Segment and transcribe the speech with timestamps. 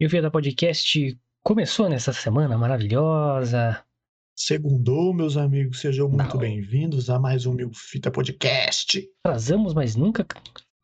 [0.00, 3.82] E o Vida Podcast começou nessa semana maravilhosa.
[4.38, 6.38] Segundou, meus amigos, sejam muito Não.
[6.38, 9.10] bem-vindos a mais um Mil Fita Podcast.
[9.24, 10.24] Atrasamos, mas nunca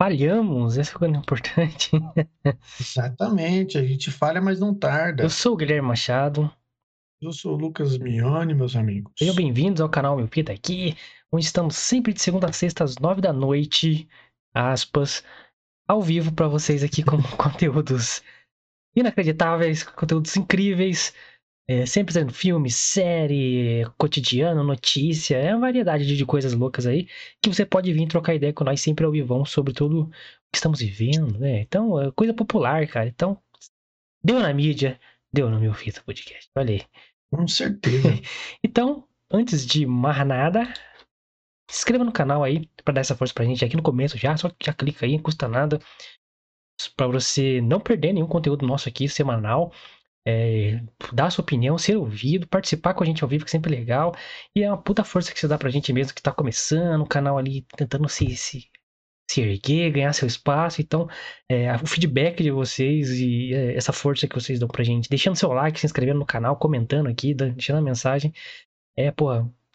[0.02, 0.76] falhamos.
[0.76, 1.92] Essa é coisa importante.
[2.80, 5.22] Exatamente, a gente falha, mas não tarda.
[5.22, 6.52] Eu sou o Guilherme Machado.
[7.22, 9.12] Eu sou o Lucas Mione, meus amigos.
[9.16, 10.96] Sejam bem-vindos ao canal Meu Pita aqui,
[11.30, 14.08] onde estamos sempre de segunda a sexta às nove da noite,
[14.52, 15.22] aspas,
[15.86, 18.20] ao vivo para vocês aqui com conteúdos
[18.96, 21.14] inacreditáveis, conteúdos incríveis,
[21.66, 27.08] é, sempre trazendo filme, série, cotidiano, notícia, é uma variedade de, de coisas loucas aí
[27.40, 30.10] que você pode vir trocar ideia com nós sempre ao vivão sobre tudo o
[30.52, 31.60] que estamos vivendo, né?
[31.60, 33.08] Então, é coisa popular, cara.
[33.08, 33.38] Então,
[34.22, 35.00] deu na mídia,
[35.32, 36.50] deu no meu Fita Podcast.
[36.56, 36.82] Olha aí.
[37.30, 38.08] Com certeza.
[38.62, 40.64] Então, antes de mais nada,
[41.70, 44.36] se inscreva no canal aí para dar essa força pra gente aqui no começo já,
[44.36, 45.80] só já clica aí, não custa nada.
[46.96, 49.72] Pra você não perder nenhum conteúdo nosso aqui semanal.
[50.26, 50.80] É,
[51.12, 54.14] dar sua opinião, ser ouvido, participar com a gente ao vivo, que é sempre legal.
[54.54, 57.06] E é uma puta força que você dá pra gente mesmo que tá começando, o
[57.06, 58.70] canal ali tentando se, se,
[59.30, 60.80] se erguer, ganhar seu espaço.
[60.80, 61.08] Então,
[61.48, 65.36] é, o feedback de vocês e é, essa força que vocês dão pra gente, deixando
[65.36, 68.32] seu like, se inscrevendo no canal, comentando aqui, deixando a mensagem,
[68.96, 69.28] é, pô,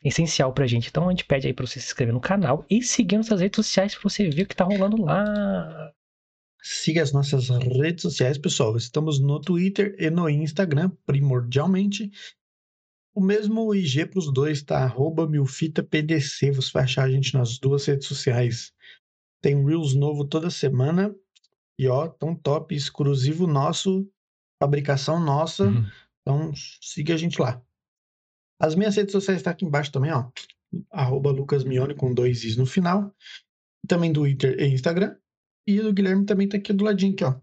[0.04, 0.90] essencial pra gente.
[0.90, 3.58] Então a gente pede aí pra você se inscrever no canal e seguir nossas redes
[3.58, 5.94] sociais pra você ver o que tá rolando lá.
[6.72, 8.78] Siga as nossas redes sociais, pessoal.
[8.78, 12.12] Estamos no Twitter e no Instagram, primordialmente.
[13.12, 14.84] O mesmo IG para os dois, tá?
[14.84, 16.52] Arroba milfitapdc.
[16.52, 18.72] Você vai achar a gente nas duas redes sociais.
[19.42, 21.16] Tem Reels novo toda semana.
[21.80, 24.08] E ó, tão top, exclusivo nosso,
[24.62, 25.72] fabricação nossa.
[26.22, 27.60] Então siga a gente lá.
[28.62, 30.30] As minhas redes sociais estão aqui embaixo também, ó.
[30.92, 33.12] Arroba Lucas Mione com dois is no final.
[33.88, 35.18] Também do Twitter e Instagram.
[35.68, 37.36] E o Guilherme também tá aqui do ladinho, aqui, ó.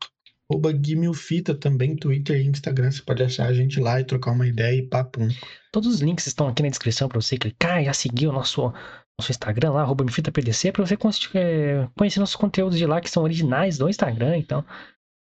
[0.49, 2.91] Arroba Guimilfita também, Twitter e Instagram.
[2.91, 5.29] Você pode achar a gente lá e trocar uma ideia e papum.
[5.73, 8.73] Todos os links estão aqui na descrição pra você clicar e já seguir o nosso,
[9.19, 10.97] nosso Instagram lá, arroba MFitaPDC, pra você
[11.35, 14.37] é, conhecer nossos conteúdos de lá que são originais do Instagram.
[14.37, 14.65] Então,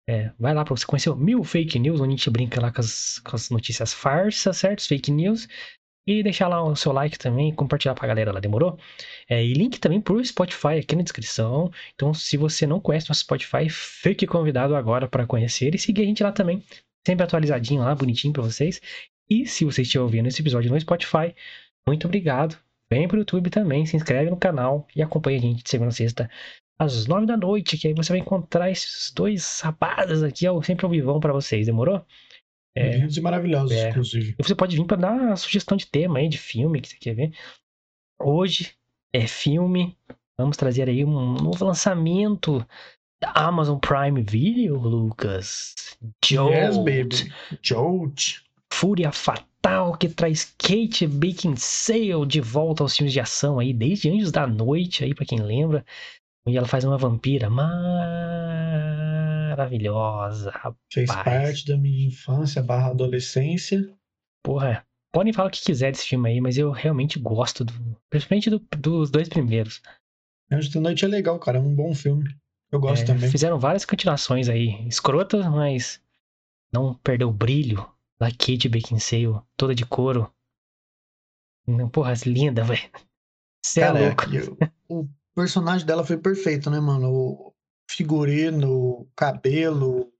[0.09, 2.71] é, vai lá pra você conhecer o Mil Fake News, onde a gente brinca lá
[2.71, 4.85] com as, com as notícias farsas, certo?
[4.85, 5.47] Fake news.
[6.05, 8.77] E deixar lá o seu like também compartilhar pra galera lá, demorou?
[9.29, 11.71] É, e link também pro Spotify aqui na descrição.
[11.95, 16.05] Então, se você não conhece nosso Spotify, fique convidado agora para conhecer e seguir a
[16.05, 16.63] gente lá também.
[17.07, 18.81] Sempre atualizadinho lá, bonitinho pra vocês.
[19.29, 21.33] E se você estiver ouvindo esse episódio no Spotify,
[21.87, 22.57] muito obrigado.
[22.91, 25.93] Vem pro YouTube também, se inscreve no canal e acompanha a gente de segunda a
[25.93, 26.29] sexta
[26.77, 30.91] às nove da noite, que aí você vai encontrar esses dois rapazes aqui, sempre ao
[30.91, 32.05] vivão pra vocês, demorou?
[32.75, 33.89] É, Lindos e maravilhosos, é.
[33.89, 34.35] inclusive.
[34.37, 36.97] e você pode vir para dar uma sugestão de tema aí, de filme que você
[36.97, 37.31] quer ver.
[38.19, 38.73] Hoje
[39.13, 39.95] é filme.
[40.37, 42.65] Vamos trazer aí um novo lançamento
[43.21, 45.75] da Amazon Prime Video, Lucas.
[46.25, 46.53] Jolt.
[46.55, 47.33] Yes, baby.
[47.61, 48.41] Jolt.
[48.73, 54.31] Fúria Fatal, que traz Kate Beckinsale de volta aos filmes de ação aí, desde Anjos
[54.31, 55.85] da Noite aí, pra quem lembra.
[56.45, 57.49] Onde ela faz uma vampira
[59.49, 60.51] maravilhosa,
[60.91, 61.23] Fez rapaz.
[61.49, 63.81] parte da minha infância barra adolescência.
[64.43, 67.73] Porra, podem falar o que quiser desse filme aí, mas eu realmente gosto, do,
[68.09, 69.81] principalmente do- dos dois primeiros.
[70.51, 71.57] Anjos da Noite é legal, cara.
[71.57, 72.29] É um bom filme.
[72.71, 73.29] Eu gosto É, também.
[73.29, 76.01] Fizeram várias continuações aí, escrotas, mas
[76.73, 77.89] não perdeu o brilho
[78.19, 80.29] da Kate Beckinsale, toda de couro.
[81.65, 82.81] Não, Porra, linda, velho.
[83.65, 84.23] Você é Cara, louco.
[84.29, 84.39] e
[84.93, 87.09] o- o personagem dela foi perfeito, né, mano?
[87.11, 87.53] O
[87.89, 90.11] figurino, o cabelo,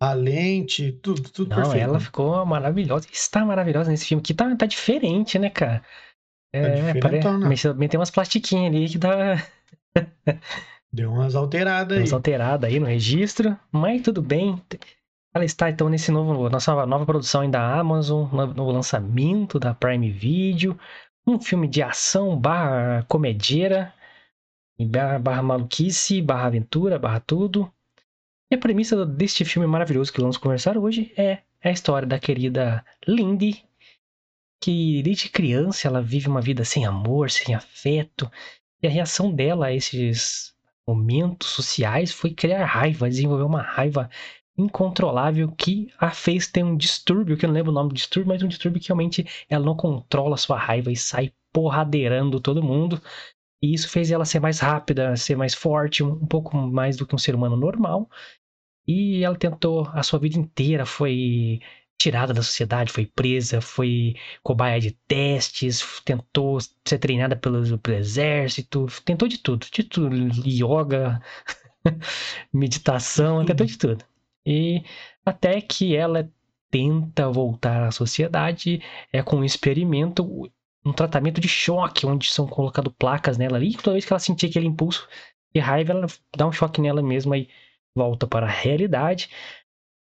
[0.00, 1.82] a lente, tudo, tudo Não, perfeito.
[1.82, 3.06] ela ficou maravilhosa.
[3.10, 5.82] Está maravilhosa nesse filme, que tá, tá diferente, né, cara?
[6.52, 7.48] É, diferentona.
[7.48, 9.36] mas também tem umas plastiquinhas ali que dá
[10.92, 12.02] Deu umas alteradas aí.
[12.02, 14.62] umas alteradas aí no registro, mas tudo bem.
[15.34, 19.74] Ela está então nesse novo, nossa nova produção aí da Amazon, no, no lançamento da
[19.74, 20.78] Prime Video,
[21.26, 23.92] um filme de ação barra comedieira,
[25.20, 27.72] barra, maluquice, barra aventura, barra tudo.
[28.50, 32.84] E a premissa deste filme maravilhoso que vamos conversar hoje é a história da querida
[33.06, 33.64] Lindy,
[34.60, 38.30] que desde criança ela vive uma vida sem amor, sem afeto,
[38.82, 40.54] e a reação dela a esses
[40.86, 44.10] momentos sociais foi criar raiva, desenvolver uma raiva
[44.56, 48.28] incontrolável que a fez ter um distúrbio, que eu não lembro o nome do distúrbio,
[48.28, 53.00] mas um distúrbio que realmente ela não controla sua raiva e sai porradeirando todo mundo.
[53.62, 57.14] E isso fez ela ser mais rápida, ser mais forte, um pouco mais do que
[57.14, 58.08] um ser humano normal.
[58.86, 61.60] E ela tentou a sua vida inteira, foi
[61.98, 68.86] tirada da sociedade, foi presa, foi cobaia de testes, tentou ser treinada pelo, pelo exército,
[69.04, 70.16] tentou de tudo, de tudo,
[70.46, 71.20] yoga,
[72.52, 74.04] meditação, tentou de tudo.
[74.46, 74.82] E
[75.24, 76.30] até que ela
[76.70, 80.50] tenta voltar à sociedade é com um experimento,
[80.84, 84.20] um tratamento de choque, onde são colocadas placas nela ali, e toda vez que ela
[84.20, 85.08] sentir aquele impulso
[85.54, 87.48] de raiva, ela dá um choque nela mesma e
[87.96, 89.30] volta para a realidade.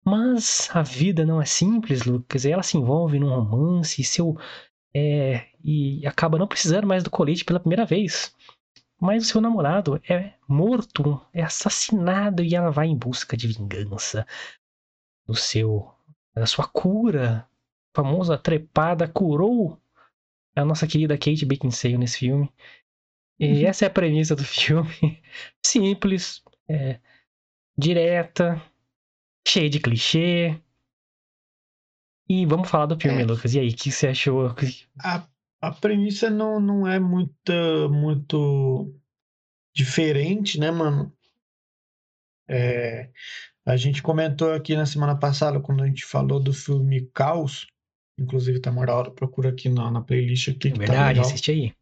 [0.03, 2.45] Mas a vida não é simples, Lucas.
[2.45, 4.37] Ela se envolve num romance e seu
[4.95, 8.33] é, e acaba não precisando mais do colete pela primeira vez.
[8.99, 14.25] Mas o seu namorado é morto, é assassinado e ela vai em busca de vingança
[15.27, 15.91] do seu
[16.33, 17.47] da sua cura.
[17.93, 19.79] A famosa trepada curou
[20.55, 22.49] a nossa querida Kate Beckinsale nesse filme.
[23.39, 23.67] E uhum.
[23.67, 25.21] essa é a premissa do filme.
[25.65, 26.99] Simples, é,
[27.77, 28.61] direta,
[29.47, 30.59] cheia de clichê,
[32.27, 33.25] e vamos falar do filme, é.
[33.25, 33.53] Lucas.
[33.53, 34.53] E aí, o que você achou?
[34.99, 35.27] A,
[35.61, 37.53] a premissa não, não é muito,
[37.91, 38.93] muito
[39.73, 41.13] diferente, né, mano?
[42.47, 43.11] É,
[43.65, 47.67] a gente comentou aqui na semana passada, quando a gente falou do filme Caos.
[48.17, 50.69] Inclusive, tá uma hora, procura aqui na, na playlist aqui.
[50.69, 51.73] É tá verdade, tá assiste aí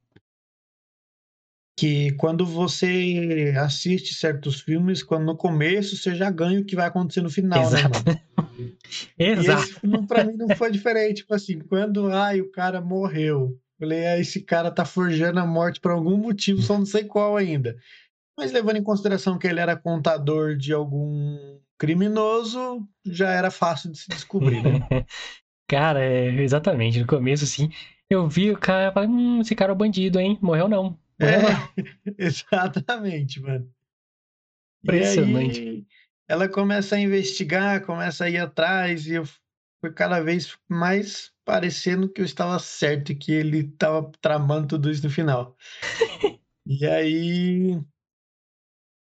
[1.75, 6.87] que quando você assiste certos filmes, quando no começo você já ganha o que vai
[6.87, 8.03] acontecer no final, né, Exato.
[8.05, 8.77] né, mano?
[9.17, 9.61] Exato.
[9.61, 11.17] E esse filme pra mim não foi diferente.
[11.17, 15.79] Tipo assim, quando ai, o cara morreu, falei, ah, esse cara tá forjando a morte
[15.79, 17.75] por algum motivo, só não sei qual ainda.
[18.37, 23.97] Mas levando em consideração que ele era contador de algum criminoso, já era fácil de
[23.97, 24.79] se descobrir, né?
[25.73, 26.99] cara, é, exatamente.
[26.99, 27.71] No começo, assim,
[28.09, 30.37] eu vi o cara e falei, hum, esse cara é o bandido, hein?
[30.41, 30.97] Morreu não.
[31.19, 31.25] É,
[32.17, 33.67] exatamente, mano.
[34.83, 35.59] Impressionante.
[35.59, 35.85] Aí,
[36.27, 39.25] ela começa a investigar, começa a ir atrás, e eu
[39.81, 44.91] fui cada vez mais parecendo que eu estava certo e que ele estava tramando tudo
[44.91, 45.57] isso no final.
[46.65, 47.81] e aí.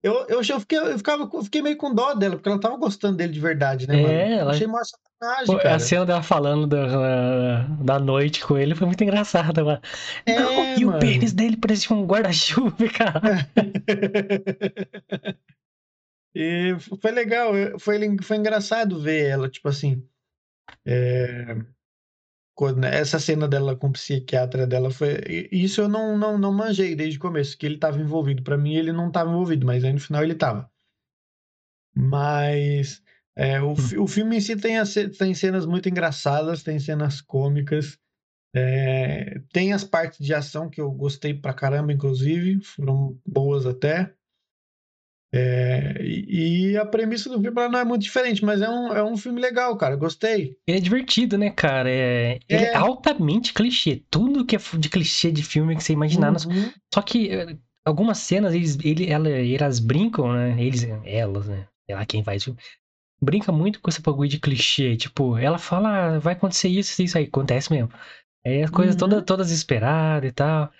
[0.02, 2.76] Eu, eu, eu, fiquei, eu, ficava, eu fiquei meio com dó dela, porque ela tava
[2.76, 4.14] gostando dele de verdade, né, é, mano?
[4.14, 4.50] Ela...
[4.52, 5.76] Achei massa cara.
[5.76, 9.80] A cena dela falando da, da noite com ele foi muito engraçada, mano.
[10.24, 10.96] É, Não, e mano.
[10.96, 13.48] o pênis dele parecia um guarda-chuva, cara.
[16.34, 20.02] e foi legal, foi, foi engraçado ver ela, tipo assim.
[20.84, 21.56] É,
[22.54, 25.48] quando, essa cena dela com o psiquiatra dela foi.
[25.50, 28.42] Isso eu não, não, não manjei desde o começo, que ele estava envolvido.
[28.42, 30.70] Para mim, ele não estava envolvido, mas aí no final ele estava.
[31.94, 33.02] Mas
[33.40, 34.74] é, o, o filme em si tem,
[35.16, 37.98] tem cenas muito engraçadas, tem cenas cômicas,
[38.54, 44.12] é, tem as partes de ação que eu gostei pra caramba, inclusive, foram boas até.
[45.32, 49.02] É, e, e, a premissa do filme não é muito diferente, mas é um, é
[49.02, 49.96] um filme legal, cara.
[49.96, 50.58] Gostei.
[50.66, 51.88] Ele é divertido, né, cara?
[51.88, 54.02] É, ele é, é altamente clichê.
[54.10, 56.32] Tudo que é de clichê de filme que você imaginar.
[56.32, 56.70] Uhum.
[56.92, 57.56] Só que eh,
[57.86, 60.60] algumas cenas, eles, ele, ela, elas brincam, né?
[60.60, 61.66] Eles, elas, né?
[61.86, 62.58] Sei lá quem faz filme
[63.22, 64.96] brinca muito com esse bagulho de clichê.
[64.96, 67.24] Tipo, ela fala, ah, vai acontecer isso, isso aí.
[67.24, 67.90] Acontece mesmo.
[68.44, 69.00] É as coisas uhum.
[69.00, 70.72] todas, todas esperadas e tal.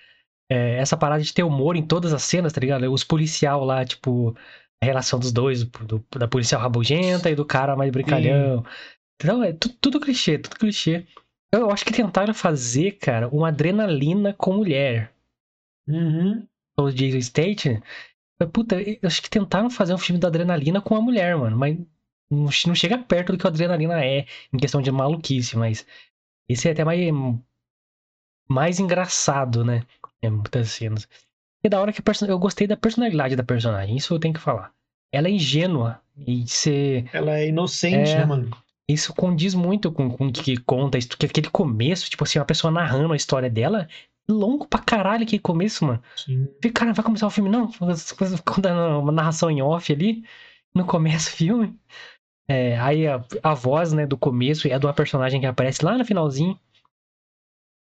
[0.51, 2.91] É, essa parada de ter humor em todas as cenas, tá ligado?
[2.91, 4.35] Os policial lá, tipo,
[4.81, 8.63] a relação dos dois, do, da policial rabugenta e do cara mais brincalhão.
[8.63, 8.69] Sim.
[9.21, 11.05] Então, é tudo, tudo clichê, tudo clichê.
[11.53, 15.13] Eu acho que tentaram fazer, cara, uma adrenalina com mulher.
[15.87, 16.47] Uhum.
[16.77, 17.81] O Jason State.
[18.51, 21.55] Puta, eu acho que tentaram fazer um filme da adrenalina com a mulher, mano.
[21.55, 21.77] Mas
[22.31, 25.85] não chega perto do que o Adrenalina é em questão de maluquice, mas
[26.47, 26.99] esse é até mais,
[28.47, 29.83] mais engraçado, né?
[30.21, 31.07] É muitas cenas.
[31.63, 34.71] E da hora que eu gostei da personalidade da personagem, isso eu tenho que falar.
[35.11, 37.09] Ela é ingênua e ser.
[37.13, 38.49] Ela é inocente, é, né, mano?
[38.87, 43.13] Isso condiz muito com, o que conta, que aquele começo, tipo assim, uma pessoa narrando
[43.13, 43.87] a história dela,
[44.27, 46.01] longo pra caralho aquele começo, mano.
[46.15, 46.47] Sim.
[46.73, 47.71] Cara, vai começar o filme, não?
[48.45, 50.23] Conta uma narração em off ali,
[50.73, 51.79] no começo do filme.
[52.47, 55.97] É, aí a, a, voz, né, do começo é de uma personagem que aparece lá
[55.97, 56.59] no finalzinho.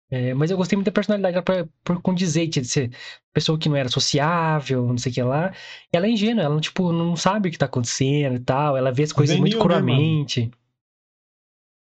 [0.10, 2.92] É, mas eu gostei muito da personalidade dela por condizer de ser
[3.34, 5.54] pessoa que não era sociável, não sei o que lá.
[5.92, 8.76] Ela é ingênua, ela tipo, não sabe o que tá acontecendo e tal.
[8.76, 10.48] Ela vê as coisas Venil, muito cruamente.
[10.48, 10.52] Né,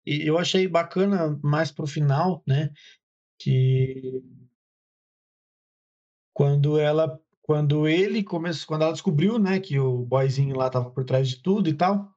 [0.08, 2.72] e eu achei bacana mais pro final, né?
[3.40, 4.24] Que
[6.34, 11.04] quando ela quando ele começou, quando ela descobriu, né, que o boyzinho lá tava por
[11.04, 12.12] trás de tudo e tal,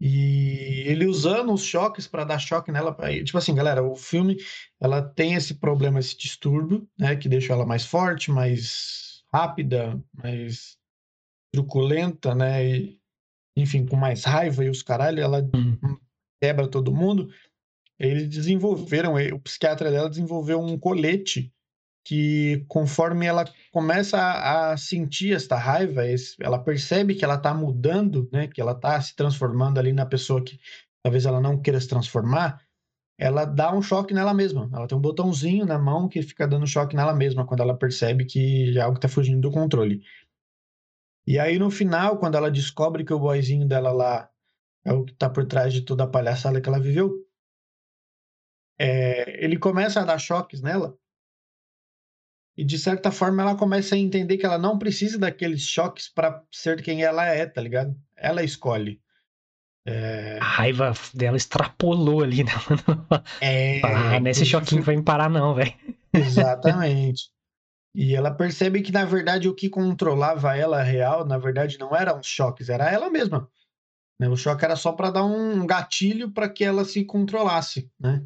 [0.00, 2.96] e ele usando os choques para dar choque nela.
[3.22, 4.38] Tipo assim, galera, o filme
[4.80, 7.14] ela tem esse problema, esse distúrbio, né?
[7.16, 10.78] Que deixa ela mais forte, mais rápida, mais
[11.52, 12.64] truculenta, né?
[12.66, 13.00] E,
[13.54, 15.98] enfim, com mais raiva e os caralho, ela uhum.
[16.42, 17.30] quebra todo mundo.
[17.98, 21.52] Eles desenvolveram, o psiquiatra dela desenvolveu um colete
[22.04, 26.02] que conforme ela começa a, sentir esta raiva,
[26.40, 28.48] ela percebe que ela está mudando, né?
[28.48, 30.58] Que ela está se transformando ali na pessoa que
[31.02, 32.60] talvez ela não queira se transformar,
[33.18, 34.68] ela dá um choque nela mesma.
[34.72, 38.24] Ela tem um botãozinho na mão que fica dando choque nela mesma quando ela percebe
[38.24, 40.02] que algo está fugindo do controle.
[41.26, 44.30] E aí no final, quando ela descobre que o boyzinho dela lá
[44.84, 47.14] é o que está por trás de toda a palhaçada que ela viveu,
[48.78, 50.98] é, ele começa a dar choques nela
[52.60, 56.44] e de certa forma ela começa a entender que ela não precisa daqueles choques para
[56.52, 57.96] ser quem ela é, tá ligado?
[58.14, 59.00] Ela escolhe.
[59.86, 60.36] É...
[60.38, 62.52] A raiva dela extrapolou ali, né?
[63.40, 63.80] É.
[63.82, 65.72] Ah, nesse choquinho vai me parar, não, velho.
[66.12, 67.30] Exatamente.
[67.94, 72.20] E ela percebe que, na verdade, o que controlava ela real, na verdade, não eram
[72.20, 73.48] os choques, era ela mesma.
[74.20, 74.28] Né?
[74.28, 78.22] O choque era só para dar um gatilho para que ela se controlasse, né?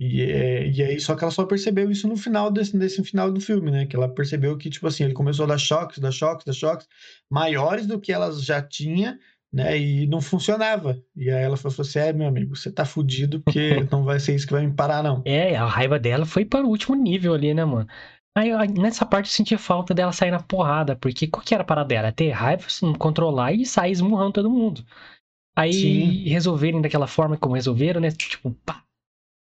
[0.00, 3.32] E, é, e aí, só que ela só percebeu isso no final desse, desse final
[3.32, 3.84] do filme, né?
[3.84, 6.86] Que ela percebeu que, tipo assim, ele começou a dar choques, dar choques, dar choques,
[7.28, 9.18] maiores do que ela já tinha,
[9.52, 9.76] né?
[9.76, 11.02] E não funcionava.
[11.16, 14.36] E aí ela falou assim: é, meu amigo, você tá fudido, porque não vai ser
[14.36, 15.20] isso que vai me parar, não.
[15.24, 17.88] É, a raiva dela foi para o último nível ali, né, mano?
[18.36, 21.66] Aí, nessa parte eu senti falta dela sair na porrada, porque qual que era a
[21.66, 22.12] parada dela?
[22.12, 24.84] Ter raiva, assim, controlar e sair esmurrando todo mundo.
[25.56, 26.28] Aí Sim.
[26.28, 28.12] resolverem daquela forma como resolveram, né?
[28.12, 28.84] Tipo, pá,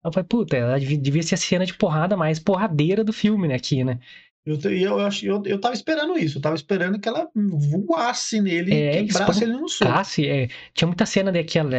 [0.04, 3.54] eu falei, puta, ela devia ser a cena de porrada mais porradeira do filme, né,
[3.54, 3.99] aqui, né?
[4.44, 8.75] Eu, eu, acho, eu, eu tava esperando isso, eu tava esperando que ela voasse nele
[8.75, 9.92] é, e quebrasse ele no soco.
[10.18, 11.71] É, tinha muita cena daquela.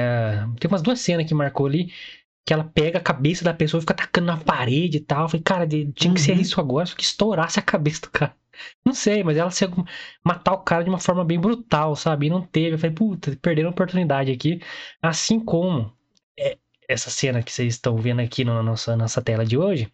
[0.57, 1.91] Tem umas duas cenas que marcou ali,
[2.45, 5.23] que ela pega a cabeça da pessoa e fica atacando na parede e tal.
[5.23, 6.13] Eu falei, cara, tinha uhum.
[6.13, 6.39] que ser uhum.
[6.41, 8.33] isso agora, só que estourasse a cabeça do cara.
[8.85, 9.65] Não sei, mas ela se
[10.23, 12.27] matar o cara de uma forma bem brutal, sabe?
[12.27, 12.75] E não teve.
[12.75, 14.61] Eu falei, puta, perderam a oportunidade aqui.
[15.01, 15.91] Assim como
[16.93, 19.91] essa cena que vocês estão vendo aqui na nossa, nossa tela de hoje,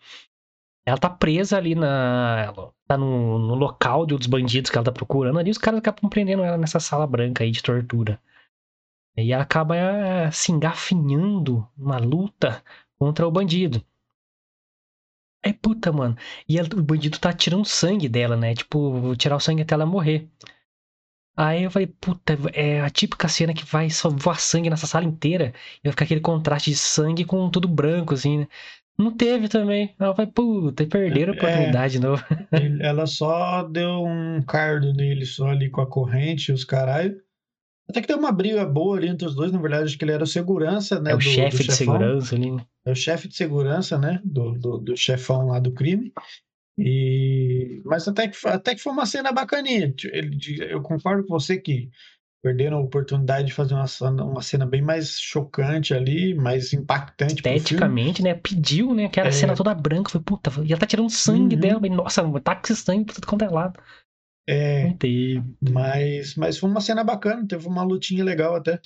[0.86, 2.46] ela tá presa ali na.
[2.48, 5.80] Ela tá no, no local de outros bandidos que ela tá procurando ali, os caras
[5.80, 8.20] acabam prendendo ela nessa sala branca aí de tortura.
[9.18, 12.64] E ela acaba eh, se engafinhando numa luta
[12.98, 13.84] contra o bandido.
[15.44, 16.18] Aí, puta, mano.
[16.48, 18.54] E ela, o bandido tá tirando sangue dela, né?
[18.54, 20.30] Tipo, tirar o sangue até ela morrer.
[21.40, 25.06] Aí eu falei, puta, é a típica cena que vai só voar sangue nessa sala
[25.06, 25.54] inteira.
[25.78, 28.48] E vai ficar aquele contraste de sangue com tudo branco, assim, né?
[28.98, 29.96] Não teve também.
[29.98, 32.22] Ela falei, puta, perderam a é, oportunidade é, de novo.
[32.84, 37.16] ela só deu um cardo nele só ali com a corrente, os caralho.
[37.90, 40.12] Até que deu uma briga boa ali entre os dois, na verdade, acho que ele
[40.12, 41.12] era o segurança, né?
[41.12, 42.52] É o do, chefe do de segurança ali.
[42.52, 42.66] Né?
[42.84, 44.20] É o chefe de segurança, né?
[44.26, 46.12] Do, do, do chefão lá do crime.
[46.80, 47.82] E...
[47.86, 49.94] Mas até que, até que foi uma cena bacaninha.
[50.06, 50.38] Ele,
[50.70, 51.90] eu concordo com você que
[52.42, 53.86] perderam a oportunidade de fazer uma,
[54.24, 57.36] uma cena bem mais chocante ali, mais impactante.
[57.36, 58.34] Esteticamente, né?
[58.34, 59.06] Pediu, né?
[59.06, 59.32] Aquela é...
[59.32, 60.10] cena toda branca.
[60.10, 61.62] Foi, puta, e ela tá tirando sangue uhum.
[61.62, 61.88] dela.
[61.88, 63.80] E, nossa, tá com esse sangue por tudo quanto é lado.
[64.48, 65.44] É, Não teve.
[65.62, 68.80] Mas, mas foi uma cena bacana, teve uma lutinha legal até.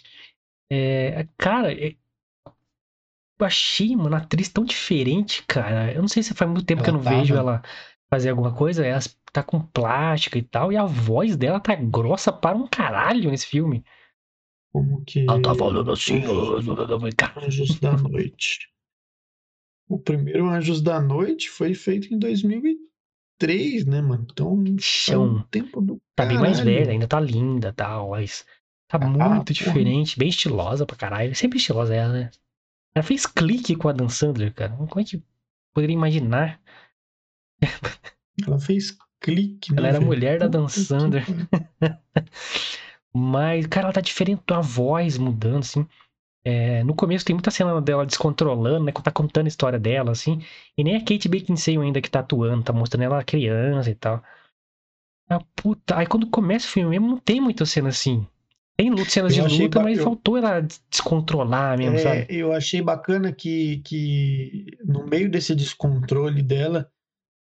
[0.69, 1.95] É, cara, é,
[3.43, 5.91] eu achei, mano, a atriz tão diferente, cara.
[5.93, 7.17] Eu não sei se faz muito tempo ela que eu não tava...
[7.17, 7.61] vejo ela
[8.09, 8.85] fazer alguma coisa.
[8.85, 10.71] Ela tá com plástica e tal.
[10.71, 13.83] E a voz dela tá grossa para um caralho nesse filme.
[14.71, 15.21] Como que.
[15.21, 16.23] Ela tá falando assim.
[17.37, 18.69] Anjos da Noite.
[19.89, 24.25] O primeiro Anjos da Noite foi feito em 2003, né, mano?
[24.31, 24.63] Então.
[24.79, 25.35] Chão.
[25.35, 28.45] Um tempo do tá bem mais velha, ainda tá linda tal, mas.
[28.87, 29.53] Tá ah, muito porra.
[29.53, 31.35] diferente, bem estilosa pra caralho.
[31.35, 32.31] Sempre estilosa ela, né?
[32.95, 34.75] Ela fez clique com a Dan Sandler, cara.
[34.75, 35.23] Como é que
[35.73, 36.61] poderia imaginar?
[38.45, 39.79] Ela fez clique, né?
[39.79, 41.25] Ela era mulher da Dan Sandler.
[43.15, 45.87] Mas, cara, ela tá diferente, a voz mudando, assim.
[46.45, 48.91] É, no começo tem muita cena dela descontrolando, né?
[48.91, 50.41] Quando tá contando a história dela, assim.
[50.77, 54.21] E nem a Kate Beckinsale ainda que tá atuando, tá mostrando ela criança e tal.
[55.29, 55.97] Ah, puta.
[55.97, 58.27] Aí quando começa o filme mesmo, não tem muita cena assim.
[58.75, 59.85] Tem cenas eu de luta, ba...
[59.85, 60.03] mas eu...
[60.03, 62.25] faltou ela descontrolar mesmo, é, sabe?
[62.29, 66.89] Eu achei bacana que, que no meio desse descontrole dela,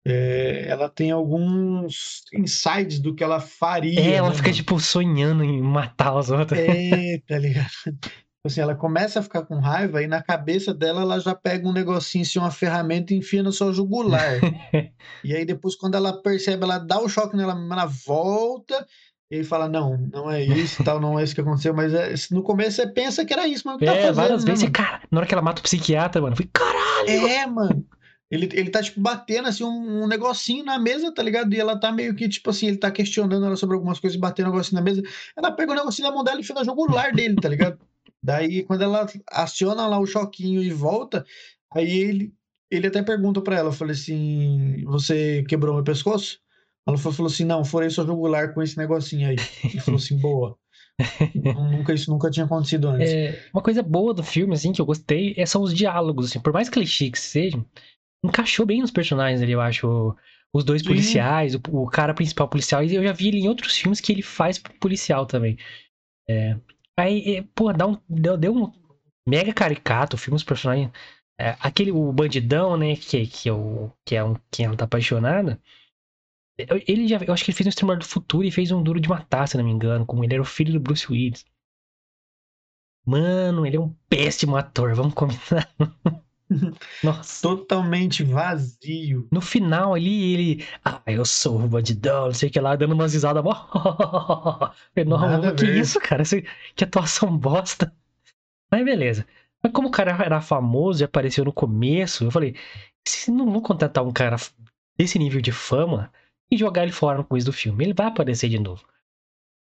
[0.06, 4.00] é, ela tem alguns insights do que ela faria.
[4.00, 4.56] É, ela né, fica, mano?
[4.56, 6.60] tipo, sonhando em matar os outros.
[6.60, 7.72] É, tá ligado?
[8.46, 11.74] Assim, ela começa a ficar com raiva e na cabeça dela ela já pega um
[11.74, 14.40] negocinho, assim, uma ferramenta e enfia no seu jugular.
[15.24, 18.86] e aí depois, quando ela percebe, ela dá o choque nela, ela volta
[19.30, 22.44] ele fala, não, não é isso, tal, não é isso que aconteceu, mas é, no
[22.44, 24.74] começo você pensa que era isso, mas é, tá fazendo, várias né, vezes, mano?
[24.74, 27.28] cara, na hora que ela mata o psiquiatra, mano, eu falei, caralho!
[27.28, 27.86] É, mano.
[28.30, 31.54] Ele, ele tá, tipo, batendo, assim, um, um, negocinho na mesa, tá ligado?
[31.54, 34.48] E ela tá meio que, tipo assim, ele tá questionando ela sobre algumas coisas, batendo
[34.48, 35.04] um negocinho na mesa.
[35.38, 37.80] Ela pega o negocinho na mão dela e fica no jugular dele, tá ligado?
[38.22, 41.24] Daí, quando ela aciona lá o choquinho e volta,
[41.72, 42.34] aí ele
[42.72, 46.40] ele até pergunta pra ela, eu falei assim, você quebrou meu pescoço?
[46.88, 49.36] Ela falou assim, não, furei sua jugular com esse negocinho aí.
[49.64, 50.58] Ele falou assim, boa.
[51.36, 53.12] nunca, isso nunca tinha acontecido antes.
[53.12, 56.40] É, uma coisa boa do filme, assim, que eu gostei, é, são os diálogos, assim.
[56.40, 57.64] Por mais clichê que seja,
[58.24, 60.16] encaixou bem nos personagens ali, eu acho.
[60.54, 63.76] Os dois policiais, o, o cara principal policial, e eu já vi ele em outros
[63.76, 65.58] filmes que ele faz policial também.
[66.30, 66.56] É,
[66.98, 68.72] aí, é, pô, dá um, deu, deu um
[69.28, 70.92] mega caricato o filme, os personagens.
[71.38, 74.86] é, aquele, o bandidão, né, que, que, é o, que é um quem ela tá
[74.86, 75.60] apaixonada.
[76.58, 78.82] Eu- Ele já, eu acho que ele fez um Exterminador do Futuro e fez um
[78.84, 81.46] Duro de Matar, se não me engano, como ele era o filho do Bruce Willis.
[83.06, 85.70] Mano, ele é um péssimo ator, vamos combinar.
[87.04, 87.42] Nossa.
[87.42, 89.28] Totalmente vazio.
[89.32, 90.66] No final ali, ele.
[90.84, 93.44] Ah, eu sou o bandidão, não sei o que lá, dando umas risadas.
[95.50, 96.24] a que isso, cara?
[96.76, 97.94] Que atuação bosta.
[98.72, 99.26] Mas beleza.
[99.62, 102.56] Mas como o cara era famoso e apareceu no começo, eu falei:
[103.08, 104.36] se não, não contratar um cara
[104.98, 106.12] desse nível de fama
[106.52, 108.86] e jogar ele fora no começo do filme, ele vai aparecer de novo.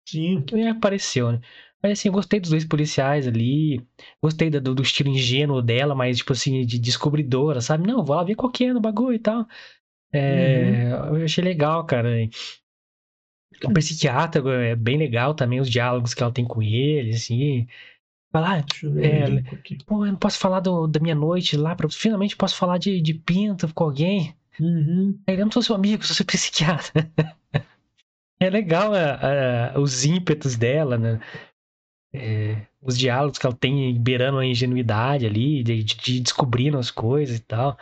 [0.06, 0.46] Sim.
[0.54, 1.42] E apareceu, né?
[1.82, 3.86] Mas assim, eu gostei dos dois policiais ali.
[4.22, 7.88] Gostei do, do estilo ingênuo dela, mas tipo assim, de descobridora, sabe?
[7.88, 9.48] Não, vou lá ver qual que é no bagulho e tal.
[10.12, 12.10] É, Eu achei legal, cara.
[13.66, 17.68] O psiquiatra é bem legal também, os diálogos que ela tem com ele, assim.
[18.32, 18.66] Falar,
[19.02, 19.78] É, aqui.
[19.86, 23.02] pô, eu não posso falar do- da minha noite lá, pra, finalmente posso falar de,
[23.02, 24.36] de pinto com alguém.
[24.60, 25.18] Uhum.
[25.28, 26.92] Aí eu não sou seu amigo, sou seu psiquiatra.
[28.40, 31.20] É legal a- a- os ímpetos dela, né?
[32.14, 36.92] É, os diálogos que ela tem beirando a ingenuidade ali, de, de- de descobrindo as
[36.92, 37.78] coisas e tal.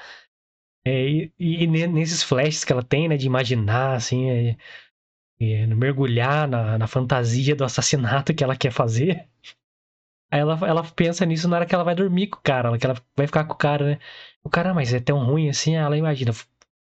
[0.86, 4.58] É, e, e ne- nesses flashes que ela tem, né, de imaginar, assim, é,
[5.42, 9.28] é, mergulhar na, na fantasia do assassinato que ela quer fazer.
[10.32, 12.86] Aí ela, ela pensa nisso na hora que ela vai dormir com o cara, que
[12.86, 14.00] ela vai ficar com o cara, né?
[14.44, 16.32] O cara, "Ah, mas é tão ruim assim, ela imagina.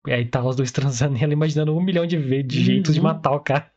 [0.08, 3.00] Aí tá os dois transando e ela imaginando um milhão de, ve- de jeitos de
[3.00, 3.06] Uhum.
[3.06, 3.72] matar o cara.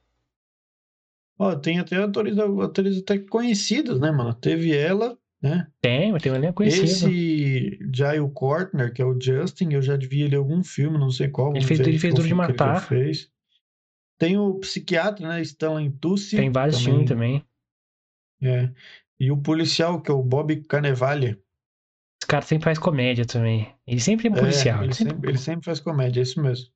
[1.39, 4.35] Ó, tem até atores, atores até conhecidos, né, mano?
[4.35, 5.69] Teve ela, né?
[5.81, 6.85] Tem, mas tem um elenco conhecido.
[6.85, 11.11] Esse Jail Cortner, que é o Justin, eu já vi ele em algum filme, não
[11.11, 11.55] sei qual.
[11.55, 12.81] Ele fez- ele fez Duro de Matar.
[12.89, 13.31] fez.
[14.19, 15.41] Tem o psiquiatra, né?
[15.43, 16.35] Stanley Tucci.
[16.37, 17.45] Tem vários também, filmes também.
[18.43, 18.71] É.
[19.21, 21.41] E o policial, que é o Bob Carnevale.
[22.29, 23.75] Cara sempre faz comédia também.
[23.87, 24.77] Ele sempre é É, policial.
[24.79, 26.69] ele, ele sempre- sempre, ele sempre faz comédia, é isso mesmo.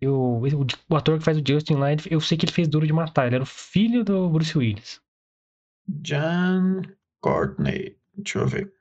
[0.00, 2.66] E o, o, o ator que faz o Justin lá, eu sei que ele fez
[2.68, 3.26] Duro de Matar.
[3.26, 5.00] Ele era o filho do Bruce Willis.
[5.88, 6.82] John
[7.20, 7.96] Courtney.
[8.16, 8.72] Deixa eu ver.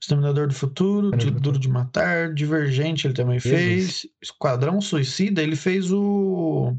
[0.00, 4.06] Exterminador do Futuro, do Duro de Matar, Divergente ele também fez.
[4.22, 6.74] Esquadrão Suicida, ele fez o.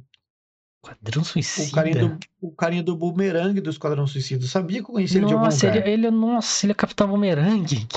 [0.82, 1.76] Quadrão O Suicida.
[1.76, 4.48] carinha, do, o carinha do boomerang do Esquadrão Suicida.
[4.48, 5.76] Sabia que eu conhecia ele de algum lugar.
[5.76, 7.88] ele, ele, nossa, ele é o Capitão Bumerangue.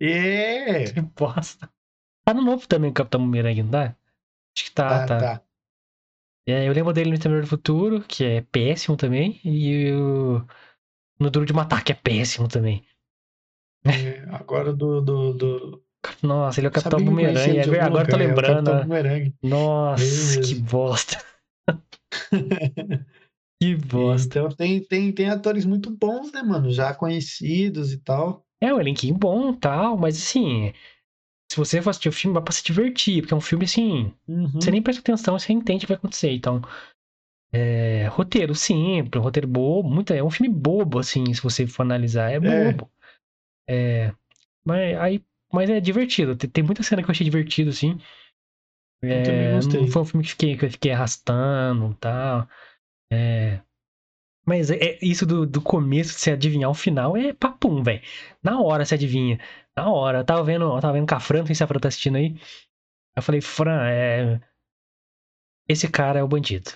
[0.00, 0.84] É!
[0.92, 1.70] Que bosta.
[2.24, 3.96] Tá no novo também o Capitão Bumerangue, não tá?
[4.56, 5.18] Acho que tá, Ah, tá.
[5.18, 5.42] tá.
[6.48, 9.40] É, eu lembro dele no Exterminador do Futuro, que é péssimo também.
[9.44, 10.46] E o...
[11.18, 12.84] no Duro de Matar, que é péssimo também.
[13.84, 15.00] É, agora do.
[15.00, 15.82] do, do...
[16.22, 17.58] Nossa, ele é o Capitão Bumerangue.
[17.58, 18.70] É agora eu tô lugar, é o lembrando.
[18.82, 19.34] Boomerang.
[19.42, 21.18] Nossa, que bosta.
[23.60, 24.38] Que bosta.
[24.38, 26.70] Então tem, tem, tem atores muito bons, né, mano?
[26.70, 28.45] Já conhecidos e tal.
[28.62, 30.72] É um elenquinho bom e tal, mas assim.
[31.50, 34.12] Se você for assistir o filme, vai pra se divertir, porque é um filme assim.
[34.26, 34.50] Uhum.
[34.60, 36.32] Você nem presta atenção, você entende o que vai acontecer.
[36.32, 36.60] Então.
[37.52, 42.30] É, roteiro simples, roteiro bobo, muito, é um filme bobo, assim, se você for analisar.
[42.30, 42.40] É É.
[42.40, 42.90] bobo.
[43.68, 44.12] É,
[44.64, 46.36] mas, aí, mas é divertido.
[46.36, 47.98] Tem, tem muita cena que eu achei divertido, assim.
[49.02, 49.80] Eu também É, gostei.
[49.80, 52.48] Não foi um filme que, fiquei, que eu fiquei arrastando e tal.
[53.12, 53.60] É,
[54.46, 58.00] mas é, é isso do, do começo, de você adivinhar o final, é papum, velho.
[58.42, 59.40] Na hora você adivinha.
[59.76, 60.18] Na hora.
[60.18, 61.88] Eu tava vendo, eu tava vendo com a Fran, não sei se a Fran tá
[61.88, 62.36] assistindo aí.
[63.16, 64.40] Eu falei, Fran, é.
[65.68, 66.70] Esse cara é o bandido.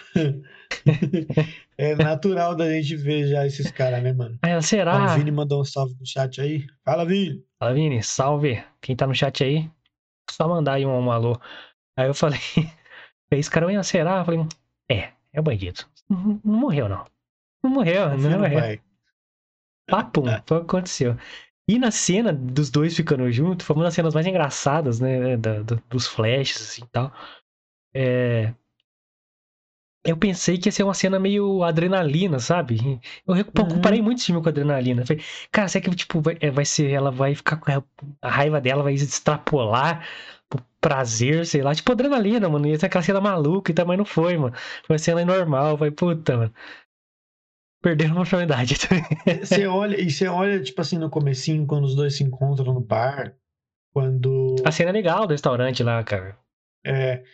[1.78, 4.36] é natural da gente ver já esses caras, né, mano?
[4.44, 5.14] Ó, será?
[5.14, 6.66] O Vini mandou um salve no chat aí.
[6.84, 7.44] Fala, Vini.
[7.58, 8.64] Fala, Vini, salve.
[8.80, 9.70] Quem tá no chat aí,
[10.28, 11.40] só mandar aí um, um alô.
[11.96, 12.40] Aí eu falei,
[13.30, 14.18] esse cara ia será?
[14.18, 14.40] Eu falei,
[14.90, 15.84] é, é o bandido.
[16.08, 17.06] Não, não morreu, não.
[17.62, 18.60] Não morreu, não no morreu.
[18.60, 18.82] pai.
[19.88, 21.16] Papum, foi o que aconteceu.
[21.68, 25.36] E na cena dos dois ficando juntos, foi uma das cenas mais engraçadas, né?
[25.36, 27.12] da- do- dos flashes, assim e tal.
[27.94, 28.54] É,
[30.06, 33.00] Eu pensei que ia ser uma cena meio adrenalina, sabe?
[33.26, 33.44] Eu Uhum.
[33.54, 35.04] comparei muito esse filme com adrenalina.
[35.06, 36.90] Falei, cara, será que tipo, vai, é, vai ser.
[36.90, 37.70] Ela vai ficar com
[38.22, 40.06] a, raiva dela, vai extrapolar
[40.84, 41.74] prazer, sei lá.
[41.74, 42.66] Tipo adrenalina, mano.
[42.66, 44.54] Ia ser aquela cena maluca e tal, mas não foi, mano.
[44.86, 45.78] Foi uma cena normal.
[45.78, 46.54] Vai, puta, mano.
[47.82, 49.04] Perderam uma oportunidade também.
[49.42, 52.80] Você olha, e você olha, tipo assim, no comecinho, quando os dois se encontram no
[52.80, 53.34] bar,
[53.94, 56.38] quando A cena é legal do restaurante lá, cara.
[56.84, 57.24] É,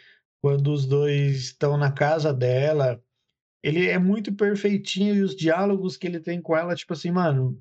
[0.40, 3.02] quando os dois estão na casa dela,
[3.64, 7.60] ele é muito perfeitinho e os diálogos que ele tem com ela, tipo assim, mano.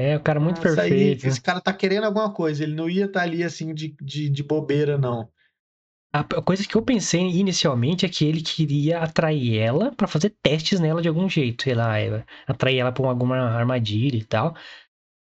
[0.00, 1.24] É, o cara muito nossa, aí, perfeito.
[1.24, 1.28] né?
[1.28, 4.42] esse cara tá querendo alguma coisa, ele não ia estar ali assim de, de, de
[4.42, 5.28] bobeira, não.
[6.10, 10.80] A coisa que eu pensei inicialmente é que ele queria atrair ela pra fazer testes
[10.80, 14.56] nela de algum jeito, sei lá, é, atrair ela pra alguma armadilha e tal.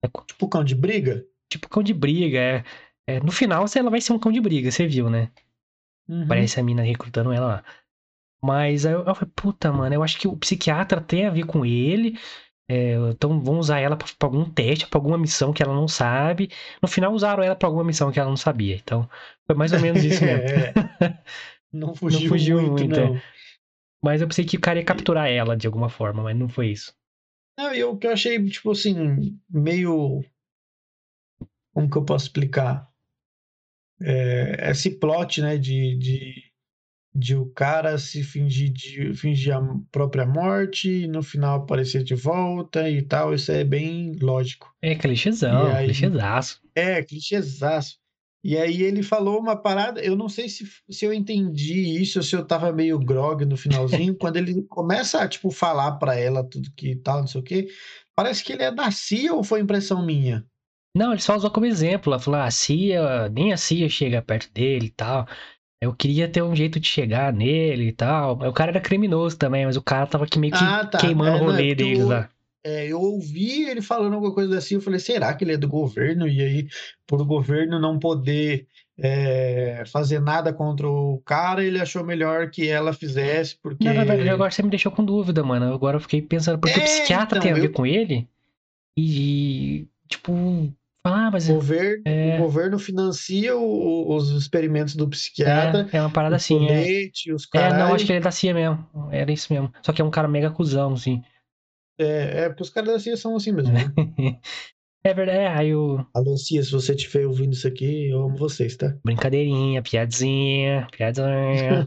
[0.05, 1.25] É Tipo cão de briga.
[1.51, 2.65] tipo cão de briga, é,
[3.09, 5.33] é, no final ela vai ser um cão de briga, você viu, né?
[6.07, 6.29] Uhum.
[6.29, 7.65] Parece a mina recrutando ela lá.
[8.41, 11.45] Mas aí eu, eu falei, puta, mano, eu acho que o psiquiatra tem a ver
[11.47, 12.19] com ele.
[12.69, 15.89] É, então vão usar ela pra, pra algum teste, pra alguma missão que ela não
[15.89, 16.51] sabe.
[16.83, 18.77] No final usaram ela pra alguma missão que ela não sabia.
[18.77, 19.09] Então
[19.47, 20.45] foi mais ou menos isso mesmo.
[21.01, 21.19] É.
[21.71, 23.05] Não fugiu, fugiu muito, muito, é.
[23.11, 23.21] não.
[24.03, 26.69] Mas eu pensei que o cara ia capturar ela de alguma forma, mas não foi
[26.69, 26.95] isso.
[27.59, 30.25] Não, e o que eu achei, tipo assim, meio.
[31.75, 32.89] Como que eu posso explicar?
[34.01, 36.48] É, esse plot, né, de, de,
[37.19, 42.15] de o cara se fingir, de, fingir a própria morte e no final aparecer de
[42.15, 44.73] volta e tal, isso é bem lógico.
[44.81, 45.87] É clichêzão, aí?
[45.87, 46.61] clichêzaço.
[46.75, 47.99] É, clichêzaço.
[48.45, 52.23] E aí ele falou uma parada, eu não sei se, se eu entendi isso ou
[52.23, 56.45] se eu tava meio grog no finalzinho, quando ele começa a, tipo, falar pra ela
[56.45, 57.69] tudo que tal, não sei o quê,
[58.15, 60.47] parece que ele é da CIA ou foi impressão minha?
[60.97, 62.13] Não, ele só usou como exemplo.
[62.13, 65.27] Ela falou, ah, a CIA, nem a CIA chega perto dele e tal.
[65.81, 68.33] Eu queria ter um jeito de chegar nele e tal.
[68.41, 70.99] O cara era criminoso também, mas o cara tava aqui meio que Ah, tá.
[70.99, 72.29] queimando É, o é rolê porque deles eu- lá.
[72.65, 75.69] É, eu ouvi ele falando alguma coisa CIA, eu falei, será que ele é do
[75.69, 76.27] governo?
[76.27, 76.69] E aí,
[77.07, 78.67] por o governo não poder
[78.99, 83.85] é, fazer nada contra o cara, ele achou melhor que ela fizesse, porque...
[83.85, 85.73] Não, na verdade, agora você me deixou com dúvida, mano.
[85.73, 88.29] Agora eu fiquei pensando, porque o É, psiquiatra então, tem a ver eu- com ele?
[88.99, 90.33] E, tipo,
[91.15, 92.35] ah, mas O é, governo, É.
[92.37, 96.69] o governo financia o- os experimentos do psiquiatra, é uma parada assim, é.
[96.69, 98.87] colete, os É, não, acho que ele é da CIA mesmo.
[99.11, 99.73] Era isso mesmo.
[99.83, 101.23] Só que é um cara mega cuzão, assim.
[101.99, 103.81] É, é, porque os caras da CIA são assim mesmo, né?
[105.05, 106.05] É verdade, é, aí o.
[106.13, 108.97] Alô, CIA, se você estiver ouvindo isso aqui, eu amo vocês, tá?
[109.05, 111.87] Brincadeirinha, piadinha, piadinha.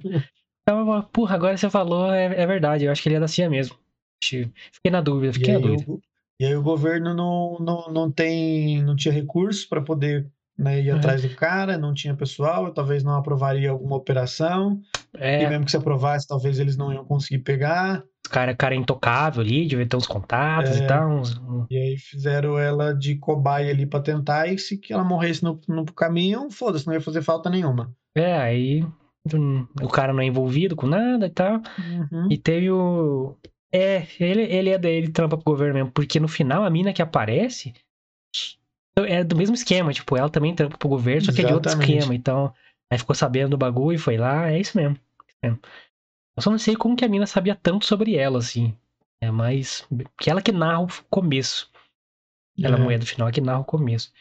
[0.63, 2.85] então, porra, agora você falou, é, é verdade.
[2.85, 3.75] Eu acho que ele é da CIA mesmo.
[4.23, 5.83] Fiquei na dúvida, fiquei na dúvida.
[5.91, 5.99] o,
[6.41, 10.27] e aí o governo não, não, não tem, não tinha recursos para poder
[10.57, 10.97] né, ir Uhum.
[10.97, 14.81] atrás do cara, não tinha pessoal, talvez não aprovaria alguma operação,
[15.15, 18.73] e É, mesmo que se aprovasse, talvez eles não iam conseguir pegar, o cara, cara
[18.75, 20.83] é intocável ali, devia ter uns contatos É.
[20.83, 21.09] e tal.
[21.11, 25.43] uns- e aí fizeram ela de cobaia ali para tentar, e se que ela morresse
[25.43, 27.93] no, no caminho, foda-se, não ia fazer falta nenhuma.
[28.15, 28.83] É, aí
[29.33, 31.61] hum, o cara não é envolvido com nada e tal.
[32.11, 32.27] Uhum.
[32.29, 33.37] E teve o.
[33.73, 36.91] É, ele, ele é daí, ele trampa pro governo mesmo, porque no final a mina
[36.93, 37.73] que aparece
[38.97, 41.69] é do mesmo esquema, tipo, ela também trampa pro governo, só que é de outro
[41.69, 41.97] Exatamente.
[41.97, 42.13] esquema.
[42.15, 42.53] Então,
[42.91, 44.97] aí ficou sabendo do bagulho e foi lá, é isso mesmo.
[45.41, 45.47] É.
[45.49, 48.75] Eu só não sei como que a mina sabia tanto sobre ela, assim.
[49.21, 49.87] É mais.
[50.19, 51.71] Que ela que narra o começo.
[52.61, 52.83] Ela, a É.
[52.83, 54.11] mulher do final, que narra o começo.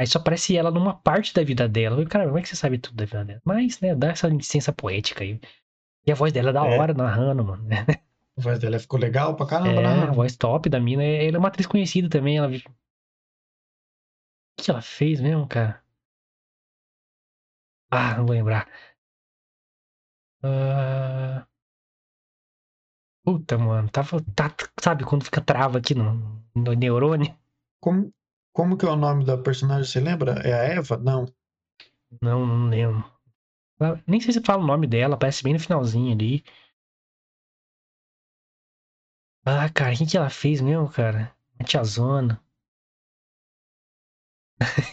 [0.00, 1.94] Aí só aparece ela numa parte da vida dela.
[1.94, 3.40] Eu falei, Cara, como é que você sabe tudo da vida dela?
[3.44, 5.40] Mas, né, dá essa licença poética aí.
[6.06, 6.78] E a voz dela é da É.
[6.78, 7.64] hora narrando, mano.
[8.36, 10.02] A voz dela ficou legal pra caramba, É, né?
[10.04, 11.02] a voz top da mina.
[11.02, 12.36] Ela é uma atriz conhecida também.
[12.38, 12.48] Ela...
[12.48, 12.50] O
[14.56, 15.82] que ela fez mesmo, cara?
[17.90, 18.68] Ah, não vou lembrar.
[20.42, 21.46] Ah,
[23.24, 23.88] Puta, mano.
[23.90, 27.36] Tava, tá, sabe quando fica trava aqui no, no neurônio?
[27.80, 28.12] Como,
[28.52, 30.32] como que é o nome da personagem, você lembra?
[30.44, 30.96] É a Eva?
[30.96, 31.26] Não.
[32.20, 33.04] Não, não lembro.
[33.80, 36.44] Ela- Nem sei se fala o nome dela, aparece bem no finalzinho ali.
[39.44, 41.34] Ah, cara, o que, que ela fez mesmo, cara?
[41.58, 42.42] A tiazona.
[44.60, 44.92] Deixa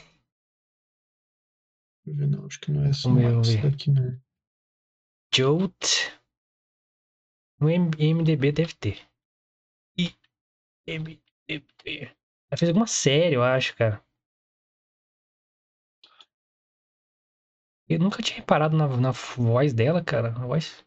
[2.08, 3.10] eu ver, não, acho que não é só
[3.42, 4.20] isso daqui, não.
[5.34, 6.12] Jolt.
[7.60, 9.10] No MDB deve ter.
[10.88, 12.12] MDB.
[12.50, 14.04] Ela fez alguma série, eu acho, cara.
[17.88, 20.30] Eu nunca tinha reparado na, na voz dela, cara.
[20.30, 20.86] A voz.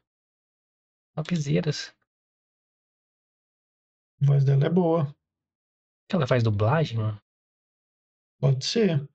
[1.14, 1.94] Topzeiras.
[4.22, 5.12] A voz dela é boa.
[6.12, 7.20] ela faz dublagem, mano?
[8.40, 9.08] Pode ser.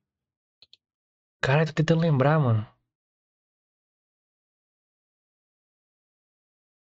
[1.41, 2.67] Caralho, tô tentando lembrar, mano.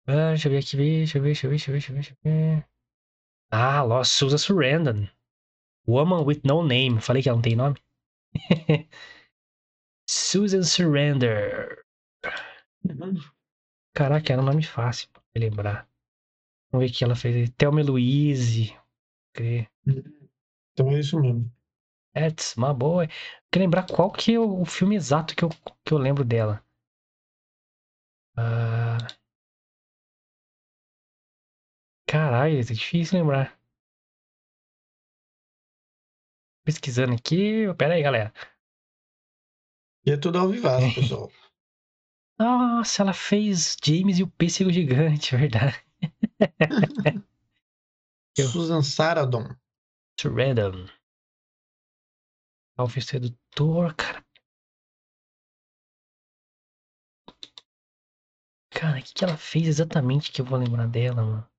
[0.05, 1.91] Ah, deixa eu ver aqui, deixa eu ver, deixa eu ver, deixa eu ver, deixa
[1.91, 2.67] eu ver, deixa eu ver.
[3.51, 5.09] Ah, Lost Susan Sarandon.
[5.87, 7.01] Woman with No Name.
[7.01, 7.77] Falei que ela não tem nome?
[10.09, 11.85] Susan Surrender.
[12.83, 13.21] Uhum.
[13.93, 15.89] Caraca, era um nome fácil pra lembrar.
[16.71, 17.49] Vamos ver o que ela fez.
[17.57, 18.75] Thelma Louise.
[19.33, 19.69] Crer.
[20.73, 21.51] Então é isso mesmo.
[22.13, 23.07] That's my boy.
[23.51, 25.49] Quer lembrar qual que é o filme exato que eu,
[25.85, 26.63] que eu lembro dela.
[28.35, 28.97] Ah...
[32.07, 33.57] Caralho, é difícil lembrar.
[36.65, 37.65] Pesquisando aqui.
[37.77, 38.33] Pera aí, galera.
[40.05, 41.31] E é tudo ao vivaço, pessoal.
[42.39, 45.86] Nossa, ela fez James e o Pêssego Gigante, verdade.
[48.37, 49.55] Susan Sarandon.
[50.23, 50.89] Random.
[52.77, 54.23] Alves Sedutor, cara.
[58.69, 61.49] Cara, o que, que ela fez exatamente que eu vou lembrar dela, mano?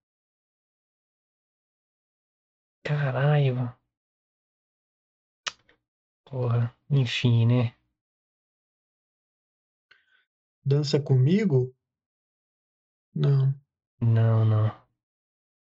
[2.85, 3.77] Caralho.
[6.25, 7.75] Porra, enfim, né?
[10.65, 11.75] Dança comigo?
[13.15, 13.68] Não.
[14.01, 14.89] Não, não.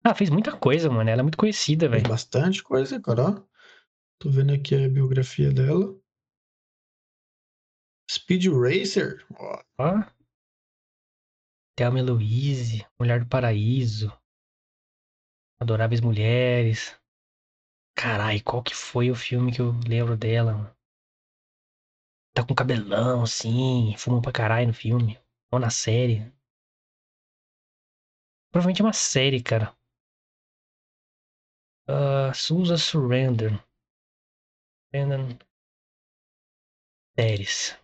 [0.04, 1.08] Ah, fez muita coisa, mano.
[1.08, 2.08] Ela é muito conhecida, velho.
[2.08, 3.22] bastante coisa, cara.
[3.22, 3.48] ó.
[4.18, 5.96] Tô vendo aqui a biografia dela.
[8.10, 9.24] Speed Racer.
[9.36, 10.02] Ó, Ó.
[11.76, 14.12] Thelma e Louise, Mulher do Paraíso.
[15.60, 16.98] Adoráveis Mulheres.
[17.94, 20.76] Carai, qual que foi o filme que eu lembro dela, mano?
[22.34, 25.18] Tá com cabelão, assim, fuma pra caralho no filme.
[25.52, 26.32] Ou na série.
[28.50, 29.74] Provavelmente é uma série, cara.
[31.88, 33.62] Uh, Susan Surrender.
[34.92, 35.38] Surrender.
[37.18, 37.76] Séries.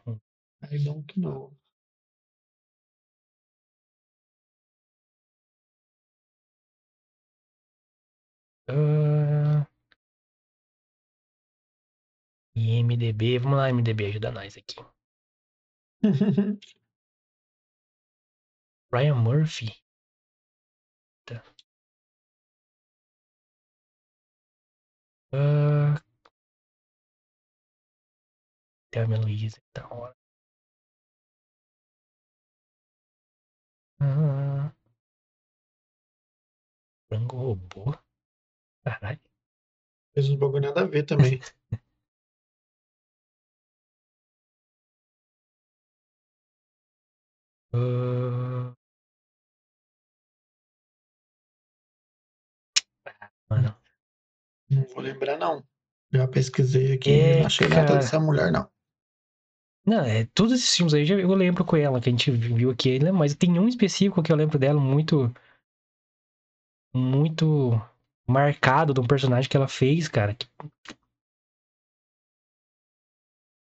[0.70, 1.52] I don't know.
[8.68, 9.64] Uh...
[12.56, 13.38] IMDB.
[13.38, 14.76] Vamos lá, IMDB, ajuda nós aqui.
[18.92, 19.83] Ryan Murphy.
[25.34, 25.98] Uh...
[28.92, 30.14] Thelma e Louise, da hora.
[34.00, 34.72] Ah.
[37.08, 37.94] Frango robô?
[38.84, 39.20] Caralho.
[40.14, 41.40] Fez uns bagulho nada a ver também.
[47.72, 48.74] Ah.
[53.48, 53.83] Mano.
[54.74, 55.62] Não vou lembrar, não.
[56.12, 57.98] Já pesquisei aqui, É, não achei nada cara.
[57.98, 58.68] dessa mulher, não.
[59.86, 62.98] Não, é, todos esses filmes aí eu lembro com ela, que a gente viu aqui,
[62.98, 63.12] né?
[63.12, 65.32] mas tem um específico que eu lembro dela muito.
[66.94, 67.72] Muito
[68.26, 70.34] marcado de um personagem que ela fez, cara.
[70.34, 70.46] Que...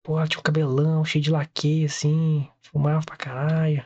[0.03, 3.85] Pô, ela tinha um cabelão cheio de laque, assim, fumava pra caralho.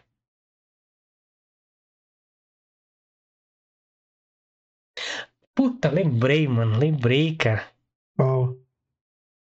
[5.55, 7.65] Puta, lembrei, mano, lembrei, cara.
[8.17, 8.57] Qual?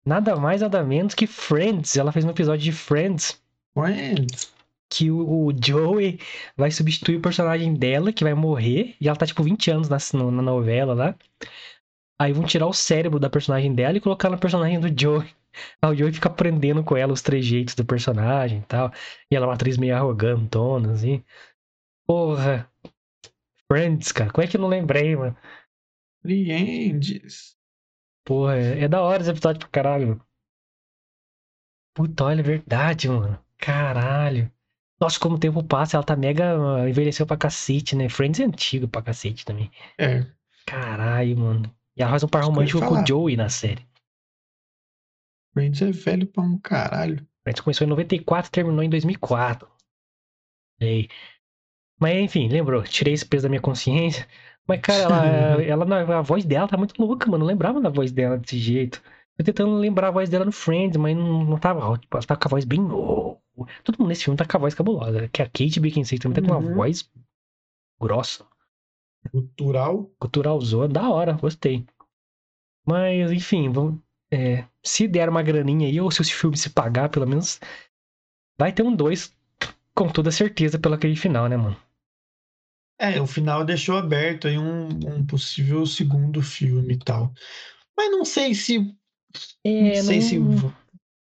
[0.05, 1.97] Nada mais, nada menos que Friends.
[1.97, 3.41] Ela fez um episódio de Friends.
[3.73, 4.53] Friends.
[4.89, 6.19] que o, o Joey
[6.55, 9.97] vai substituir o personagem dela, que vai morrer, e ela tá tipo 20 anos na,
[10.31, 11.15] na novela lá.
[12.19, 15.27] Aí vão tirar o cérebro da personagem dela e colocar no personagem do Joey.
[15.81, 18.91] Aí o Joey fica aprendendo com ela os trejeitos do personagem e tal.
[19.29, 21.23] E ela é uma atriz meio arrogantona, assim.
[22.07, 22.69] Porra.
[23.71, 24.31] Friends, cara.
[24.31, 25.35] Como é que eu não lembrei, mano?
[26.25, 27.55] Friends.
[28.25, 30.21] Porra, é, é da hora esse episódio pra caralho.
[31.93, 33.39] Puta, olha, é verdade, mano.
[33.57, 34.51] Caralho.
[34.99, 36.55] Nossa, como o tempo passa, ela tá mega.
[36.57, 38.09] ah, envelheceu pra cacete, né?
[38.09, 39.71] Friends é antigo pra cacete também.
[39.97, 40.25] É.
[40.65, 41.75] Caralho, mano.
[41.95, 43.05] E ela faz um par romântico com o.
[43.05, 43.85] Joey na série.
[45.53, 47.25] Friends é velho pra um caralho.
[47.43, 49.69] Friends começou em 94 e terminou em 2004.
[50.81, 51.09] Sei.
[51.99, 52.83] Mas enfim, lembrou.
[52.83, 54.27] Tirei esse peso da minha consciência.
[54.67, 57.39] Mas, cara, ela, ela, não- a voz dela tá muito louca, mano.
[57.39, 59.01] Não lembrava da voz dela desse jeito.
[59.37, 61.97] Tô tentando lembrar a voz dela no Friends, mas não, não tava.
[61.97, 62.81] Tipo, ela tá com a voz bem.
[62.81, 63.37] oh,
[63.83, 65.27] Todo mundo nesse filme tá com a voz cabulosa.
[65.29, 66.75] Que a Kate Beckinsale também tá com uma Uhum.
[66.75, 67.09] voz
[68.01, 68.45] grossa.
[69.31, 70.09] Cultural.
[70.19, 71.85] culturalzona, da hora, gostei.
[72.85, 73.99] Mas, enfim, vamos,
[74.31, 77.59] é, se der uma graninha aí, ou se o filme se pagar, pelo menos,
[78.57, 79.35] vai ter um 2
[79.95, 81.75] com toda certeza pelo aquele final, né, mano?
[82.99, 87.33] É, o final deixou aberto aí um, um possível segundo filme e tal.
[87.97, 88.95] Mas não sei se.
[89.65, 90.39] É, não sei se.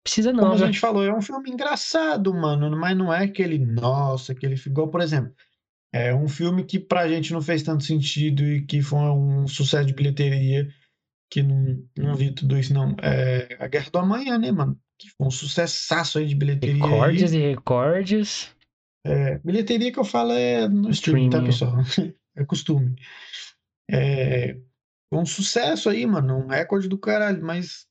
[0.04, 0.66] precisa Como não, a né?
[0.66, 2.76] gente falou, é um filme engraçado, mano.
[2.78, 3.58] Mas não é aquele.
[3.58, 4.56] Nossa, aquele.
[4.56, 5.34] Igual, por exemplo.
[5.94, 9.86] É um filme que pra gente não fez tanto sentido e que foi um sucesso
[9.86, 10.68] de bilheteria.
[11.32, 12.96] Que não, não vi tudo isso, não.
[13.02, 14.78] É A Guerra do Amanhã, né, mano?
[15.00, 16.76] Que foi um sucessaço aí de bilheteria.
[16.76, 16.92] aí.
[16.92, 18.55] Recordes e recordes.
[19.06, 21.84] É, bilheteria que eu falo é no streaming, tá, Streaming.
[21.84, 22.16] pessoal?
[22.38, 22.96] É costume.
[23.90, 24.58] É,
[25.10, 26.40] foi um sucesso aí, mano.
[26.40, 27.88] Um recorde do caralho, mas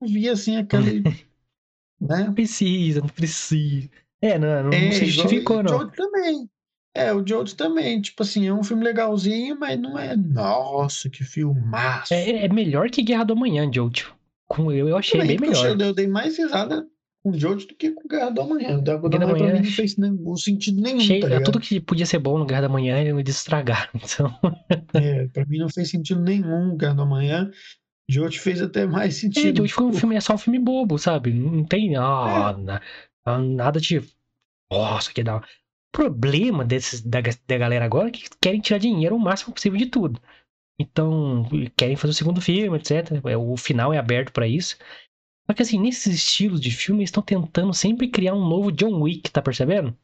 [0.00, 1.02] vi assim aquele.
[2.00, 2.24] né?
[2.24, 3.90] Não precisa, não precisa.
[4.22, 5.68] É, não, não, É, não se justificou, o não.
[5.78, 6.50] Jojo também.
[6.94, 8.00] É, o Jojo também.
[8.00, 10.16] Tipo assim, é um filme legalzinho, mas não é.
[10.16, 12.14] Nossa, que filmaço.
[12.14, 14.14] É, é melhor que Guerra do Amanhã, Jojo.
[14.48, 15.66] Com eu, eu achei Também, bem eu melhor.
[15.70, 16.86] achei- Eu dei mais risada
[17.22, 18.78] com o Jojo do que com o Guerra do Amanhã.
[18.78, 21.60] O Guerra do Amanhã pra mim não fez nenhum sentido nenhum, Achei, tá é tudo
[21.60, 23.90] que podia ser bom no Guerra da Manhã, eles estragaram.
[24.02, 24.38] Então,
[24.94, 27.50] É, pra mim não fez sentido nenhum o Guerra do Amanhã.
[28.08, 29.58] Jojo fez até mais é, sentido.
[29.58, 31.32] Jojo foi um filme, é só um filme bobo, sabe?
[31.32, 32.80] Não tem ah, na-
[33.24, 34.02] ah, nada de.
[34.70, 35.36] Nossa, que da.
[35.38, 35.42] O
[35.92, 39.86] problema desses, da, da galera agora é que querem tirar dinheiro o máximo possível de
[39.86, 40.20] tudo.
[40.80, 43.20] Então, querem fazer o segundo filme, etc.
[43.24, 44.76] É, O final é aberto pra isso.
[45.50, 49.00] Só que assim, nesses estilos de filme, eles estão tentando sempre criar um novo John
[49.00, 49.96] Wick, tá percebendo?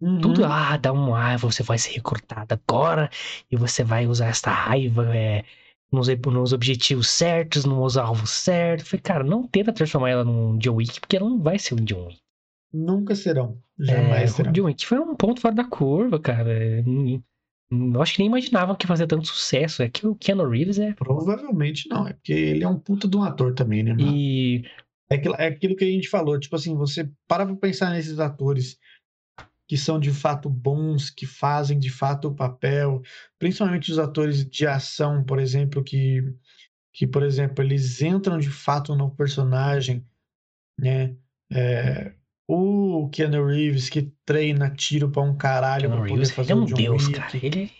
[0.00, 0.18] Uhum.
[0.18, 3.10] Tudo, ah, dá um ah, você vai ser recrutado agora
[3.50, 5.44] e você vai usar essa raiva é,
[5.92, 8.88] nos, nos objetivos certos, nos alvos certos.
[8.88, 11.84] Falei, cara, não tenta transformar ela num John Wick, porque ela não vai ser um
[11.84, 12.22] John Wick.
[12.72, 13.58] Nunca serão.
[13.78, 14.52] É, Jamais o serão.
[14.52, 16.82] John Wick foi um ponto fora da curva, cara.
[17.72, 19.82] Eu acho que nem imaginavam que ia fazer tanto sucesso.
[19.82, 20.92] É que o Keanu Reeves é.
[20.92, 22.06] Provavelmente não.
[22.06, 24.14] É porque ele é um puta de um ator também, né, mano?
[24.14, 24.64] E
[25.10, 26.38] É aquilo, é aquilo que a gente falou.
[26.38, 28.78] Tipo assim, você para pra pensar nesses atores
[29.66, 33.00] que são de fato bons, que fazem de fato o papel,
[33.38, 36.22] principalmente os atores de ação, por exemplo, que,
[36.92, 40.04] que por exemplo, eles entram de fato no personagem,
[40.78, 41.16] né?
[41.50, 42.12] É,
[42.54, 46.54] o Keanu Reeves que treina tiro pra um caralho Keanu pra poder Reeves fazer é
[46.56, 47.18] um deus, Wick.
[47.18, 47.30] cara.
[47.42, 47.70] Ele,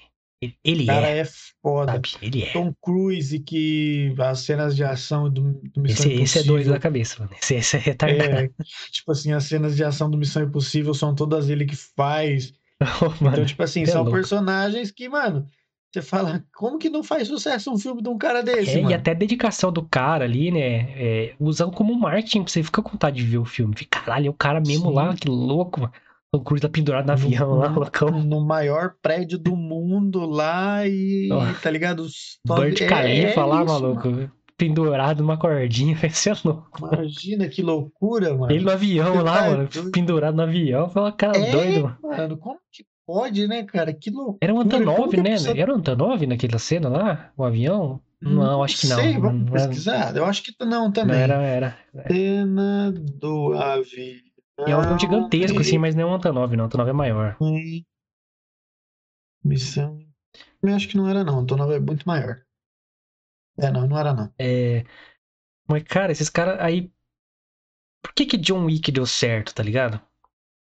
[0.40, 1.24] ele, ele O cara é, é
[1.62, 1.92] foda.
[1.92, 2.08] sabe?
[2.22, 2.52] Ele é.
[2.52, 6.72] Tom Cruise, que as cenas de ação do, do Missão Esse, esse é doido Impossível.
[6.72, 7.32] da cabeça, mano.
[7.40, 8.30] Esse, esse é retardado.
[8.30, 8.48] É,
[8.90, 12.52] tipo assim, as cenas de ação do Missão Impossível são todas ele que faz.
[13.20, 14.16] Mano, então, tipo assim, é são louco.
[14.16, 15.46] personagens que, mano,
[15.92, 18.82] você fala, como que não faz sucesso um filme de um cara desse, É, e
[18.82, 18.94] mano?
[18.96, 20.90] até a dedicação do cara ali, né?
[20.96, 23.74] É, usando como marketing, pra você ficar com vontade de ver o filme.
[23.76, 24.94] Fica, Caralho, é o cara mesmo Sim.
[24.94, 25.92] lá, que louco, mano.
[26.34, 28.08] Tom Cruise tá pendurado no avião lá, loucão.
[28.10, 32.06] no maior prédio do mundo lá e, Ó, tá ligado?
[32.08, 34.30] Só- Burj é- Khalifa é lá, isso, maluco.
[34.56, 36.80] Pendurado numa cordinha, vai ser louco.
[36.80, 36.94] mano.
[37.02, 38.50] Imagina que loucura, mano.
[38.52, 39.68] Ele no avião Você lá, tá mano.
[39.68, 39.90] doido.
[39.90, 40.88] Pendurado no avião.
[40.88, 41.98] Foi uma cara É, doido, mano.
[42.02, 43.92] mano, como que pode, né, cara?
[43.92, 44.38] Que loucura.
[44.40, 45.30] Era um Antonov, a né?
[45.32, 47.32] pessoa- Era um Antonov naquela cena lá?
[47.36, 48.00] O avião?
[48.20, 48.96] Não, acho que não.
[48.96, 50.16] sei, Não, vamos não era- pesquisar.
[50.16, 51.16] Eu acho que não Não também.
[51.18, 51.78] era, era.
[52.06, 54.20] Cena do avião.
[54.58, 56.64] É um avião gigantesco, assim, mas não é um Antonov, não.
[56.64, 57.36] O Antonov é maior.
[57.38, 57.84] Foi
[59.44, 59.98] Missão.
[60.62, 61.40] Eu acho que não era, não.
[61.40, 62.42] Antonov é muito maior.
[63.58, 64.32] É, não, não era, não.
[64.38, 64.84] É.
[65.68, 66.92] Mas, cara, esses caras aí.
[68.02, 69.98] Por que que John Wick deu certo, tá ligado?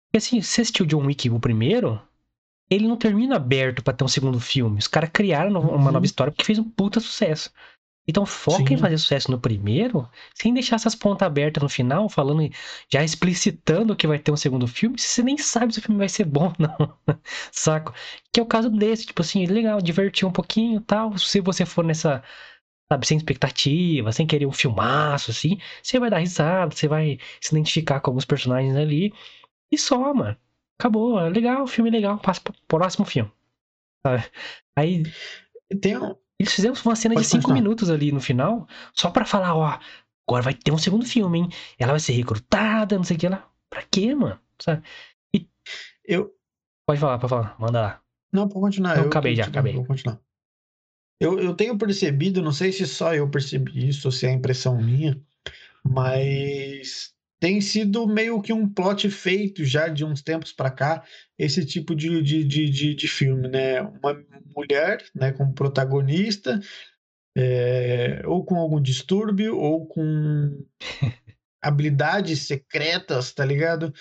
[0.07, 2.01] Porque assim, você assistiu John Wick o primeiro,
[2.71, 4.79] ele não termina aberto pra ter um segundo filme.
[4.79, 5.93] Os caras criaram uma Uhum.
[5.93, 7.51] nova história porque fez um puta sucesso.
[8.09, 8.83] Então foca em Sim.
[8.83, 12.49] fazer sucesso no primeiro, sem deixar essas pontas abertas no final, falando,
[12.91, 15.99] já explicitando que vai ter um segundo filme, se você nem sabe se o filme
[15.99, 16.99] vai ser bom ou não.
[17.53, 17.93] Saco?
[18.33, 21.17] Que é o caso desse, tipo assim, legal, divertir um pouquinho e tal.
[21.19, 22.23] Se você for nessa,
[22.91, 27.55] sabe, sem expectativa, sem querer um filmaço, assim, você vai dar risada, você vai se
[27.55, 29.13] identificar com alguns personagens ali.
[29.73, 30.37] E só, mano.
[30.79, 33.31] Acabou, é legal, o filme é legal, passa pro próximo filme.
[34.07, 34.25] Sabe?
[34.77, 35.03] Aí
[35.81, 36.15] Tem um.
[36.39, 37.63] eles fizeram uma cena Pode de cinco continuar.
[37.63, 39.79] minutos ali no final, só pra falar, ó,
[40.29, 41.49] agora vai ter um segundo filme, hein?
[41.79, 43.49] Ela vai ser recrutada, não sei o que lá.
[43.71, 44.39] Pra quê, mano?
[44.61, 44.83] Sabe?
[46.05, 46.33] Eu.
[46.87, 48.03] Pode falar, pode falar, manda lá.
[48.33, 48.97] Não, pode continuar.
[48.97, 49.73] Não, eu acabei já, acabei.
[49.73, 50.21] Vou continuar.
[51.21, 54.77] Eu, eu tenho percebido, não sei se só eu percebi isso ou se é impressão
[54.81, 55.19] minha,
[55.83, 61.05] mas tem sido meio que um plot feito já de uns tempos pra cá,
[61.39, 63.83] esse tipo de, de, de, de, de filme, né?
[63.83, 66.59] Uma mulher, né, como protagonista,
[67.37, 70.67] é, ou com algum distúrbio, ou com
[71.63, 73.93] habilidades secretas, tá ligado?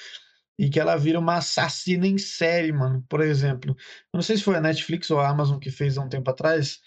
[0.58, 3.06] E que ela vira uma assassina em série, mano.
[3.10, 6.02] Por exemplo, eu não sei se foi a Netflix ou a Amazon que fez há
[6.02, 6.80] um tempo atrás,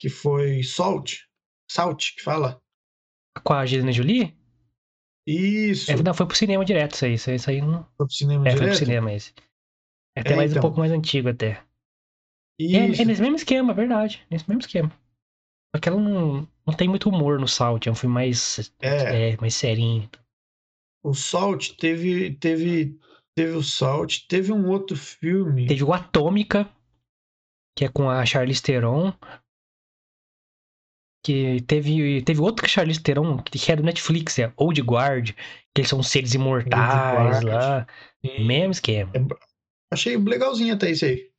[0.00, 1.20] que foi Salt,
[1.70, 2.60] Salt, que fala.
[3.44, 4.36] Com a Angelina Jolie?
[5.26, 7.14] Isso, É, não, foi pro cinema direto isso aí.
[7.14, 7.84] Isso aí, isso aí não.
[7.96, 8.78] foi pro cinema É, foi pro direto.
[8.78, 9.32] cinema esse.
[10.16, 10.62] É até É, mais um então.
[10.62, 11.62] pouco mais antigo até.
[12.60, 13.02] É, Isso.
[13.02, 14.24] é nesse mesmo esquema, verdade.
[14.30, 14.90] Nesse mesmo esquema.
[15.74, 18.72] Só que ela não, não tem muito humor no Salt, é um filme mais.
[18.80, 19.30] É.
[19.32, 20.08] É, mais serinho.
[21.04, 22.96] O Salt teve, teve,
[23.36, 25.66] teve o Salt, teve um outro filme.
[25.66, 26.68] Teve o Atômica,
[27.76, 29.12] que é com a Charlize Theron.
[31.24, 35.30] Que teve, teve outro que Charlize Theron, que é do Netflix, é Old Guard,
[35.74, 37.86] que eles são seres imortais lá.
[38.22, 39.10] Mesmo esquema.
[39.90, 41.30] Achei legalzinho até isso aí.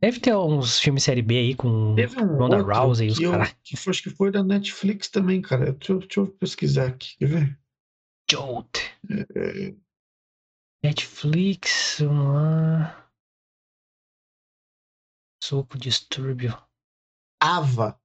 [0.00, 3.56] Deve ter uns filmes série B aí com Teve um Ronda Rousey e os caras.
[3.88, 5.72] acho que foi da Netflix também, cara.
[5.72, 7.58] Deixa, eu- deixa eu pesquisar aqui, quer ver?
[8.30, 8.78] Jolt.
[9.10, 9.74] É,
[10.84, 13.10] Netflix, vamos lá.
[15.42, 16.56] Soco Distúrbio.
[17.42, 17.98] Ava.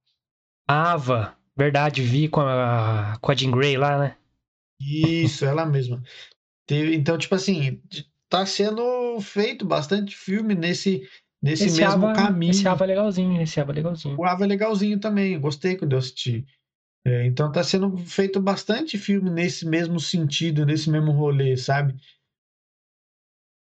[0.66, 1.36] Ava.
[1.56, 4.16] Verdade, vi com a, com a Jean Grey lá, né?
[4.80, 6.02] Isso, ela mesma.
[6.66, 7.80] Teve, então, tipo assim,
[8.28, 11.08] tá sendo feito bastante filme nesse,
[11.42, 12.50] nesse Esse mesmo Ava, caminho.
[12.52, 14.18] esse Ava é legalzinho, esse Ava é legalzinho.
[14.18, 16.44] O Ava é legalzinho também, gostei quando eu assisti.
[17.06, 21.94] É, então tá sendo feito bastante filme nesse mesmo sentido, nesse mesmo rolê, sabe?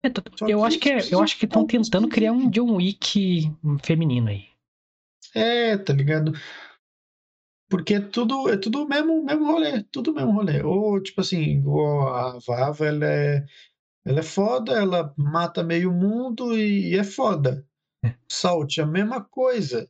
[0.03, 2.77] É, tô- eu que acho que é- eu acho que estão tentando criar um John
[2.77, 3.51] Wick
[3.83, 4.45] feminino aí.
[5.35, 6.33] É, tá ligado?
[7.71, 10.61] Porque é tudo, é tudo o mesmo, mesmo rolê, tudo mesmo rolê.
[10.61, 11.63] Ou, tipo assim,
[12.13, 13.45] a Vava, ela é,
[14.05, 17.65] ela é foda, ela mata meio mundo e, é foda.
[18.29, 19.89] Salt, a mesma coisa.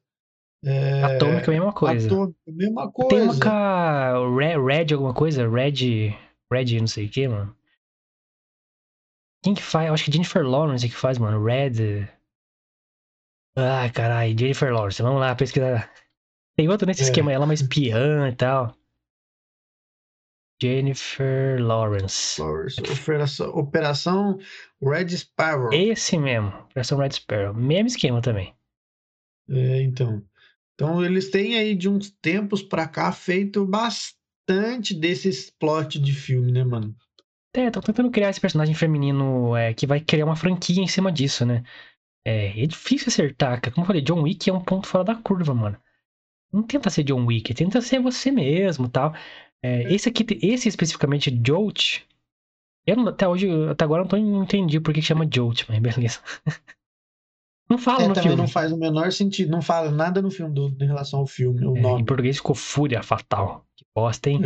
[0.62, 2.06] É, Atômica é a mesma coisa.
[2.06, 3.08] Atômica, mesma coisa.
[3.08, 5.48] Tem uma com a Red, Red alguma coisa?
[5.48, 6.14] Red.
[6.52, 7.56] Red não sei o que, mano.
[9.42, 9.88] Quem que faz?
[9.88, 11.42] Eu acho que Jennifer Lawrence que faz, mano.
[11.42, 12.06] Red.
[13.56, 15.00] Ai, caralho, Jennifer Lawrence.
[15.00, 15.90] Vamos lá pesquisar.
[16.60, 17.04] Tem outro nesse É.
[17.04, 18.76] esquema, ela é uma espiã e tal.
[20.62, 22.36] Jennifer Lawrence.
[22.36, 22.76] Flowers.
[22.76, 24.38] Operação, Operação
[24.82, 25.72] Red Sparrow.
[25.72, 27.54] Esse mesmo, Operação Red Sparrow.
[27.54, 28.54] Mesmo esquema também.
[29.48, 30.22] É, então.
[30.74, 36.52] Então eles têm aí de uns tempos pra cá feito bastante desses plot de filme,
[36.52, 36.94] né, mano?
[37.56, 41.10] É, tô tentando criar esse personagem feminino é, que vai criar uma franquia em cima
[41.10, 41.64] disso, né?
[42.22, 43.74] É, é difícil acertar, cara.
[43.74, 45.80] Como eu falei, John Wick é um ponto fora da curva, mano.
[46.52, 49.14] Não tenta ser John Wick, tenta ser você mesmo tal.
[49.62, 52.00] É, esse aqui, esse especificamente, Jolt,
[52.86, 56.20] eu não- até hoje, até agora eu não, entendi por que chama Jolt, mas beleza.
[57.70, 58.36] Não fala É, no filme.
[58.36, 61.64] não faz o menor sentido, não fala nada no filme do, em relação ao filme,
[61.64, 62.02] o É, nome.
[62.02, 63.64] em português ficou Fúria Fatal.
[63.76, 64.40] Que bosta, hein?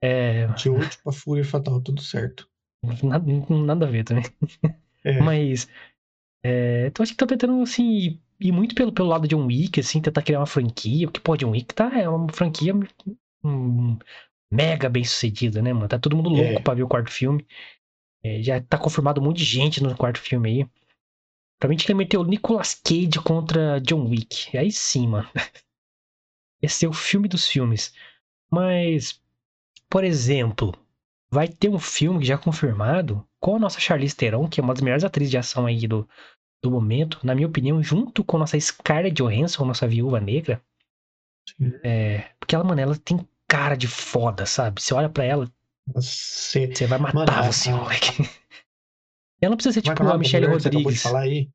[0.00, 2.48] É, É, hoje pra Fúria Fatal, tudo certo.
[3.02, 4.24] nada, nada a ver também.
[5.04, 5.20] É.
[5.20, 5.68] Mas.
[6.42, 8.18] É, então acho que tô tentando, assim,
[8.48, 11.06] ir muito pelo, pelo lado de John Wick, assim, tentar criar uma franquia.
[11.06, 12.74] Porque, pô, John Wick tá, é uma franquia
[13.44, 13.98] hum,
[14.50, 15.88] mega bem sucedida, né, mano?
[15.88, 16.60] Tá todo mundo louco É.
[16.60, 17.46] pra ver o quarto filme.
[18.24, 20.68] É, já tá confirmado um monte de gente no quarto filme aí.
[21.60, 24.56] Pra mim, tinha que meter o Nicolas Cage contra John Wick.
[24.56, 25.28] Aí sim, mano.
[26.60, 27.92] Esse é o filme dos filmes.
[28.50, 29.20] Mas,
[29.88, 30.74] por exemplo,
[31.30, 34.82] vai ter um filme já confirmado com a nossa Charlize Theron, que é uma das
[34.82, 36.08] melhores atrizes de ação aí do,
[36.62, 40.62] do momento, na minha opinião, junto com nossa Scarlett Johansson, nossa viúva negra.
[41.82, 44.80] É, porque ela, mano, ela tem cara de foda, sabe?
[44.80, 45.50] Você olha pra ela,
[45.94, 46.68] Você...
[46.72, 48.06] você vai matar Mano, você, a- moleque.
[49.42, 51.02] Ela não precisa ser é tipo é a Michelle que você Rodrigues.
[51.02, 51.50] falar aí?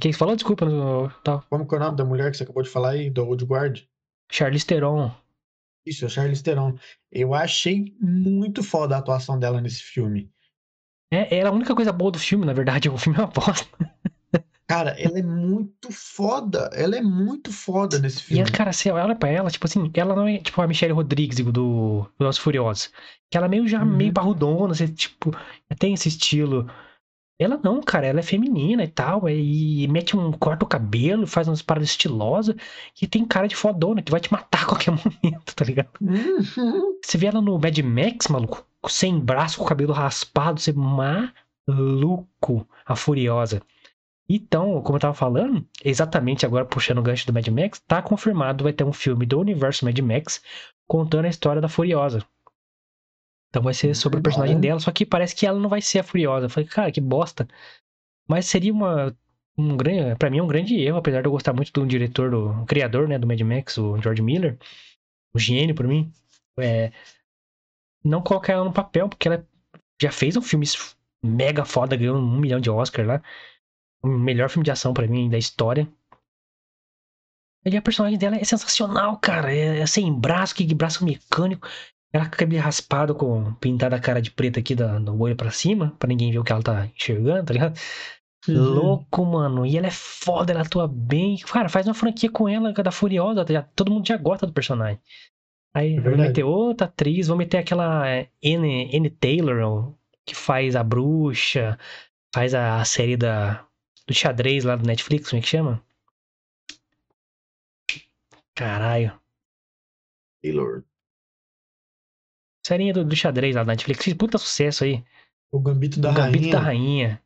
[0.00, 0.34] Quem falou?
[0.34, 1.42] Desculpa, no, tal.
[1.50, 3.44] Como que é o nome da mulher que você acabou de falar aí, do Old
[3.44, 3.82] Guard?
[4.32, 5.14] Charlize Theron.
[5.86, 6.78] Isso, a Charlize Theron.
[7.12, 10.30] Eu achei muito foda a atuação dela nesse filme.
[11.10, 12.88] É, ela é a única coisa boa do filme, na verdade.
[12.90, 13.66] O filme é uma bosta.
[14.68, 16.70] Cara, ela é muito foda.
[16.74, 18.50] Ela é muito foda nesse E, filme.
[18.50, 21.52] cara, você olha pra ela, tipo assim, ela não é tipo a Michelle Rodrigues do,
[22.18, 22.92] do e Furiosos.
[23.30, 23.96] Que ela é meio já Uhum.
[23.96, 25.30] meio parrudona, você, tipo,
[25.78, 26.68] tem esse estilo.
[27.38, 31.46] Ela não, cara, ela é feminina e tal, e mete um, corta o cabelo, faz
[31.46, 32.56] umas paradas estilosas,
[33.00, 35.90] e tem cara de fodona, que vai te matar a qualquer momento, tá ligado?
[36.00, 36.98] Uhum.
[37.02, 42.66] Você vê ela no Mad Max, maluco, sem braço, com o cabelo raspado, você maluco,
[42.86, 43.60] a Furiosa.
[44.28, 48.64] Então, como eu tava falando, exatamente agora puxando o gancho do Mad Max, tá confirmado,
[48.64, 50.42] vai ter um filme do universo Mad Max
[50.86, 52.24] contando a história da Furiosa.
[53.56, 54.60] Então vai ser sobre o personagem Bom.
[54.60, 56.44] dela, só que parece que ela não vai ser a Furiosa.
[56.44, 57.48] Eu falei, cara, que bosta.
[58.28, 59.16] Mas seria uma
[59.56, 62.30] um grande, para mim é um grande erro, apesar de eu gostar muito do diretor,
[62.30, 64.58] do o criador, né, do Mad Max, o George Miller,
[65.34, 66.12] um gênio pra mim.
[66.60, 66.92] É,
[68.04, 69.48] não colocar ela no papel, porque ela
[70.02, 70.66] já fez um filme
[71.24, 73.22] mega foda, ganhou um milhão de Oscar lá.
[74.02, 75.88] O melhor filme de ação pra mim da história.
[77.64, 79.50] E a personagem dela é sensacional, cara.
[79.50, 81.66] É, é sem braço, que braço mecânico.
[82.12, 85.36] Ela com o cabelo raspado, com pintada a cara de preto aqui da- do olho
[85.36, 87.78] pra cima, pra ninguém ver o que ela tá enxergando, tá ligado?
[88.48, 89.66] Louco, mano.
[89.66, 91.36] E ela é foda, ela atua bem.
[91.38, 93.44] Cara, faz uma franquia com ela, da Furiosa.
[93.48, 95.00] Já, todo mundo já gosta do personagem.
[95.74, 99.92] Aí, É meter outra atriz, vou meter aquela é, Anne, Anne Taylor, ó,
[100.24, 101.78] que faz a bruxa,
[102.34, 103.66] faz a, a série da,
[104.06, 105.82] do xadrez lá do Netflix, como é que chama?
[108.54, 109.20] Caralho.
[110.42, 110.84] Taylor.
[112.66, 115.04] Serinha do, do xadrez lá do Netflix, fez puta sucesso aí.
[115.52, 116.52] O Gambito da o Gambito Rainha.
[116.52, 117.22] da Rainha.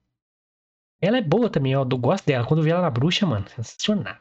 [1.00, 1.80] Ela é boa também, ó.
[1.90, 2.46] Eu gosto dela.
[2.46, 4.16] Quando eu vi ela na bruxa, mano, sensacional.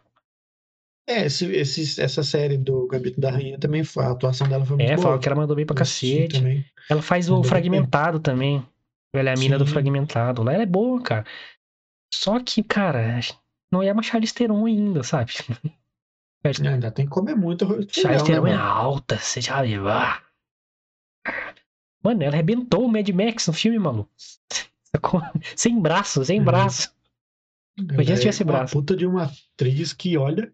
[1.08, 4.06] É, esse, esse- essa série do Gambito da Rainha também foi.
[4.06, 5.08] A atuação dela foi muito É, boa.
[5.08, 6.38] fala que ela mandou bem pra Eu cacete.
[6.38, 6.66] também.
[6.90, 7.50] Ela faz o Mandou bem.
[7.50, 8.66] fragmentado também.
[9.14, 9.74] Ela é a mina do Sim.
[9.74, 10.44] fragmentado.
[10.44, 11.26] Lá ela é boa, cara.
[12.14, 13.20] Só que, cara,
[13.72, 15.34] não é uma Charlize Theron ainda, sabe?
[16.44, 20.22] É, Ainda tem que comer muito Charlize Theron né, é alta, você já ah.
[22.04, 24.10] Mano, ela arrebentou o Mad Max no filme, maluco.
[25.56, 26.46] Sem braço, sem Uhum.
[26.46, 26.94] braço.
[27.78, 28.74] Imagina se Ela tivesse é uma braço.
[28.74, 30.54] puta de uma atriz que, olha,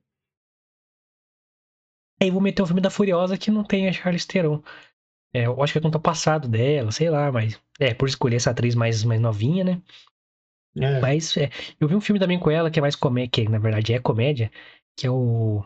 [2.21, 4.61] Aí vou meter o filme da Furiosa que não tem a Charlize Theron.
[5.33, 7.59] É, eu acho que é conta o passado dela, sei lá, mas.
[7.79, 9.81] É, por escolher essa atriz mais, mais novinha, né?
[10.77, 13.49] é, Mas é, eu vi um filme também com ela que é mais comédia, que
[13.49, 14.51] na verdade é comédia,
[14.95, 15.63] que é o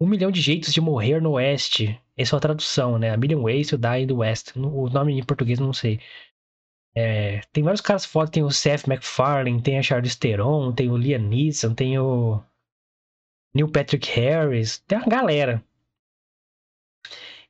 [0.00, 2.00] Um Milhão de Jeitos de Morrer no Oeste.
[2.16, 3.10] Essa é a tradução, né?
[3.10, 4.52] A Million Ways to Die in the West.
[4.56, 6.00] O nome em português não sei.
[6.96, 10.96] É, tem vários caras foda, tem o Seth MacFarlane, tem a Charlize Theron, tem o
[10.96, 12.42] Liam Neeson, tem o
[13.54, 15.62] Neil Patrick Harris, tem uma galera.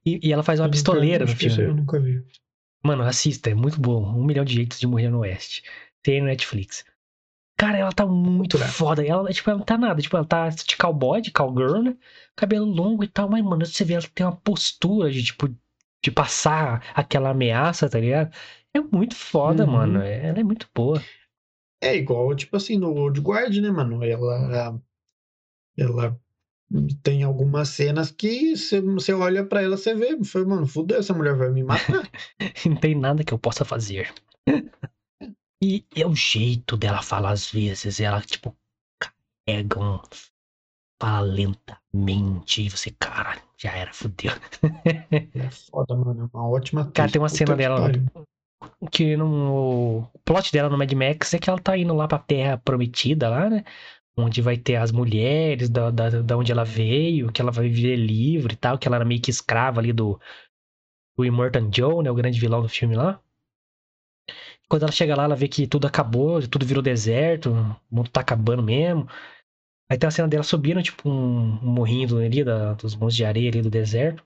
[0.04, 1.62] E, e ela faz uma eu pistoleira no filme.
[1.62, 2.24] Eu nunca vi.
[2.82, 4.04] Mano, assista, é muito bom.
[4.16, 5.62] Um milhão de jeitos de morrer no Oeste.
[6.02, 6.84] Tem no Netflix.
[7.58, 9.04] Cara, ela tá muito foda.
[9.04, 10.00] Ela, tipo, ela não tá nada.
[10.00, 11.96] Tipo, ela tá de cowboy, de cowgirl, né?
[12.36, 13.28] Cabelo longo e tal.
[13.30, 15.48] Mas, mano, você vê, ela tem uma postura de, tipo,
[16.04, 18.30] de passar aquela ameaça, tá ligado?
[18.74, 19.72] É muito foda, Uhum.
[19.72, 20.02] mano.
[20.02, 21.02] Ela é muito boa.
[21.80, 24.04] É igual, tipo assim, no Old Guard, né, mano?
[24.04, 24.80] Ela,
[25.78, 26.20] ela
[27.02, 31.34] tem algumas cenas que você, olha pra ela, você vê, foi, mano, fudeu, essa mulher
[31.34, 32.10] vai me matar.
[32.66, 34.12] Não tem nada que eu possa fazer.
[35.62, 38.00] E é o jeito dela falar às vezes.
[38.00, 38.54] Ela, tipo,
[38.98, 40.00] carrega um.
[41.00, 42.62] Fala lentamente.
[42.62, 44.32] E você, cara, já era, fudeu.
[45.34, 46.94] é foda, mano, é uma ótima atriz.
[46.94, 47.90] Cara, tem uma cena dela-.
[48.90, 50.10] Que no.
[50.12, 53.28] O plot dela no Mad Max é que ela tá indo lá pra Terra Prometida
[53.28, 53.64] lá, né?
[54.18, 57.96] Onde vai ter as mulheres da, da, da onde ela veio, que ela vai viver
[57.96, 60.18] livre e tal, que ela era meio que escrava ali do.
[61.16, 62.10] Do Immortan Joe, né?
[62.10, 63.20] O grande vilão do filme lá.
[64.68, 68.20] Quando ela chega lá, ela vê que tudo acabou, tudo virou deserto, o mundo tá
[68.20, 69.08] acabando mesmo.
[69.90, 73.24] Aí tem a cena dela subindo, tipo, um, um morrinho ali, da, dos montes de
[73.24, 74.24] areia ali do deserto,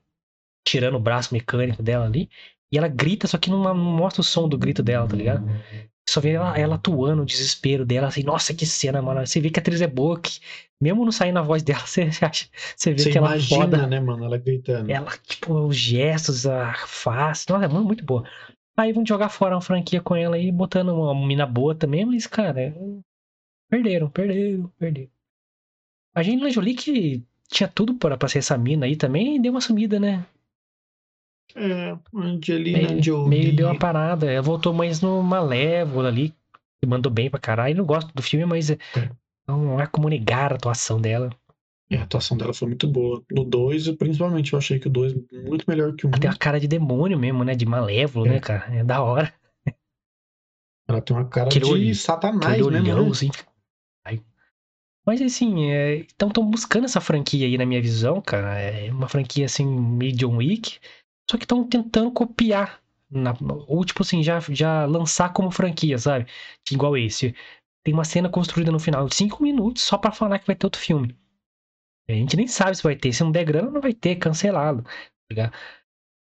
[0.67, 2.31] tirando o braço mecânico dela ali.
[2.73, 5.45] E ela grita, só que não, não mostra o som do grito dela, tá ligado?
[6.09, 9.25] Só vê ela, ela atuando, o desespero dela, assim, nossa, que cena, mano.
[9.27, 10.41] Você vê que a atriz é boa, que
[10.81, 13.59] mesmo não saindo a voz dela, você acha, você vê Você que ela é imagina,
[13.59, 13.87] foda.
[13.87, 14.91] né, mano, ela gritando.
[14.91, 18.25] Ela, tipo, os gestos, a face, nossa, é muito boa.
[18.81, 22.27] Aí vão jogar fora uma franquia com ela aí, botando uma mina boa também, mas,
[22.27, 22.75] cara, é-
[23.69, 25.11] perderam, perderam, perderam.
[26.15, 29.61] A Angelina Jolie que tinha tudo pra, pra ser essa mina aí também, deu uma
[29.61, 30.25] sumida, né?
[31.55, 33.29] É, Angelina Meio, Jolie.
[33.29, 34.31] meio deu uma parada.
[34.31, 36.35] Ela voltou mais no Malévola ali,
[36.81, 37.77] que mandou bem pra caralho.
[37.77, 38.79] Não gosto do filme, mas é,
[39.47, 41.31] não há como negar a atuação dela.
[41.91, 43.23] É, a atuação dela foi muito boa.
[43.33, 46.13] No 2, principalmente, eu achei que o 2 muito melhor que o 1.
[46.13, 47.55] Ela tem uma cara de demônio mesmo, né?
[47.55, 48.31] De malévolo, É.
[48.31, 48.73] né, cara?
[48.75, 49.33] É da hora.
[50.89, 53.11] Ela tem uma cara Aquele de olho- satanás Aquele mesmo, olhão, né?
[53.11, 53.31] assim.
[54.05, 54.21] Ai.
[55.07, 55.71] Mas assim,
[56.01, 58.59] então estão buscando essa franquia aí na minha visão, cara.
[58.59, 60.79] É uma franquia assim, meio John Wick.
[61.31, 62.81] Só que estão tentando copiar.
[63.13, 63.37] na-
[63.67, 66.27] ou tipo assim, já, já lançar como franquia, sabe?
[66.71, 67.35] Igual esse.
[67.85, 70.65] Tem uma cena construída no final de 5 minutos só pra falar que vai ter
[70.65, 71.17] outro filme.
[72.13, 73.13] A gente nem sabe se vai ter.
[73.13, 74.85] Se não der grana, não vai ter, cancelado.
[75.35, 75.53] Tá?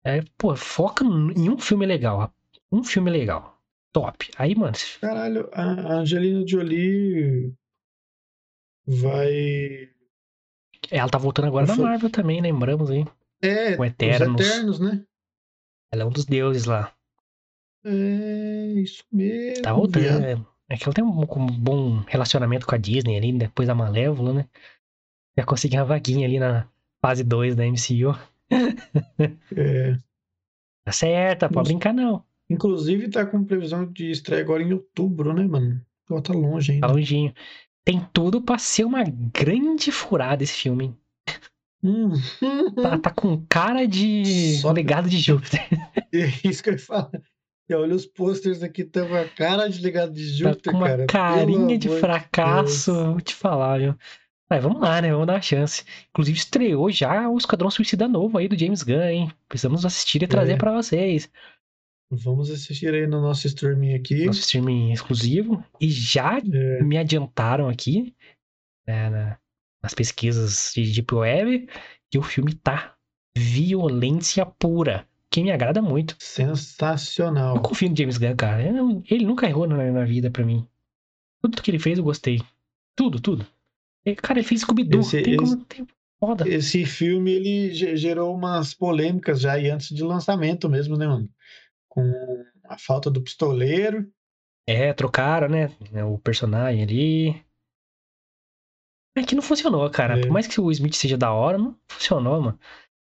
[0.03, 2.33] É, pô, foca em um filme legal.
[2.71, 3.59] Um filme legal.
[3.91, 4.29] Top.
[4.37, 7.53] Aí, mano, Caralho, a Angelina Jolie
[8.85, 9.89] vai.
[10.91, 13.05] ela tá voltando agora da Marvel também, lembramos aí.
[13.41, 14.39] É, O Eternos.
[14.41, 15.03] os Eternos, né?
[15.91, 16.93] Ela é um dos deuses lá.
[17.83, 19.63] É, isso mesmo.
[19.63, 20.23] Tá voltando.
[20.23, 20.37] É,
[20.69, 24.33] é que ela tem um, um bom relacionamento com a Disney ali, depois da Malévola,
[24.33, 24.49] né?
[25.39, 26.67] Já conseguiu uma vaguinha ali na
[27.01, 28.13] fase 2 da MCU.
[29.55, 29.95] É,
[30.83, 32.23] Tá certa, pode brincar não.
[32.49, 35.79] inclusive tá com previsão de estreia agora em outubro, né, mano?
[36.09, 36.87] Ela tá longe ainda.
[36.87, 37.33] Tá longinho.
[37.85, 40.93] Tem tudo pra ser uma grande furada esse filme.
[41.81, 42.11] Hum.
[42.81, 45.61] Tá, tá com cara de Só- legado de Júpiter.
[46.11, 47.11] É isso que eu ia falar.
[47.69, 50.87] E olha os posters aqui, tava a cara de ligado de Tá Júpiter, com uma
[50.87, 51.05] cara.
[51.05, 52.91] carinha Pelo de fracasso.
[52.91, 53.05] Deus.
[53.11, 53.95] Vou te falar, viu?
[54.49, 55.11] Mas vamos lá, né?
[55.11, 55.83] Vamos dar uma chance.
[56.09, 59.31] Inclusive, estreou já o Esquadrão Suicida novo aí do James Gunn, hein?
[59.47, 60.57] Precisamos assistir e trazer É.
[60.57, 61.29] pra vocês.
[62.11, 64.25] Vamos assistir aí no nosso streaming aqui.
[64.25, 65.63] Nosso streaming exclusivo.
[65.79, 68.15] E já É, me adiantaram aqui,
[68.87, 69.37] né, na-
[69.83, 71.69] nas pesquisas de Deep Web,
[72.11, 72.95] que o filme tá
[73.37, 75.07] violência pura.
[75.31, 76.13] Que me agrada muito.
[76.13, 77.61] Eu sensacional.
[77.61, 78.63] confio no James Gunn, cara.
[78.67, 80.65] Eu- Ele nunca errou na, na vida pra mim.
[81.39, 82.41] Tudo que ele fez eu gostei.
[82.95, 83.45] Tudo, tudo.
[84.05, 85.01] E, cara, ele fez Scooby-Doo.
[85.01, 85.53] Esse- Tem como.
[85.53, 85.87] esse- Tem
[86.19, 86.47] foda.
[86.47, 91.29] Esse filme, ele ge- gerou umas polêmicas já e antes de lançamento mesmo, né, mano?
[91.87, 92.03] Com
[92.65, 94.09] a falta do pistoleiro.
[94.67, 95.69] É, trocaram, né?
[96.05, 97.43] O personagem ali.
[99.17, 100.17] É que não funcionou, cara.
[100.17, 100.21] É.
[100.21, 102.59] Por mais que o Smith seja da hora, não funcionou, mano.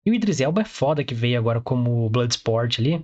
[0.06, 3.02] E o Idris Elba é foda que veio agora como Bloodsport ali.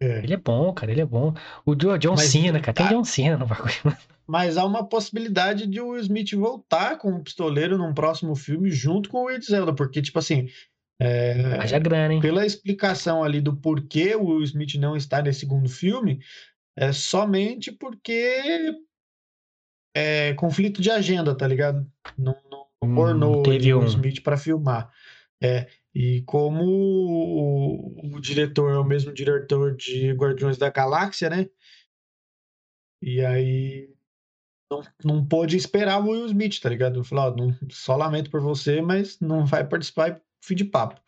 [0.00, 0.18] É.
[0.22, 1.34] Ele é bom, cara, ele é bom.
[1.64, 2.72] O Jo- John Mas- Cena, cara.
[2.72, 2.88] Tem ah.
[2.88, 3.72] John Cena no bagulho.
[4.26, 9.10] Mas há uma possibilidade de o Smith voltar com o pistoleiro num próximo filme junto
[9.10, 10.48] com o Ed Zelda, porque, tipo assim,
[11.02, 12.20] é, Haja grana, hein?
[12.20, 16.20] pela explicação ali do porquê o Will Smith não está nesse segundo filme,
[16.78, 18.72] é somente porque
[19.96, 21.86] é conflito de agenda, tá ligado?
[22.16, 24.90] Não, não Hum, ornou teve o um- Smith para filmar.
[25.42, 31.48] É, e como o, o diretor é o mesmo diretor de Guardiões da Galáxia, né?
[33.02, 33.92] E aí
[34.70, 37.02] não, não pôde esperar o Will Smith, tá ligado?
[37.02, 41.00] Falou, ó, só lamento por você, mas não vai participar e fim de papo.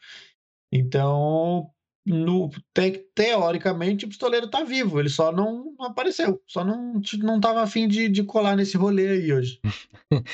[0.71, 1.72] Então,
[2.05, 7.41] no, te- teoricamente, o pistoleiro tá vivo, ele só não, não apareceu, só não, não
[7.41, 9.63] tava afim de, de colar nesse rolê aí hoje.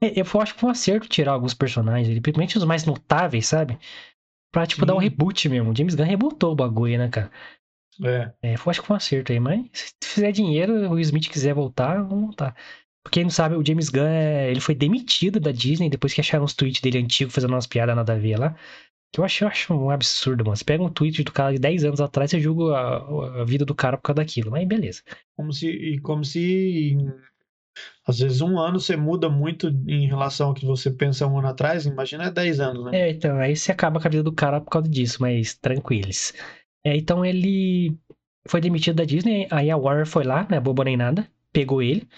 [0.00, 3.78] É, Eu acho que foi um acerto tirar alguns personagens principalmente os mais notáveis, sabe?
[4.52, 5.04] Pra, tipo, dar um Sim.
[5.04, 5.70] reboot mesmo.
[5.72, 7.30] O James Gunn rebootou o bagulho, né, cara?
[8.04, 11.28] É, É, eu acho que foi um acerto aí, mas se fizer dinheiro, o Smith
[11.28, 12.54] quiser voltar, vamos voltar.
[13.02, 16.20] Pra quem não sabe, o James Gunn, é, ele foi demitido da Disney depois que
[16.20, 18.56] acharam uns tweets dele antigos fazendo umas piadas nada a ver lá.
[19.12, 20.56] Que eu acho, eu acho um absurdo, mano.
[20.56, 23.64] Você pega um tweet do cara de 10 anos atrás, você julga a, a vida
[23.64, 24.50] do cara por causa daquilo.
[24.50, 25.02] Mas beleza.
[25.36, 26.96] como se, e como se
[28.06, 31.48] às vezes um ano você muda muito em relação ao que você pensa um ano
[31.48, 32.98] atrás, imagina 10 anos, né?
[32.98, 36.32] É, então, aí você acaba com a vida do cara por causa disso, mas tranquilos.
[36.84, 37.96] É, então ele
[38.46, 42.08] foi demitido da Disney, aí a Warner foi lá, né, boba nem nada, pegou ele,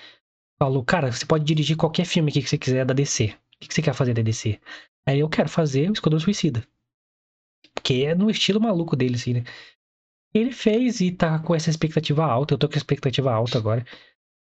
[0.59, 3.25] falou, cara, você pode dirigir qualquer filme aqui que você quiser da DC.
[3.25, 4.61] O que que você quer fazer da DC?
[5.07, 6.65] Aí eu quero fazer o Esquadrão Suicida.
[7.91, 9.45] Que é no estilo maluco dele, assim, né?
[10.33, 13.85] Ele fez e tá com essa expectativa alta, eu tô com expectativa alta agora.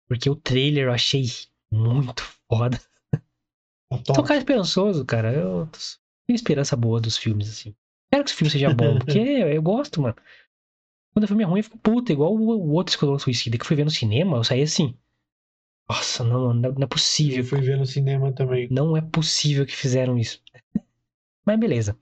[0.09, 1.25] Porque o trailer eu achei
[1.71, 2.81] muito foda.
[4.07, 4.27] Top.
[4.27, 5.31] cara esperançoso, cara.
[5.31, 5.69] Eu
[6.27, 7.75] tenho esperança boa dos filmes, assim.
[8.11, 10.17] Quero que esse filme seja bom, porque eu gosto, mano.
[11.13, 13.63] Quando o filme é ruim, eu fico puto, igual o, o outro Esquadrão Suicida, que
[13.63, 14.97] eu fui ver no cinema, eu saí assim.
[15.87, 17.41] Nossa, não, não, não é possível.
[17.41, 18.69] Eu fui ver no cinema também.
[18.71, 20.43] Não é possível que fizeram isso.
[21.45, 21.95] Mas beleza.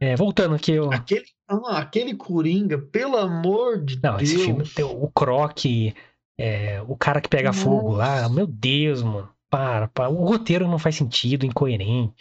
[0.00, 0.90] É, voltando aqui, eu...
[0.90, 4.22] Aquele, ah, aquele Coringa, pelo amor de Não, Deus.
[4.30, 5.58] esse filme tem o Croc,
[6.38, 8.34] é, o cara que pega fogo lá, Nossa.
[8.34, 9.28] meu Deus, mano.
[9.50, 10.08] Para, para.
[10.08, 12.14] O roteiro não faz sentido, incoerente.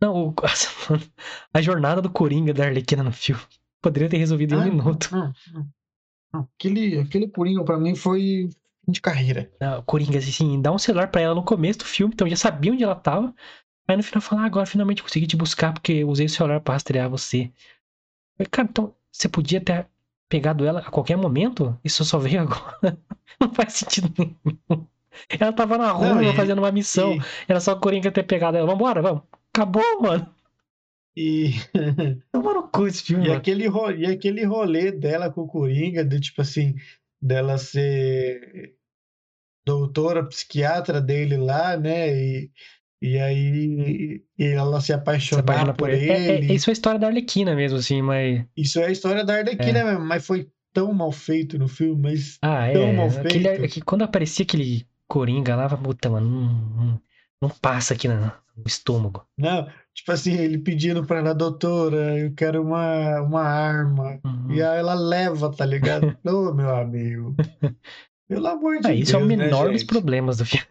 [0.00, 0.34] Não, o-
[1.54, 3.40] a jornada do Coringa da Arlequina no filme
[3.80, 5.08] poderia ter resolvido em um Ah, minuto.
[5.12, 5.66] Não, não,
[6.32, 6.48] não.
[6.58, 8.48] Aquele, aquele Coringa pra mim foi
[8.84, 9.50] fim de carreira.
[9.60, 12.72] Não, Coringa, assim, dá um celular pra ela no começo do filme, então já sabia
[12.72, 13.32] onde ela tava.
[13.86, 16.60] Aí no final fala, ah, agora finalmente consegui te buscar porque eu usei o celular
[16.60, 17.50] pra rastrear você.
[18.36, 19.86] Falei, cara, então você podia ter
[20.28, 21.78] pegado ela a qualquer momento?
[21.84, 22.98] Isso só veio agora.
[23.40, 24.86] Não faz sentido nenhum.
[25.38, 27.14] Ela tava na rua Não, e- fazendo uma missão.
[27.14, 28.66] E, Era só o Coringa ter pegado ela.
[28.66, 29.22] Vambora, vamos.
[29.52, 30.34] Acabou, mano.
[31.16, 31.52] e,
[32.32, 33.38] Toma no cu esse filme, e, mano.
[33.38, 36.74] aquele, ro- e aquele rolê dela com o Coringa, de tipo assim,
[37.22, 38.74] dela ser
[39.64, 42.12] doutora, psiquiatra dele lá, né?
[42.16, 42.50] E,
[43.02, 46.10] e aí e ela se Se apaixonar apaixona por por ele.
[46.10, 48.44] É, é, isso é a história da Arlequina mesmo, assim, mas.
[48.56, 49.84] Isso é a história da Arlequina É.
[49.84, 52.92] mesmo, mas foi tão mal feito no filme, mas Ah, Tão é.
[52.92, 53.48] mal feito.
[53.48, 57.00] aquele- quando aparecia aquele Coringa lá, puta, mano, não, não,
[57.42, 58.32] não passa aqui no
[58.66, 59.24] estômago.
[59.38, 64.18] não, tipo assim, ele pedindo pra ela, doutora, eu quero uma, uma arma.
[64.24, 64.52] Uhum.
[64.52, 66.16] E aí ela leva, tá ligado?
[66.26, 67.36] Ô, meu amigo.
[68.26, 69.00] Pelo amor de Ah, Deus.
[69.08, 69.86] isso é o né, menor dos gente?
[69.86, 70.66] problemas do filme.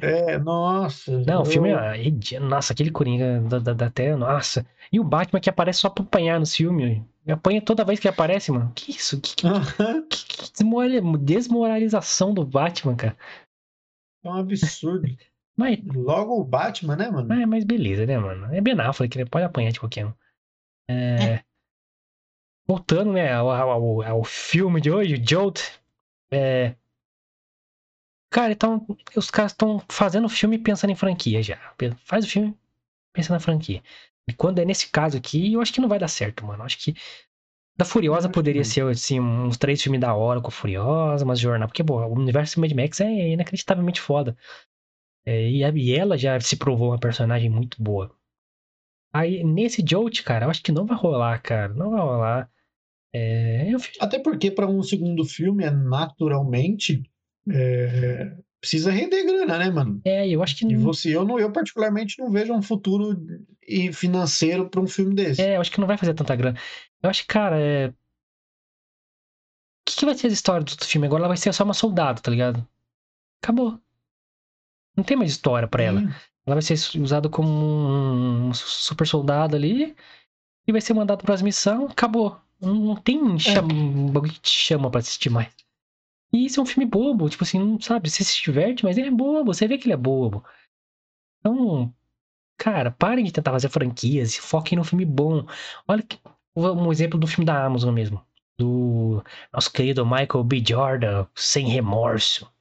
[0.00, 1.18] É, nossa.
[1.26, 2.38] Não, o filme é.
[2.40, 4.14] Nossa, aquele Coringa da, da, da até.
[4.14, 4.64] Nossa.
[4.92, 7.04] E o Batman que aparece só pra apanhar no filme.
[7.28, 8.70] Apanha toda vez que aparece, mano.
[8.74, 9.20] Que isso?
[9.20, 9.48] Que, que,
[10.08, 13.16] que- que desmora- desmoralização do Batman, cara.
[14.24, 15.06] É um absurdo.
[15.58, 17.26] Mas, Logo o Batman, né, mano?
[17.28, 18.54] mas, mas beleza, né, mano?
[18.54, 19.24] É Ben Affleck, né?
[19.24, 20.12] Pode apanhar de qualquer um.
[20.90, 21.42] É,
[22.68, 25.60] Voltando, né, ao, ao, ao filme de hoje, Jolt.
[26.30, 26.74] É...
[28.30, 28.84] Cara, então,
[29.16, 31.58] os caras estão fazendo o filme pensando em franquia já.
[32.04, 32.56] Faz o filme
[33.12, 33.82] pensando na franquia.
[34.28, 36.62] E quando é nesse caso aqui, eu acho que não vai dar certo, mano.
[36.62, 36.94] Eu acho que
[37.76, 41.40] da Furiosa poderia que ser, assim, uns três filmes da hora com a Furiosa, umas
[41.40, 41.68] jornadas.
[41.72, 44.36] Porque, pô, o universo Mad Max é inacreditavelmente foda.
[45.26, 48.14] É, e, a- e ela já se provou uma personagem muito boa.
[49.12, 51.72] Aí, nesse Jolt, cara, eu acho que não vai rolar, cara.
[51.74, 52.50] Não vai rolar.
[53.12, 57.02] É, eu, Até porque para um segundo filme é naturalmente
[57.50, 60.00] é, precisa render grana, né, mano?
[60.04, 60.64] É, eu acho que.
[60.64, 63.16] E não- você, eu, não, eu particularmente não vejo um futuro
[63.66, 65.40] e- financeiro pra um filme desse.
[65.42, 66.58] É, eu acho que não vai fazer tanta grana.
[67.02, 67.88] Eu acho que, cara, é.
[67.88, 67.92] O
[69.88, 71.06] que, que vai ser a história do filme?
[71.06, 72.66] Agora ela vai ser só uma soldado, tá ligado?
[73.42, 73.78] Acabou.
[74.96, 76.00] Não tem mais história pra ela.
[76.00, 76.08] Sim.
[76.46, 77.48] Ela vai ser usada como
[78.48, 79.94] um super soldado ali
[80.66, 81.90] e vai ser mandado pras missões.
[81.90, 82.40] Acabou.
[82.60, 85.48] Não, não tem chama, um bagulho que te chama pra assistir mais.
[86.36, 89.08] E isso é um filme bobo, tipo assim, não sabe, você se diverte, mas ele
[89.08, 90.44] é bobo, você vê que ele é bobo.
[91.40, 91.94] Então,
[92.58, 95.46] cara, parem de tentar fazer franquias e foquem num filme bom.
[95.88, 96.18] Olha que,
[96.54, 98.22] um exemplo do filme da Amazon mesmo.
[98.58, 100.62] Do nosso querido Michael B.
[100.66, 102.52] Jordan, Sem Remorso.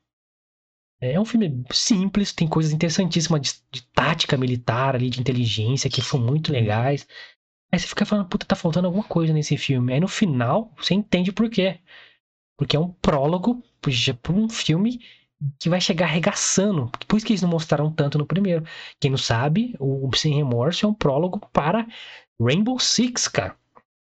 [1.01, 6.01] É um filme simples, tem coisas interessantíssimas de, de tática militar ali, de inteligência, que
[6.01, 7.05] são muito legais.
[7.71, 9.93] Aí você fica falando, puta, tá faltando alguma coisa nesse filme.
[9.93, 11.81] Aí no final, você entende por quê.
[12.57, 13.63] Porque é um prólogo
[14.21, 14.99] para um filme
[15.59, 16.89] que vai chegar arregaçando.
[17.07, 18.63] Por isso que eles não mostraram tanto no primeiro.
[18.99, 21.85] Quem não sabe, o Sem Remorso é um prólogo para
[22.39, 23.55] Rainbow Six, cara.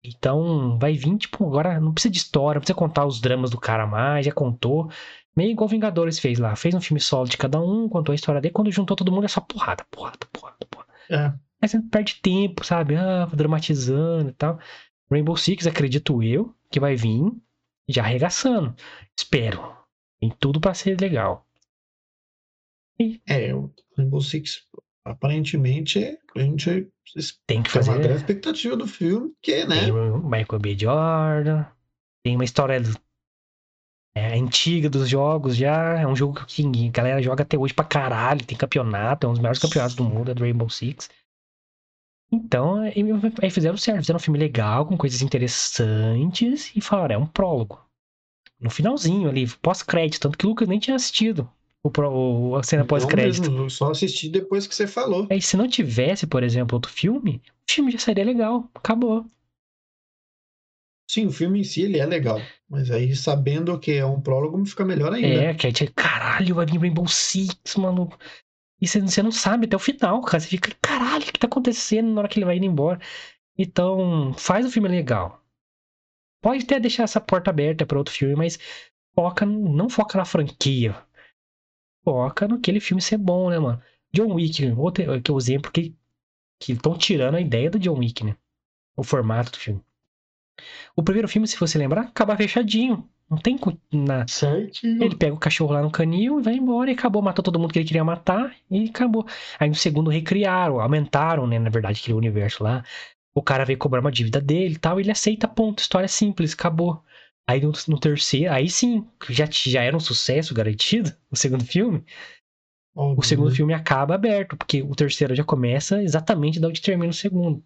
[0.03, 3.59] Então vai vir, tipo, agora não precisa de história, não precisa contar os dramas do
[3.59, 4.89] cara mais, já contou.
[5.35, 6.55] Meio igual Vingadores fez lá.
[6.55, 8.53] Fez um filme solo de cada um, contou a história dele.
[8.53, 10.91] Quando juntou todo mundo é só porrada, porrada, porrada, porrada.
[11.09, 11.33] É.
[11.61, 12.95] Aí você perde tempo, sabe?
[12.95, 14.59] Ah, dramatizando e tal.
[15.09, 17.31] Rainbow Six, acredito eu, que vai vir
[17.91, 18.75] já arregaçando.
[19.17, 19.75] Espero.
[20.19, 21.45] Tem tudo pra ser legal.
[23.27, 24.67] É, o Rainbow Six,
[25.05, 26.91] aparentemente, a gente
[27.47, 28.15] Tem que tem uma grande fazer.
[28.15, 29.85] expectativa do filme, que, né?
[29.85, 30.77] Tem o Michael B.
[30.77, 31.65] Jordan.
[32.23, 32.79] Tem uma história
[34.15, 35.99] é, antiga dos jogos já.
[35.99, 38.45] É um jogo que a galera joga até hoje pra caralho.
[38.45, 41.09] Tem campeonato, é um dos maiores campeonatos do mundo, é do Rainbow Six.
[42.32, 42.77] Então,
[43.41, 43.99] aí fizeram certo.
[44.01, 46.71] Fizeram um filme legal, com coisas interessantes.
[46.75, 47.79] E falaram, é um prólogo.
[48.59, 50.21] No finalzinho ali, pós-crédito.
[50.21, 51.49] Tanto que o Lucas nem tinha assistido
[51.84, 53.69] o, pró- o- a cena pós-crédito.
[53.69, 55.27] só assisti depois que você falou.
[55.29, 58.69] Aí, se não tivesse, por exemplo, outro filme, o filme já seria legal.
[58.75, 59.25] Acabou.
[61.09, 64.65] Sim, o filme em si ele é legal, mas aí sabendo que é um prólogo
[64.65, 65.27] fica melhor ainda.
[65.27, 68.09] É, que aí, caralho, vai vir Rainbow Six, mano.
[68.82, 70.39] E você, você não sabe até o final, cara.
[70.39, 72.99] Você fica, caralho, o que tá acontecendo na hora que ele vai indo embora?
[73.57, 75.43] Então, faz o filme legal.
[76.41, 78.57] Pode até deixar essa porta aberta para outro filme, mas
[79.15, 80.95] foca, não foca na franquia.
[82.03, 83.82] Foca no aquele filme ser bom, né, mano?
[84.13, 85.95] John Wick, outro que é o exemplo que
[86.61, 88.38] que estão tirando a ideia do John Wick, né?
[88.95, 89.84] O formato do filme.
[90.95, 93.09] O primeiro filme, se você lembrar, acaba fechadinho.
[93.32, 93.57] Não tem
[93.93, 95.01] na, Certinho.
[95.01, 97.21] ele pega o cachorro lá no canil e vai embora e acabou.
[97.21, 99.25] Matou todo mundo que ele queria matar e acabou.
[99.57, 101.57] Aí no segundo recriaram, aumentaram, né?
[101.57, 102.84] Na verdade, aquele universo lá.
[103.34, 105.79] O cara veio cobrar uma dívida dele e tal, ele aceita, ponto.
[105.79, 107.01] História simples, acabou.
[107.47, 112.03] Aí no, no terceiro, aí sim, já, já era um sucesso garantido, o segundo filme.
[112.93, 113.55] Ó, O segundo né?
[113.55, 117.63] filme acaba aberto, porque o terceiro já começa exatamente da onde termina o segundo.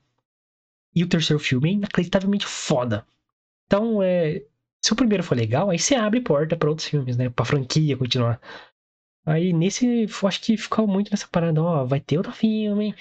[0.93, 3.03] E o terceiro filme é inacreditavelmente foda.
[3.65, 4.43] Então, é,
[4.85, 7.27] se o primeiro for legal, aí você abre porta pra outros filmes, né?
[7.27, 8.39] Pra franquia continuar.
[9.25, 12.95] Aí nesse, acho que ficou muito nessa parada, ó, vai ter outro filme,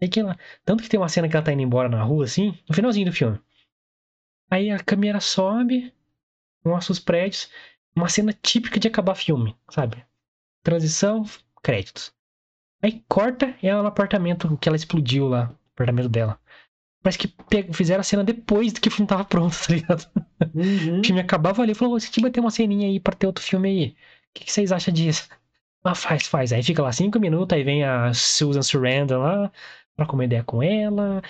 [0.00, 0.08] hein?
[0.10, 0.36] Que lá.
[0.64, 3.06] Tanto que tem uma cena que ela tá indo embora na rua, assim, no finalzinho
[3.06, 3.40] do filme.
[4.50, 5.94] Aí a câmera sobe,
[6.64, 7.48] mostra os prédios,
[7.94, 10.04] uma cena típica de acabar filme, sabe?
[10.64, 11.24] Transição,
[11.62, 12.12] créditos.
[12.82, 16.40] Aí corta ela no apartamento que ela explodiu lá, apartamento dela.
[17.02, 17.28] Parece que
[17.72, 20.06] fizeram a cena depois do que o filme tava pronto, tá ligado?
[20.54, 21.00] Uhum.
[21.00, 23.42] O filme acabava ali e falou: se tiver ter uma ceninha aí pra ter outro
[23.44, 23.94] filme aí, o
[24.34, 25.28] que, que vocês acham disso?
[25.84, 26.52] Ah, faz, faz.
[26.52, 29.52] Aí fica lá cinco minutos, aí vem a Susan Sarandon lá,
[29.96, 31.22] pra comer ideia com ela.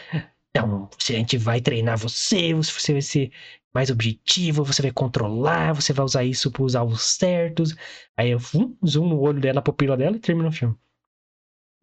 [0.50, 3.32] Então, se a gente vai treinar você, você vai ser
[3.74, 7.74] mais objetivo, você vai controlar, você vai usar isso para os alvos certos.
[8.16, 10.76] Aí eu um, zoom no olho dela, na pupila dela e termina o filme.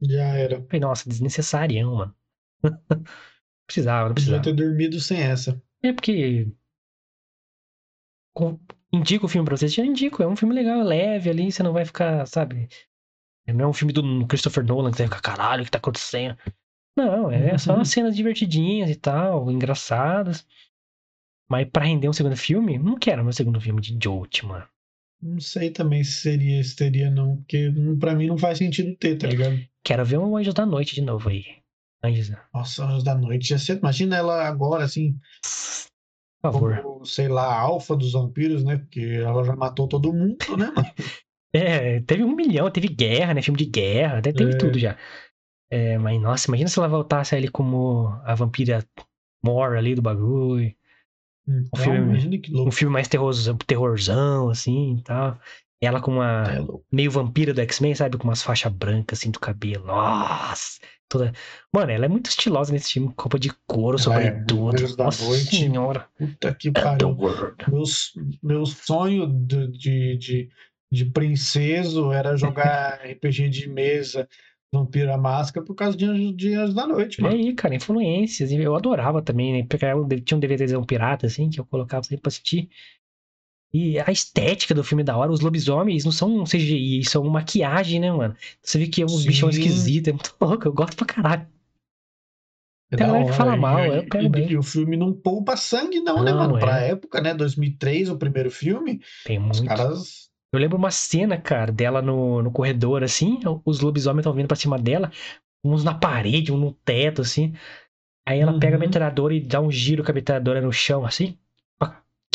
[0.01, 0.61] Já era.
[0.63, 2.15] Falei, nossa, desnecessário, mano.
[3.65, 4.43] precisava, não Podia precisava.
[4.43, 5.61] ter dormido sem essa.
[5.83, 6.47] É porque.
[8.33, 8.59] com-
[8.93, 10.23] Indico o filme pra vocês, já indico.
[10.23, 12.67] É um filme legal, leve ali, você não vai ficar, sabe?
[13.47, 15.77] Não é um filme do Christopher Nolan que você vai ficar, caralho, o que tá
[15.77, 16.37] acontecendo?
[16.97, 17.83] Não, é só Uhum.
[17.85, 20.47] cenas divertidinhas e tal, engraçadas.
[21.49, 24.65] Mas pra render um segundo filme, não quero meu segundo filme de Jolt, mano.
[25.21, 28.95] Não sei também se seria, se teria não, porque hum, pra mim não faz sentido
[28.95, 29.59] ter, tá ligado?
[29.83, 31.43] Quero ver um Anjos da Noite de novo aí.
[32.03, 33.77] Anjos, Nossa, Anjos da Noite ia ser.
[33.77, 35.17] Imagina ela agora, assim,
[36.41, 36.81] por favor.
[36.81, 38.77] como, sei lá, a alfa dos vampiros, né?
[38.77, 40.87] Porque ela já matou todo mundo, né, mano?
[41.57, 43.41] É, teve um milhão, teve guerra, né?
[43.41, 44.57] Filme de guerra, até teve É.
[44.57, 44.97] tudo já.
[45.71, 48.85] É, mas nossa, imagina se ela voltasse ali como a vampira
[49.41, 50.75] Mor ali do bagulho.
[51.47, 52.67] Então, filme- que louco.
[52.67, 55.39] Um filme mais terrorzão, terrorzão assim e tal.
[55.81, 56.59] Ela com uma É
[56.91, 58.17] meio vampira do X-Men, sabe?
[58.17, 59.85] Com umas faixas brancas assim do cabelo.
[59.85, 60.81] Nossa!
[61.07, 61.31] Toda...
[61.73, 63.13] Mano, ela é muito estilosa nesse filme.
[63.17, 64.95] Roupa de couro, é, sobretudo.
[64.95, 65.55] Da Nossa Noite.
[65.55, 66.07] senhora.
[66.17, 67.09] Puta que The pariu.
[67.09, 67.55] World.
[68.41, 70.49] Meu, sonho de, de, de,
[70.91, 74.27] de princeso era jogar RPG de mesa,
[74.73, 77.35] Vampiro à Máscara, por causa de Anjos, de Anjos da Noite, mano.
[77.35, 78.51] aí, cara, influências.
[78.51, 79.65] E Eu adorava também, né?
[79.69, 79.85] Porque
[80.21, 82.69] tinha um DVDzão pirata, assim, que eu colocava sempre pra assistir.
[83.75, 87.23] E a estética do filme é da hora, os lobisomens não são um CGI, são
[87.25, 88.35] maquiagem, né, mano?
[88.61, 89.25] Você vê que é uns Sim.
[89.25, 91.47] bichão esquisitos, é muito louco, eu gosto pra caralho.
[92.91, 93.33] É Tem da galera que hora.
[93.33, 94.47] fala mal, e, eu bem.
[94.49, 96.57] e o filme não poupa sangue, não, né, Não, mano?
[96.57, 96.89] Pra é.
[96.89, 97.33] época, né?
[97.33, 99.61] 2003, o primeiro filme, Tem os muito.
[99.61, 100.29] caras.
[100.53, 104.55] Eu lembro uma cena, cara, dela no, no corredor, assim, os lobisomens estão vindo pra
[104.55, 105.11] cima dela,
[105.63, 107.53] uns na parede, um no teto, assim.
[108.25, 108.79] Aí ela pega a Uhum.
[108.79, 111.44] metralhadora e dá um giro com a metralhadora no chão, assim, pra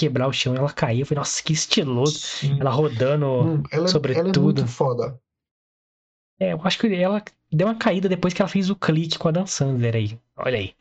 [0.00, 0.54] quebrar o chão.
[0.54, 2.18] Ela caiu, eu falei, nossa, que estiloso.
[2.18, 2.58] Sim.
[2.58, 3.26] Ela rodando.
[3.26, 4.42] Hum, ela, ela é sobretudo.
[4.42, 5.20] muito foda.
[6.38, 7.22] É, eu acho que ela
[7.52, 10.18] deu uma caída depois que ela fez o clique com a Dan Sandler aí.
[10.36, 10.74] Olha aí.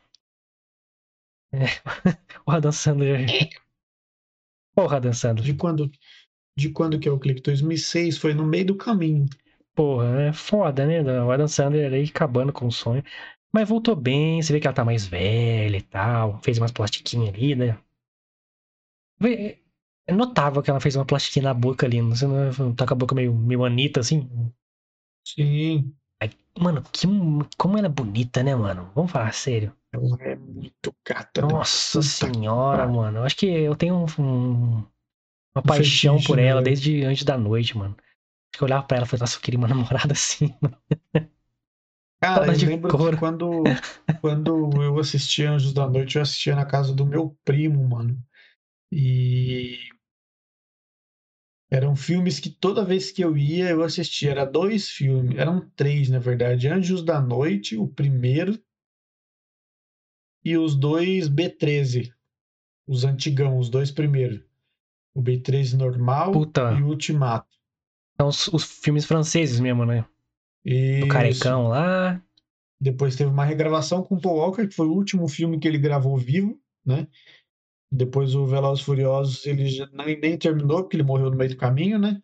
[1.52, 1.66] É.
[2.46, 3.28] O Adam Sandler.
[4.74, 5.46] Porra, Adam Sandler.
[5.46, 5.92] De quando,
[6.58, 7.42] de quando que é o clique?
[7.42, 9.28] 2006, foi no meio do caminho.
[9.76, 11.02] Porra, é foda, né?
[11.22, 13.04] O Adam Sandler aí acabando com o sonho.
[13.54, 16.40] Mas voltou bem, você vê que ela tá mais velha e tal.
[16.42, 17.78] Fez umas plastiquinhas ali, né?
[20.08, 22.02] É notável que ela fez uma plastiquinha na boca ali.
[22.02, 24.30] Não sei, não tá com a boca meio, meio Anitta, assim.
[25.24, 25.96] Sim,
[26.60, 27.08] Mano, que,
[27.58, 28.92] como ela é bonita, né, mano?
[28.94, 29.74] Vamos falar sério.
[29.94, 31.42] ela é muito gata.
[31.44, 31.48] né?
[31.48, 33.20] Nossa senhora, que mano.
[33.20, 34.86] Eu acho que eu tenho um- um-
[35.56, 36.64] uma paixão fetiche, por né, ela velho?
[36.64, 37.96] desde antes da noite, mano.
[38.00, 40.56] Acho que eu olhava pra ela e falei, nossa, eu queria uma namorada assim.
[42.22, 43.18] Cara, Toda eu de lembro couro.
[43.18, 43.82] que quando,
[44.22, 48.22] quando eu assistia Anjos da Noite, eu assistia na casa do meu primo, mano.
[48.92, 49.78] E
[51.72, 54.32] eram filmes que toda vez que eu ia, eu assistia.
[54.32, 56.68] Era dois filmes, eram três, na verdade.
[56.68, 58.60] Anjos da Noite, o primeiro,
[60.44, 62.12] e os dois B13,
[62.88, 64.42] os antigão, os dois primeiros.
[65.14, 66.72] O B13 normal Puta.
[66.74, 67.48] e o Ultimato.
[68.20, 70.06] São os, os filmes franceses mesmo, né?
[70.64, 71.08] Do Isso.
[71.08, 72.22] Carecão lá.
[72.80, 75.78] Depois teve uma regravação com o Paul Walker, que foi o último filme que ele
[75.78, 77.08] gravou vivo, né?
[77.92, 79.64] Depois o Velozes e Furiosos ele
[79.94, 82.22] nem, nem terminou, porque ele morreu no meio do caminho, né?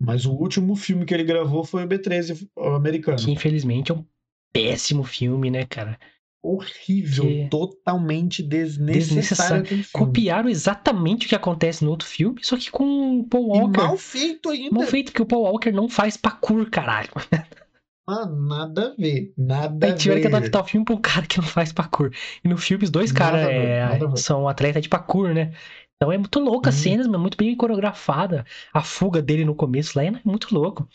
[0.00, 3.18] Mas o último filme que ele gravou foi o B13 o americano.
[3.18, 4.04] Que infelizmente é um
[4.52, 5.98] péssimo filme, né, cara?
[6.42, 9.62] Horrível, Que- totalmente Desnecessário.
[9.62, 9.86] desnecessário.
[9.92, 13.80] Copiaram exatamente o que acontece no outro filme, só que com o Paul E Walker.
[13.80, 14.70] mal feito ainda.
[14.74, 17.08] Mal feito, porque o Paul Walker não faz parkour, caralho.
[18.06, 20.36] Mano, nada a ver, nada a tiveram que ver.
[20.36, 22.10] adaptar o filme pra um cara que não faz parkour.
[22.44, 24.16] E no filme os dois caras ver, é, ver.
[24.18, 25.52] são atletas de parkour, né?
[25.96, 26.78] Então é muito louco as Hum.
[26.82, 28.44] cenas, mas muito bem coreografada.
[28.72, 30.88] A fuga dele no começo lá é muito louco.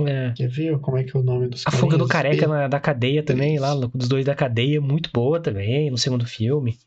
[0.00, 2.08] É, Quer ver como é que é o nome dos a fuga do carinhas?
[2.08, 6.26] careca na- da cadeia também, lá, dos dois da cadeia, muito boa também, no segundo
[6.26, 6.78] filme.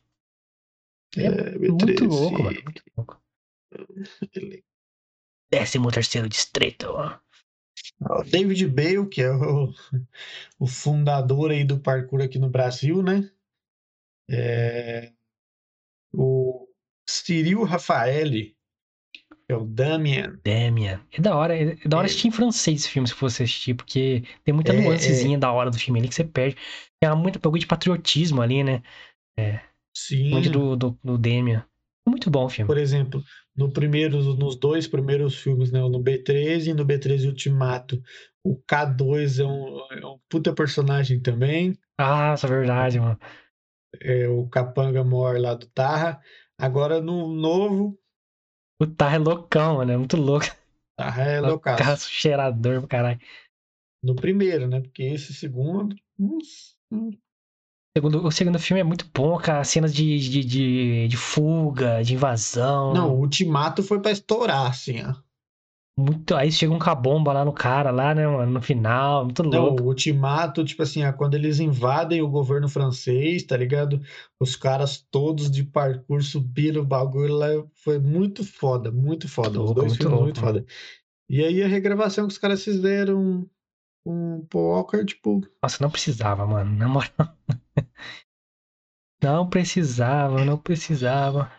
[1.16, 2.08] É, É, muito B13.
[2.08, 2.60] louco, mano.
[2.64, 3.20] Muito louco.
[5.52, 6.86] Décimo terceiro distrito.
[6.90, 7.18] ó.
[8.00, 9.72] O David Bale, que é o,
[10.58, 13.30] o fundador aí do parkour aqui no Brasil, né?
[14.28, 15.12] É,
[16.12, 16.68] o
[17.08, 18.54] Cyril que
[19.48, 20.40] é o Damian.
[20.44, 21.00] Damian.
[21.12, 22.10] É da hora, é da hora É.
[22.10, 25.70] assistir em francês esse filme, se você assistir, porque tem muita É, nuancezinha da hora
[25.70, 26.56] do filme ali que você perde.
[27.00, 28.82] Tem muito bagulho de patriotismo ali, né?
[29.94, 31.64] Sim, Muito do, do, do Damian.
[32.06, 32.70] Muito bom o filme.
[32.70, 33.22] por exemplo,
[33.60, 35.80] no primeiro, nos dois primeiros filmes, né?
[35.80, 38.02] No B13 e no B13 Ultimato,
[38.42, 41.76] o K2 é um, é um puta personagem também.
[42.00, 43.18] Ah, isso é verdade, mano.
[44.00, 46.18] É o Capanga Mor lá do Tarra.
[46.58, 47.98] Agora no novo,
[48.80, 49.92] O Tar é loucão, mano.
[49.92, 50.46] É muito louco.
[50.96, 51.82] Tarra é loucaço.
[51.82, 53.20] Carro cheirador pro caralho.
[54.02, 54.80] No primeiro, né?
[54.80, 55.94] Porque esse segundo.
[57.96, 59.64] Segundo, o segundo filme é muito bom, cara.
[59.64, 62.94] Cenas de, de, de, de fuga, de invasão.
[62.94, 65.14] Não, o Ultimato foi pra estourar, assim, ó.
[65.98, 68.50] Muito, aí chega um cabomba lá no cara, lá, né, mano?
[68.50, 69.24] No final.
[69.24, 69.82] Muito Não, louco.
[69.82, 74.00] o Ultimato, tipo assim, ó, quando eles invadem o governo francês, tá ligado?
[74.38, 77.48] Os caras todos de parkour subiram o bagulho lá.
[77.74, 79.50] Foi muito foda, muito foda.
[79.50, 80.64] Os louco, dois muito filmes louco, muito foda.
[81.28, 83.46] E aí a regravação que os caras fizeram
[84.02, 86.74] com o Paul Walker, tipo, Nossa, não precisava, mano.
[86.76, 87.10] Na moral.
[89.22, 91.50] Não precisava, não precisava.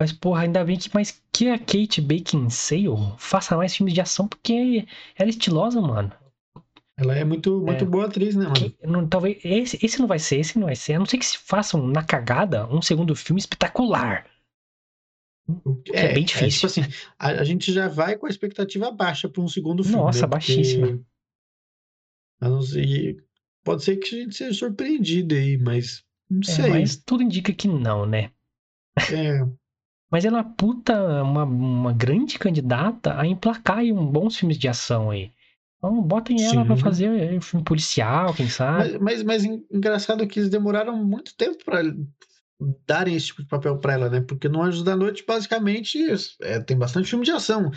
[0.00, 4.26] Mas, porra, ainda bem que, mas que a Kate Beckinsale faça mais filmes de ação,
[4.26, 6.10] porque ela é estilosa, mano.
[6.96, 7.86] ela é muito, muito É.
[7.86, 8.54] boa atriz, né, mano?
[8.54, 10.94] Que- não, talvez esse, esse não vai ser, esse não vai ser.
[10.94, 14.26] A não ser que se façam na cagada um segundo filme espetacular.
[15.92, 16.46] É, é bem difícil.
[16.46, 16.82] É, tipo assim,
[17.18, 19.98] a, a, gente já vai com a expectativa baixa para um segundo filme.
[19.98, 20.26] Nossa, né?
[20.26, 21.00] baixíssima.
[22.40, 23.22] Não ser,
[23.62, 26.70] pode ser que a gente seja surpreendido aí, mas não é, sei.
[26.70, 28.30] Mas tudo indica que não, né?
[29.12, 29.40] É.
[30.10, 34.58] mas ela é uma puta, uma, uma grande candidata a emplacar aí um bons filmes
[34.58, 35.32] de ação aí.
[35.78, 38.98] Então, botem ela para fazer um filme policial, quem sabe.
[38.98, 41.82] Mas, mas, mas engraçado que eles demoraram muito tempo para
[42.86, 44.20] darem esse tipo de papel para ela, né?
[44.20, 45.98] Porque no Anjos da Noite, basicamente,
[46.42, 47.70] é, tem bastante filme de ação.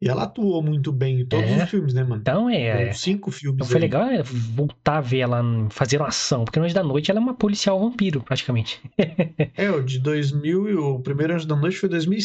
[0.00, 1.62] E ela atuou muito bem em todos é.
[1.62, 2.22] os filmes, né, mano?
[2.22, 2.88] Então é.
[2.88, 2.92] é.
[2.92, 3.56] cinco filmes.
[3.56, 3.82] Então foi aí.
[3.82, 7.20] legal é, voltar a ver ela fazer uma ação, porque no Anjos da Noite ela
[7.20, 8.80] é uma policial vampiro, praticamente.
[9.56, 12.18] é, o de 2000, o primeiro Anjos da Noite foi 2000,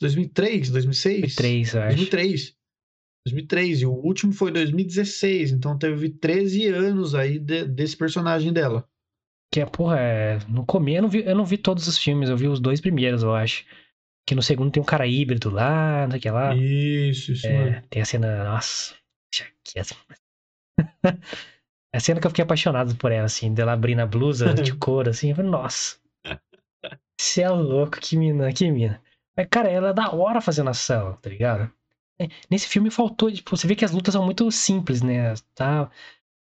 [0.00, 1.20] 2003, 2006?
[1.20, 1.96] 2003, eu acho.
[1.96, 2.54] 2003.
[3.24, 8.84] 2003, e o último foi 2016, então teve 13 anos aí de, desse personagem dela.
[9.52, 10.38] Que é, porra, é...
[10.48, 12.80] no começo eu não, vi, eu não vi todos os filmes, eu vi os dois
[12.80, 13.64] primeiros, eu acho.
[14.26, 16.54] Que no segundo tem um cara híbrido lá, não sei o que lá.
[16.54, 17.46] Isso, isso.
[17.46, 18.44] É, tem a cena.
[18.44, 18.94] Nossa.
[19.64, 19.78] Que
[21.94, 25.10] a cena que eu fiquei apaixonado por ela, assim, dela abrindo a blusa de couro,
[25.10, 25.30] assim.
[25.30, 25.96] Eu falei, nossa.
[27.20, 29.02] Você é louco, que mina, que mina.
[29.36, 31.70] Mas, cara, ela é da hora fazendo ação, tá ligado?
[32.20, 35.34] É, nesse filme faltou, tipo, você vê que as lutas são muito simples, né?
[35.54, 35.90] Tá?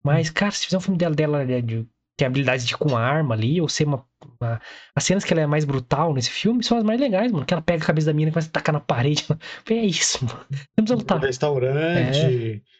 [0.04, 1.88] Mas, cara, se fizer um filme dela, dela de,
[2.18, 4.04] ter habilidades de com arma ali, ou ser uma,
[4.42, 4.60] uma,
[4.96, 7.46] As cenas que ela é mais brutal nesse filme são as mais legais, mano.
[7.46, 9.26] Que ela pega a cabeça da mina e começa a tacar na parede.
[9.70, 10.40] É isso, mano.
[10.50, 11.20] Não precisa lutar.
[11.20, 12.62] Restaurante.
[12.66, 12.78] É.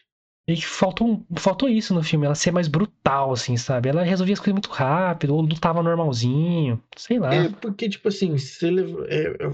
[0.48, 3.90] E faltou, faltou isso no filme, ela ser mais brutal, assim, sabe?
[3.90, 7.34] Ela resolvia as coisas muito rápido, ou lutava normalzinho, sei lá.
[7.34, 9.50] É, porque, tipo assim, se ele, é,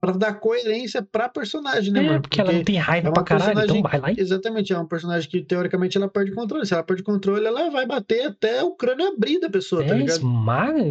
[0.00, 2.22] para dar coerência pra personagem, né, é, mano?
[2.22, 4.18] Porque, porque ela não tem raiva é pra caralho, então vai lá e...
[4.18, 6.64] Exatamente, é um personagem que teoricamente ela perde controle.
[6.64, 9.90] Se ela perde controle, ela vai bater até o crânio abrir da pessoa, tá é,
[9.90, 10.16] tá ligado?
[10.16, 10.82] Esmaga,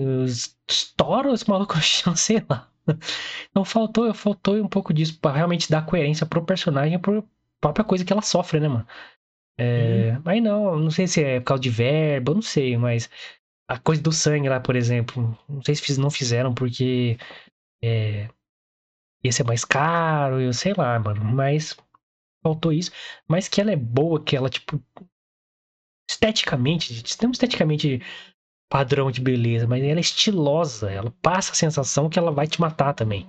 [0.67, 2.69] estoura no chão, sei lá.
[3.49, 7.23] Então faltou, faltou um pouco disso pra realmente dar coerência pro personagem, por
[7.59, 8.87] própria coisa que ela sofre, né, mano?
[9.57, 10.21] É, hum.
[10.23, 13.09] Mas não, não sei se é por causa de verbo, eu não sei, mas
[13.67, 17.17] a coisa do sangue lá, por exemplo, não sei se não fizeram porque
[17.83, 18.29] é,
[19.23, 21.23] ia ser mais caro, eu sei lá, mano.
[21.23, 21.77] Mas
[22.43, 22.91] faltou isso.
[23.27, 24.81] Mas que ela é boa, que ela, tipo.
[26.09, 28.01] Esteticamente, não esteticamente
[28.69, 30.91] padrão de beleza, mas ela é estilosa.
[30.91, 33.27] Ela passa a sensação que ela vai te matar também.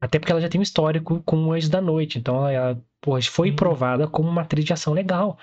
[0.00, 2.18] Até porque ela já tem um histórico com o Anjo da Noite.
[2.18, 3.56] Então ela, porra, foi uhum.
[3.56, 5.38] provada como uma atriz de ação legal.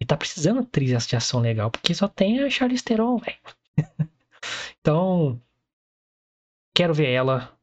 [0.00, 3.38] E tá precisando de atriz de ação legal, porque só tem a Charlize Theron, velho.
[4.80, 5.40] então,
[6.74, 7.53] quero ver ela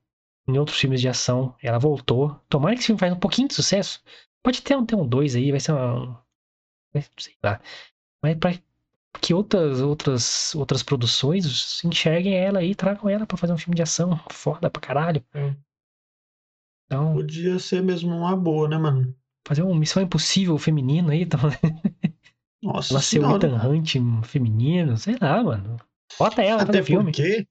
[0.56, 1.56] em outros filmes de ação.
[1.62, 2.40] Ela voltou.
[2.50, 4.02] Tomara que esse filme faça um pouquinho de sucesso.
[4.44, 6.24] Pode ter, ter um 2 aí, vai ser uma.
[7.18, 7.62] Sei lá.
[8.24, 8.54] Mas pra
[9.20, 13.82] que outras, outras, outras produções enxerguem ela aí tragam ela pra fazer um filme de
[13.82, 15.24] ação foda pra caralho.
[15.34, 15.56] É.
[16.86, 19.16] Então, Podia ser mesmo uma boa, né, mano?
[19.48, 21.24] Fazer uma Missão Impossível feminino aí.
[21.24, 21.40] Então...
[22.62, 25.78] Nossa ela ser o Ethan Hunt feminino, sei lá, mano.
[26.20, 27.12] Bota ela Até fazer filme.
[27.12, 27.48] Porque,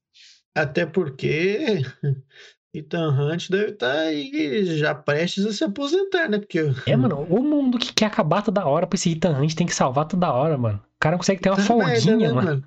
[0.55, 1.81] até porque
[2.73, 6.39] Ethan Hunt deve estar tá aí já prestes a se aposentar, né?
[6.39, 6.59] Porque...
[6.85, 9.75] É, mano, o mundo que quer acabar toda hora pra esse Ethan Hunt tem que
[9.75, 10.77] salvar toda hora, mano.
[10.77, 12.47] O cara consegue ter uma tá folguinha, merda, né, mano.
[12.47, 12.63] mano?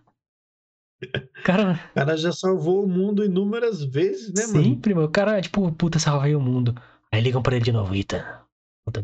[1.45, 1.81] Cara...
[1.91, 4.65] O cara já salvou o mundo inúmeras vezes, né, mano?
[4.65, 5.07] Sempre, mano.
[5.07, 6.75] O cara, tipo, puta, salvei o mundo.
[7.13, 8.25] Aí ligam pra ele de novo, Ethan.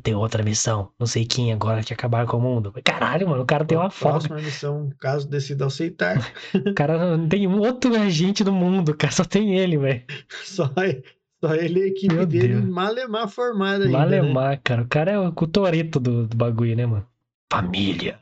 [0.03, 0.93] Tem outra missão.
[0.99, 2.73] Não sei quem agora que acabar com o mundo.
[2.85, 4.19] Caralho, mano, o cara tem uma folga.
[4.19, 6.19] Próxima missão, caso decida aceitar.
[6.55, 9.13] o cara não tem um outro agente do mundo, cara.
[9.13, 10.03] Só tem ele, velho.
[10.45, 10.71] Só,
[11.43, 12.65] só ele e a equipe Meu dele Deus.
[12.67, 14.61] malemar formada ainda, Malemar, né?
[14.63, 14.83] cara.
[14.83, 17.07] O cara é o Toreto do, do bagulho, né, mano?
[17.51, 18.21] Família.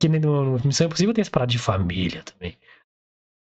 [0.00, 2.56] Que no, no Missão Impossível tem esse parado de família também.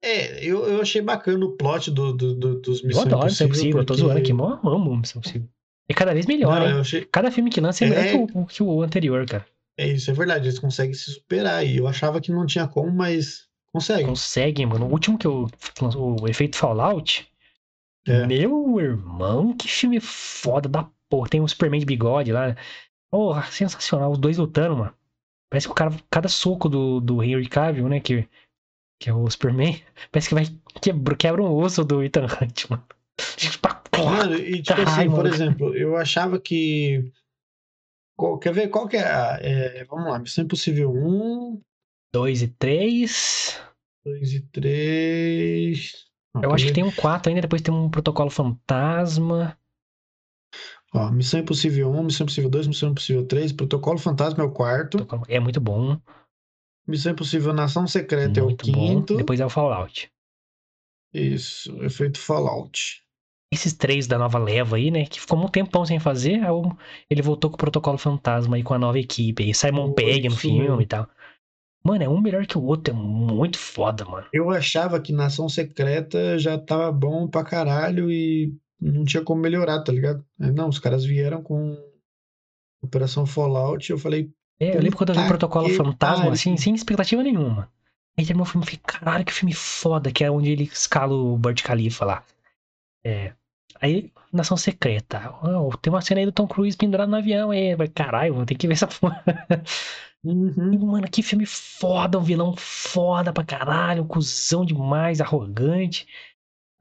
[0.04, 3.48] É, eu, eu achei bacana o plot do, do, do dos Missão Eu adoro Missão
[3.48, 3.82] Impossível, porque...
[3.82, 5.50] eu tô zoando aqui, mó amo Missão Impossível.
[5.90, 7.04] E cada vez melhor, Não, achei...
[7.06, 9.46] Cada filme que lança é, é melhor que o, que o anterior, cara.
[9.78, 10.46] É isso, é verdade.
[10.46, 11.66] Eles conseguem se superar.
[11.66, 14.06] E eu achava que não tinha como, mas conseguem.
[14.06, 14.86] Conseguem, mano.
[14.86, 15.50] O último que eu.
[15.98, 17.28] O efeito Fallout.
[18.06, 18.26] É.
[18.28, 21.30] Meu irmão, que filme foda da porra.
[21.30, 22.56] Tem um Superman de bigode lá.
[23.10, 24.12] Porra, sensacional.
[24.12, 24.94] Os dois lutando, mano.
[25.50, 28.00] Parece que o cara, cada soco do, do Henry Cavill, né?
[28.00, 28.28] Que,
[29.02, 29.82] que é o Superman,
[30.12, 30.46] parece que vai
[30.82, 32.86] quebra, quebra um osso do Ethan Hunt, mano.
[34.06, 37.12] Mano, e tipo assim, por exemplo, eu achava que.
[38.42, 41.62] Quer ver qual que é, a, é Vamos lá, Missão Impossível 1.
[42.14, 43.62] 2 e 3.
[44.04, 46.06] 2 e 3.
[46.42, 49.58] eu acho que tem um 4 ainda, depois tem um protocolo fantasma.
[50.94, 55.08] Ó, Missão Impossível 1, Missão Impossível 2, Missão Impossível 3, Protocolo Fantasma é o quarto.
[55.28, 56.00] É muito bom.
[56.88, 59.14] Missão Impossível Nação Secreta muito é o quinto.
[59.14, 59.18] Bom.
[59.18, 60.12] Depois é o Fallout.
[61.14, 63.04] Isso, efeito Fallout.
[63.52, 65.06] Esses três da nova leva aí, né?
[65.06, 66.40] Que ficou um tempão sem fazer.
[67.10, 69.44] Ele voltou com o Protocolo Fantasma aí com a nova equipe.
[69.44, 70.82] aí Simon Pegg no isso filme mesmo.
[70.82, 71.08] e tal.
[71.84, 72.94] Mano, é um melhor que o outro.
[72.94, 74.28] É muito foda, mano.
[74.32, 79.82] Eu achava que Nação Secreta já tava bom pra caralho e não tinha como melhorar,
[79.84, 80.24] tá ligado?
[80.38, 81.76] Não, os caras vieram com
[82.84, 84.30] Operação Fallout e eu falei,
[84.60, 87.72] É, eu lembro quando eu vi o Protocolo Fantasma, assim, sem expectativa nenhuma.
[88.18, 91.16] Aí terminou o filme e falei, caralho, que filme foda, que é onde ele escala
[91.16, 92.24] o Burj Khalifa lá.
[93.04, 93.34] É.
[93.82, 95.34] Aí, Nação Secreta.
[95.44, 97.76] Oh, tem uma cena aí do Tom Cruise pendurado no avião aí.
[97.76, 99.24] Vai, caralho, vou ter que ver essa porra.
[100.24, 106.08] uhum, Mano, que filme foda, um vilão foda pra caralho, um cuzão demais, arrogante.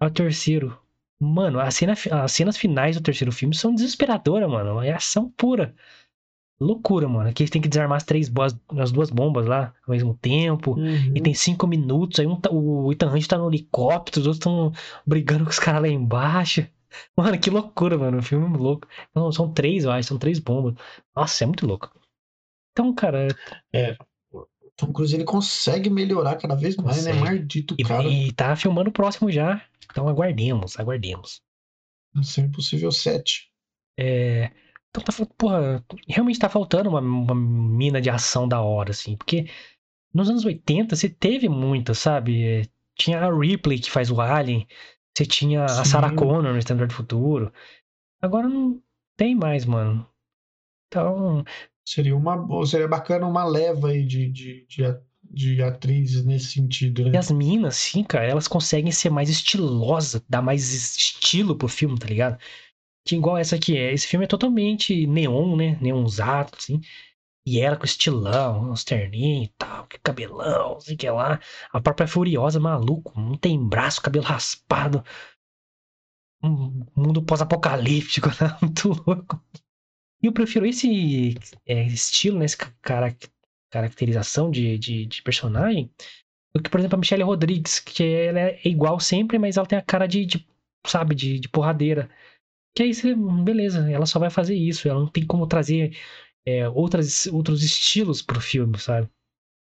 [0.01, 0.79] Aí o terceiro.
[1.21, 1.95] Mano, a cena,
[2.25, 4.83] as cenas finais do terceiro filme são desesperadoras, mano.
[4.83, 5.75] É ação pura.
[6.61, 7.29] Loucura, mano.
[7.31, 10.73] Aqui eles têm que desarmar as três boas, as duas bombas lá ao mesmo tempo.
[10.75, 11.13] uhum.
[11.15, 12.19] E tem cinco minutos.
[12.21, 14.73] Aí um tá- o Ethan Hunt tá no helicóptero, os outros estão
[15.07, 16.67] brigando com os caras lá embaixo.
[17.17, 18.19] Mano, que loucura, mano.
[18.19, 18.87] O filme é louco.
[19.15, 20.09] Não, são três, eu acho.
[20.09, 20.75] São três bombas.
[21.15, 21.91] Nossa, é muito louco.
[22.73, 23.29] Então, cara,
[24.77, 27.13] Tom Cruise ele consegue melhorar cada vez mais, né?
[27.13, 27.19] Consegue.
[27.19, 28.05] Maldito E, cara.
[28.05, 29.61] e tá filmando o próximo já.
[29.91, 31.43] Então aguardemos, aguardemos.
[32.15, 33.51] Missão Impossível 7.
[33.99, 34.53] É,
[34.91, 39.17] Então tá faltando, porra, realmente tá faltando uma, uma mina de ação da hora, assim.
[39.17, 39.51] Porque
[40.15, 42.45] nos anos 80 você teve muita, sabe?
[42.45, 42.63] É,
[42.97, 44.67] Tinha a Ripley que faz o Alien.
[45.19, 45.85] Você tinha a Sim.
[45.85, 47.53] Sarah Connor no Standard do Futuro.
[48.23, 48.83] Agora não
[49.17, 50.09] tem mais, mano.
[50.89, 51.45] Então,
[51.85, 57.05] Seria uma seria bacana uma leva aí de, de, de, a- de atrizes nesse sentido,
[57.13, 57.19] E né?
[57.19, 62.07] as minas, sim, cara, elas conseguem ser mais estilosas, dar mais estilo pro filme, tá
[62.07, 62.39] ligado?
[63.07, 63.93] Que igual essa aqui é.
[63.95, 65.79] Esse filme é totalmente neon, né?
[65.83, 66.81] Neonzado, assim.
[67.57, 71.41] E ela com estilão, uns terninhos e tal, que cabelão, sei o que lá.
[71.73, 75.05] A própria Furiosa, maluco, não tem braço, cabelo raspado.
[76.43, 78.57] Um mundo pós-apocalíptico, né?
[78.63, 79.43] Muito louco.
[80.23, 81.35] E eu prefiro esse
[81.67, 82.47] é, estilo, né?
[82.47, 83.17] Essa ca- cara-
[83.71, 85.91] caracterização de, de, de personagem
[86.55, 89.79] do que, por exemplo, a Michelle Rodrigues, que ela é igual sempre, mas ela tem
[89.79, 90.47] a cara de, de,
[90.87, 92.11] sabe, de, de porradeira.
[92.75, 95.97] Que aí você, beleza, ela só vai fazer isso, ela não tem como trazer
[96.49, 99.09] é, outras, outros estilos pro filme, sabe?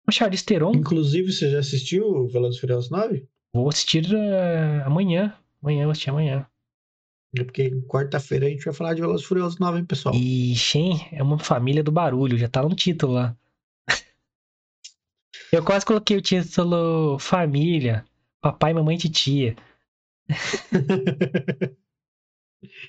[0.08, 3.28] O Charlize Theron, Inclusive, você já assistiu Velozes e Furiosos 9?
[3.52, 5.36] vou assistir eh, amanhã.
[5.62, 6.46] Amanhã, vou assistir amanhã.
[7.36, 10.14] É porque quarta-feira a gente vai falar de Velozes e Furiosos 9, hein, pessoal?
[10.14, 13.36] E Shen é uma família do barulho, já tá no título lá.
[15.52, 18.04] Eu quase coloquei o título Família,
[18.40, 19.56] Papai, Mamãe e Titia.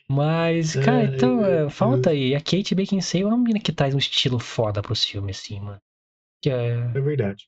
[0.09, 1.73] Mas, cara, Ai, então, é, Deus.
[1.73, 2.35] falta aí.
[2.35, 5.79] A Kate Beckinsale é uma menina que traz um estilo foda pros filmes, assim, mano.
[6.43, 6.73] Que é...
[6.73, 7.45] É verdade.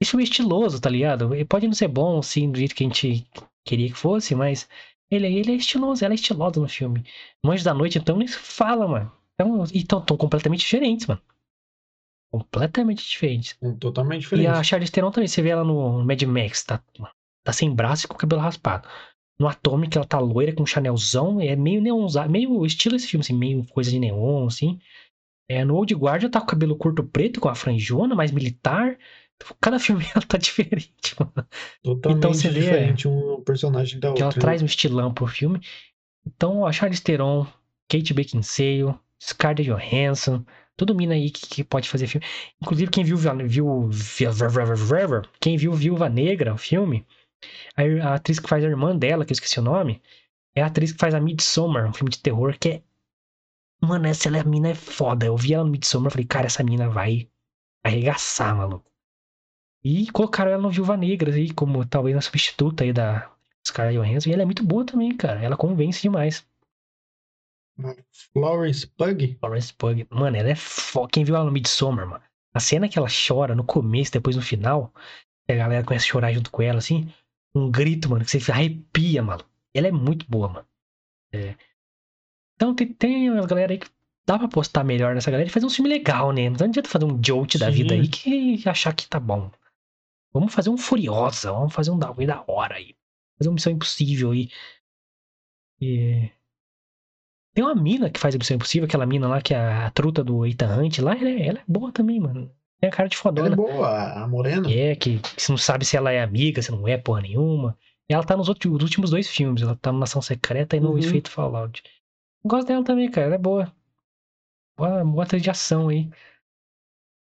[0.00, 1.34] Esse filme é estiloso, tá ligado?
[1.34, 3.26] Ele pode não ser bom, assim, do jeito que a gente
[3.64, 4.68] queria que fosse, mas
[5.10, 7.04] ele, ele é estiloso, ela é estilosa no filme.
[7.42, 9.12] No Anjo da Noite, então, nem se fala, mano.
[9.34, 11.20] Então, então, tão completamente diferentes, mano.
[12.32, 13.56] Completamente diferentes.
[13.62, 14.48] Um totalmente E diferente.
[14.48, 16.82] a Charlize Theron também, você vê ela no Mad Max, tá,
[17.44, 18.88] tá sem braço e com o cabelo raspado.
[19.38, 23.22] No Atomic, ela tá loira com um chanelzão, é meio neonzado, meio estilo esse filme,
[23.22, 24.78] assim, meio coisa de neon, assim.
[25.48, 28.30] É, no Old Guard, ela tá com o cabelo curto preto, com a franjona, mais
[28.30, 28.96] militar.
[29.60, 31.48] Cada filme ela tá diferente, mano.
[31.82, 34.40] Totalmente então você vê, diferente um personagem da Que ela outra.
[34.40, 35.60] traz um estilão pro filme.
[36.26, 37.46] Então, a Charlize Theron,
[37.88, 40.44] Kate Beckinsale, Scarlett Johansson,
[40.76, 42.26] todo mina aí que, que pode fazer filme.
[42.62, 44.30] Inclusive, quem viu, viu, viu
[45.40, 47.04] quem viu Viúva Negra, o filme,
[47.76, 50.02] a, atriz que faz a irmã dela, que eu esqueci o nome,
[50.54, 52.82] é a atriz que faz a Midsommar, um filme de terror que é.
[53.80, 55.26] Mano, essa ela, a mina é foda.
[55.26, 57.28] Eu vi ela no Midsommar e falei, cara, essa mina vai
[57.84, 58.90] arregaçar, maluco.
[59.82, 63.30] E colocaram ela no Viúva Negra aí, como talvez uma substituta aí da
[63.66, 64.30] Scarlett Johansson.
[64.30, 65.42] E ela é muito boa também, cara.
[65.42, 66.46] Ela convence demais.
[68.32, 69.36] Florence Pug?
[69.38, 70.06] Florence Pug.
[70.10, 71.10] Mano, ela é foda.
[71.12, 72.24] Quem viu ela no Midsommar, mano?
[72.54, 74.94] A cena que ela chora no começo, depois no final,
[75.48, 77.12] a galera começa a chorar junto com ela, assim,
[77.54, 79.44] um grito, mano, que você arrepia, mano.
[79.72, 80.66] Ela é muito boa, mano.
[81.32, 81.54] É.
[82.56, 83.88] Então tem, tem uma galera aí que
[84.26, 86.48] dá pra postar melhor nessa galera e fazer um filme legal, né?
[86.48, 87.72] Não adianta fazer um jolt da Sim.
[87.72, 89.50] vida aí que achar que tá bom.
[90.32, 92.96] Vamos fazer um Furiosa, vamos fazer um bagulho da hora aí.
[93.38, 94.50] Fazer uma Missão Impossível aí.
[95.80, 96.30] E...
[97.52, 100.24] Tem uma mina que faz a Missão Impossível, aquela mina lá que é a truta
[100.24, 102.50] do Ethan Hunt lá, ela é, ela é boa também, mano.
[102.84, 103.52] Tem a cara de Ela fodona.
[103.52, 104.70] é boa, a Morena.
[104.70, 107.78] É, que você não sabe se ela é amiga, se não é porra nenhuma.
[108.06, 109.62] Ela tá nos outros, nos últimos dois filmes.
[109.62, 110.98] Ela tá no Nação Secreta e no Uhum.
[110.98, 111.82] Efeito Fallout.
[112.44, 113.28] Gosto dela também, cara.
[113.28, 113.74] Ela é boa.
[114.76, 116.10] Boa, boa atriz de ação aí.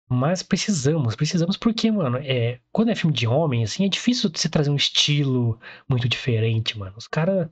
[0.08, 4.48] Mas precisamos, precisamos porque, mano, é, quando é filme de homem, assim, é difícil você
[4.48, 6.96] trazer um estilo muito diferente, mano.
[6.96, 7.48] Os caras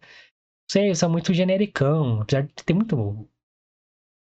[0.71, 2.21] sei, são muito genericão.
[2.23, 3.29] Apesar de ter muito.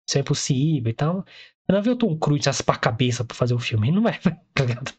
[0.08, 1.26] Isso é possível e tal.
[1.72, 3.88] Eu não vi o Tom Cruise raspar a cabeça pra fazer o filme.
[3.88, 4.20] Ele não vai.
[4.54, 4.92] tá ligado?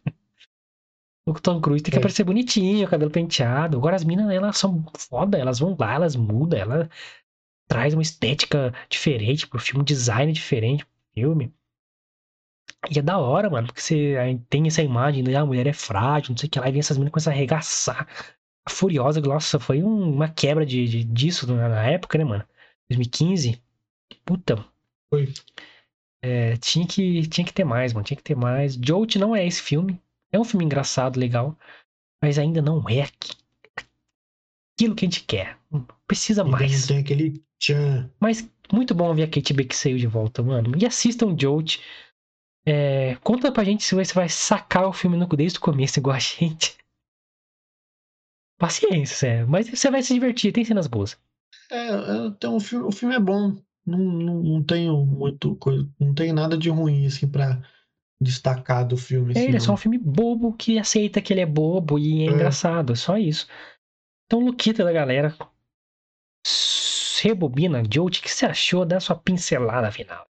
[1.27, 2.01] O Tom Cruise tem que É.
[2.01, 3.77] aparecer bonitinho, cabelo penteado.
[3.77, 6.91] Agora as minas, elas são foda, elas vão lá, elas mudam, ela
[7.69, 11.55] traz uma estética diferente pro filme, um design diferente pro filme.
[12.91, 14.17] E é da hora, mano, porque você
[14.49, 15.37] tem essa imagem, né?
[15.37, 17.37] A mulher é frágil, não sei o que lá, e vem essas meninas começam a
[17.37, 18.09] arregaçar.
[18.67, 22.45] A Furiosa, nossa, foi um- uma quebra de, de- disso na, na época, né, mano?
[22.91, 23.63] 2015.
[24.25, 24.65] Puta,
[25.11, 25.33] Foi.
[26.23, 28.75] É, tinha, que, tinha que ter mais, mano, tinha que ter mais.
[28.77, 30.01] Jolt não é esse filme.
[30.33, 31.59] É um filme engraçado, legal,
[32.23, 33.37] mas ainda não é aqui-
[34.77, 35.59] aquilo que a gente quer.
[36.07, 36.87] Precisa Ainda mais.
[36.87, 38.11] tem aquele tchan.
[38.21, 40.73] Mas muito bom ver a Kate Beckinsale de volta, mano.
[40.79, 41.79] E assistam Jolt.
[42.65, 46.15] É, conta pra gente se você vai sacar o filme no- desde o começo, igual
[46.17, 46.77] a gente.
[48.59, 49.49] Paciência, sério.
[49.49, 51.19] Mas você vai se divertir, tem cenas boas.
[51.71, 53.57] É, é, tem um filme, o filme é bom.
[53.85, 55.89] Não, não, não tenho muito coisa.
[55.99, 57.61] Não tem nada de ruim, assim, pra
[58.21, 59.35] destacar do filme.
[59.35, 62.23] É, assim, ele é só um filme bobo que aceita que ele é bobo e
[62.23, 62.31] é, É.
[62.31, 62.93] engraçado.
[62.93, 63.49] É só isso.
[64.27, 65.35] Então, Luquita da galera.
[67.23, 70.27] Rebobina, Jolt, o que você achou da sua pincelada final?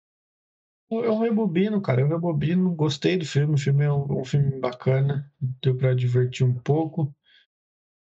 [0.90, 2.02] Eu rebobino, cara.
[2.02, 2.74] Eu rebobino.
[2.74, 3.56] Gostei do filme.
[3.56, 5.30] O filme é um, um filme bacana.
[5.62, 7.14] Deu pra divertir um pouco.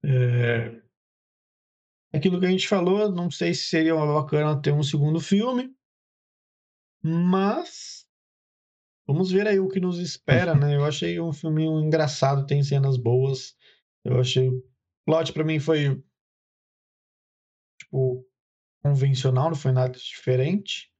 [0.04, 0.80] É...
[2.12, 5.74] Aquilo que a gente falou, não sei se seria bacana ter um segundo filme.
[7.02, 8.06] Mas.
[9.06, 10.76] Vamos ver aí o que nos espera, né?
[10.76, 13.56] Eu achei um filme engraçado, tem cenas boas.
[14.04, 14.48] Eu achei.
[14.48, 14.62] O
[15.06, 16.02] plot pra mim foi.
[17.80, 18.26] Tipo.
[18.82, 20.92] Convencional, não foi nada diferente.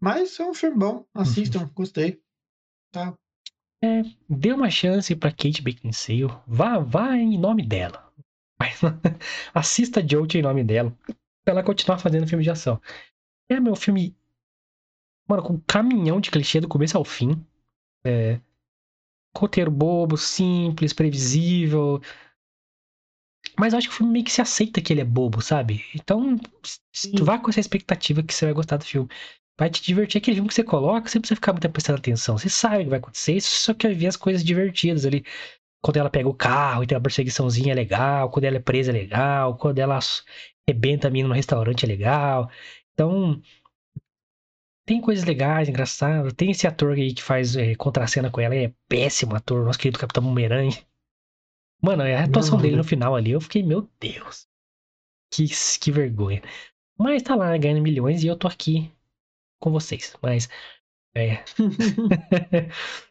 [0.00, 1.06] Mas é um filme bom.
[1.14, 2.22] Assistam, gostei.
[2.90, 3.16] Tá.
[4.28, 6.28] Dê uma chance pra Kate Beckinsale.
[6.46, 8.10] Vá, vá em nome dela.
[8.60, 8.78] Mas,
[9.54, 10.94] Assista Jolt em nome dela.
[11.42, 12.80] Pra ela continuar fazendo filme de ação.
[13.48, 14.14] É meu filme.
[15.26, 17.42] Mano, com um caminhão de clichê do começo ao fim.
[18.04, 18.38] É.
[19.34, 22.02] Roteiro bobo, simples, previsível.
[23.58, 25.84] Mas eu acho que o filme meio que se aceita que ele é bobo, sabe?
[25.94, 27.14] Então, tu Sim.
[27.22, 29.08] vai com essa expectativa que você vai gostar do filme.
[29.58, 30.18] Vai te divertir.
[30.18, 32.36] Aquele filme que você coloca, você não precisa ficar muito prestando atenção.
[32.36, 35.24] Você sabe o que vai acontecer, você só quer ver as coisas divertidas ali.
[35.82, 38.90] Quando ela pega o carro e tem uma perseguiçãozinha é legal, quando ela é presa
[38.90, 39.98] é legal, quando ela
[40.68, 42.50] arrebenta a mina no restaurante é legal.
[42.92, 43.40] Então,
[44.86, 46.32] tem coisas legais, engraçadas.
[46.32, 49.98] Tem esse ator aí que faz é, contracena com ela, é péssimo ator, nosso querido
[49.98, 50.84] Capitão Bumerangue.
[51.82, 52.78] Mano, a atuação Não, dele né?
[52.78, 54.46] no final ali, eu fiquei, meu Deus.
[55.32, 55.46] Que,
[55.80, 56.42] que vergonha.
[56.98, 58.92] Mas tá lá, ganhando milhões e eu tô aqui
[59.60, 60.14] com vocês.
[60.20, 60.48] Mas,
[61.14, 61.42] é.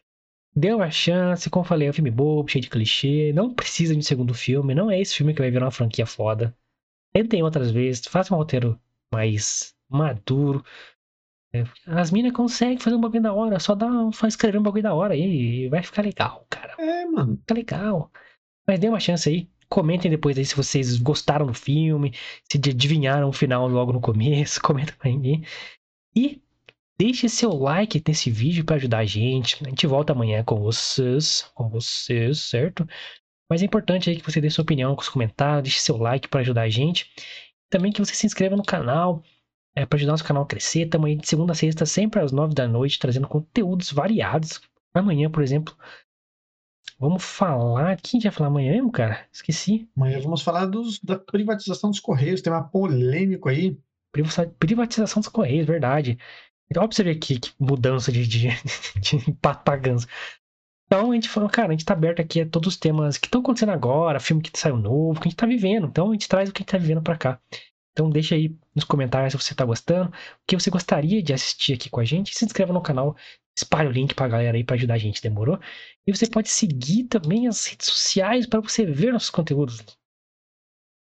[0.54, 3.32] Deu uma chance, como eu falei, é um filme bobo, cheio de clichê.
[3.32, 4.74] Não precisa de um segundo filme.
[4.74, 6.54] Não é esse filme que vai virar uma franquia foda.
[7.12, 8.80] Tentem outras vezes, faça um roteiro
[9.12, 10.64] mais maduro.
[11.52, 14.84] É, as minas conseguem fazer um bagulho da hora, só dá, só escrever um bagulho
[14.84, 16.74] da hora aí e vai ficar legal, cara.
[16.78, 17.36] É, mano.
[17.38, 18.10] Fica legal.
[18.66, 19.48] Mas dê uma chance aí.
[19.68, 22.12] Comentem depois aí se vocês gostaram do filme,
[22.50, 24.60] se adivinharam o final logo no começo.
[24.62, 25.44] Comenta pra mim.
[26.14, 26.40] E
[27.00, 29.56] deixe seu like nesse vídeo pra ajudar a gente.
[29.64, 32.86] A gente volta amanhã com vocês, com vocês, certo?
[33.48, 36.28] Mas é importante aí que você dê sua opinião com os comentários, deixe seu like
[36.28, 37.10] pra ajudar a gente.
[37.70, 39.22] Também que você se inscreva no canal,
[39.74, 40.90] é, para ajudar nosso canal a crescer.
[41.02, 44.60] Aí de segunda a sexta, sempre às nove da noite, trazendo conteúdos variados.
[44.92, 45.74] Amanhã, por exemplo,
[46.98, 47.96] vamos falar.
[48.02, 49.26] Quem vai falar amanhã mesmo, cara?
[49.32, 49.88] Esqueci.
[49.96, 52.42] Amanhã vamos falar dos, da privatização dos Correios.
[52.42, 53.78] Tem uma polêmico aí.
[54.12, 56.18] Priva- Privatização dos Correios, verdade.
[56.70, 58.48] Então, você ver que, mudança de, de,
[59.00, 59.16] de.
[60.86, 63.26] Então, a gente falou, cara, a gente tá aberto aqui a todos os temas que
[63.26, 65.86] estão acontecendo agora, filme que saiu novo, que a gente tá vivendo.
[65.86, 67.40] Então, a gente traz o que a gente tá vivendo pra cá.
[67.92, 70.12] Então, deixa aí nos comentários se você tá gostando, o
[70.46, 72.36] que você gostaria de assistir aqui com a gente.
[72.36, 73.16] Se inscreva no canal,
[73.56, 75.58] espalhe o link pra galera aí pra ajudar a gente, demorou?
[76.06, 79.84] E você pode seguir também as redes sociais para você ver nossos conteúdos.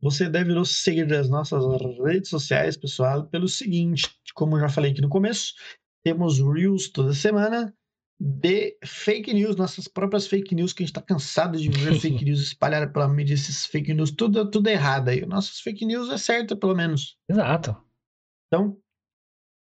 [0.03, 1.65] Você deve nos seguir nas nossas
[2.05, 5.55] redes sociais, pessoal, pelo seguinte, como eu já falei aqui no começo,
[6.05, 7.73] temos Reels toda semana
[8.21, 12.25] de fake news, nossas próprias fake news, que a gente tá cansado de ver fake
[12.25, 15.25] news espalhada pela mídia, esses fake news, tudo, tudo errado aí.
[15.25, 17.17] Nossas fake news é certa, pelo menos.
[17.29, 17.77] Exato.
[18.47, 18.77] Então,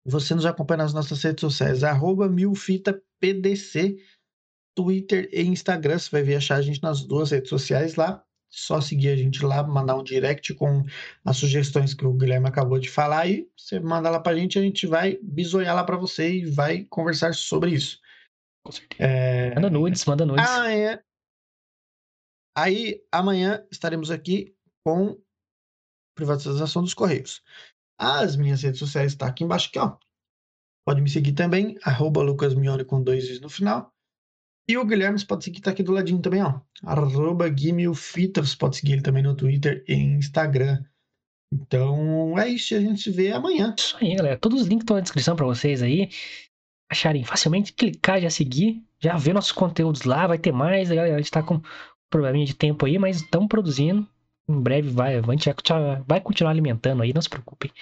[0.06, 3.96] você nos acompanha nas nossas redes sociais, arroba milfitapdc,
[4.74, 5.98] Twitter e Instagram.
[5.98, 8.24] Você vai ver achar a gente nas duas redes sociais lá.
[8.50, 10.84] Só seguir a gente lá, mandar um direct com
[11.24, 13.48] as sugestões que o Guilherme acabou de falar aí.
[13.56, 17.32] Você manda lá pra gente, a gente vai bisoiar lá pra você e vai conversar
[17.32, 18.00] sobre isso.
[18.64, 19.02] Com certeza.
[19.02, 19.54] É...
[19.54, 20.48] Manda nudes, manda nudes.
[20.48, 21.00] Amanhã.
[22.56, 24.54] Aí, amanhã estaremos aqui
[24.84, 25.16] com
[26.16, 27.42] privatização dos Correios.
[27.98, 29.96] As minhas redes sociais estão tá aqui embaixo, aqui, ó.
[30.84, 33.94] Pode me seguir também, arroba lucasmione com dois is no final.
[34.70, 36.60] E o Guilherme, você pode seguir, tá aqui do ladinho também, ó.
[36.84, 40.80] Arroba Guimilfita, você pode seguir ele também no Twitter e Instagram.
[41.52, 43.74] Então é isso, a gente se vê amanhã.
[43.76, 44.38] Isso aí, galera.
[44.38, 46.08] Todos os links estão na descrição para vocês aí.
[46.88, 50.88] Acharem facilmente, clicar, já seguir, já ver nossos conteúdos lá, vai ter mais.
[50.88, 51.16] Galera.
[51.16, 51.60] A gente tá com
[52.08, 54.06] probleminha de tempo aí, mas estamos produzindo.
[54.48, 55.50] Em breve vai, a gente
[56.06, 57.72] vai continuar alimentando aí, não se preocupem.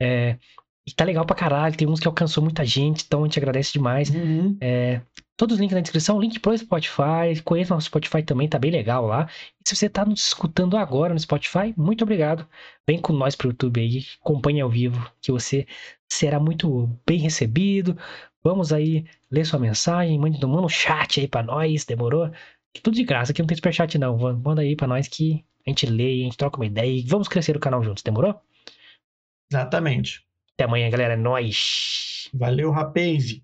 [0.00, 0.38] É,
[0.86, 3.74] e tá legal pra caralho, tem uns que alcançou muita gente, então a gente agradece
[3.74, 4.08] demais.
[4.08, 4.56] Uhum.
[4.60, 5.02] É,
[5.42, 9.06] todos os links na descrição, link pro Spotify, conheça nosso Spotify também, tá bem legal
[9.06, 9.28] lá.
[9.60, 12.46] E se você tá nos escutando agora no Spotify, muito obrigado.
[12.86, 15.66] Vem com nós pro YouTube aí, acompanhe ao vivo, que você
[16.08, 17.98] será muito bem recebido.
[18.40, 22.30] Vamos aí ler sua mensagem, mande manda um chat aí pra nós, demorou?
[22.80, 24.16] Tudo de graça, aqui não tem superchat não.
[24.16, 27.26] Manda aí pra nós que a gente lê, a gente troca uma ideia e vamos
[27.26, 28.40] crescer o canal juntos, demorou?
[29.50, 30.24] Exatamente.
[30.54, 31.14] Até amanhã, galera.
[31.14, 32.30] É nóis.
[32.32, 33.42] Valeu, rapaz.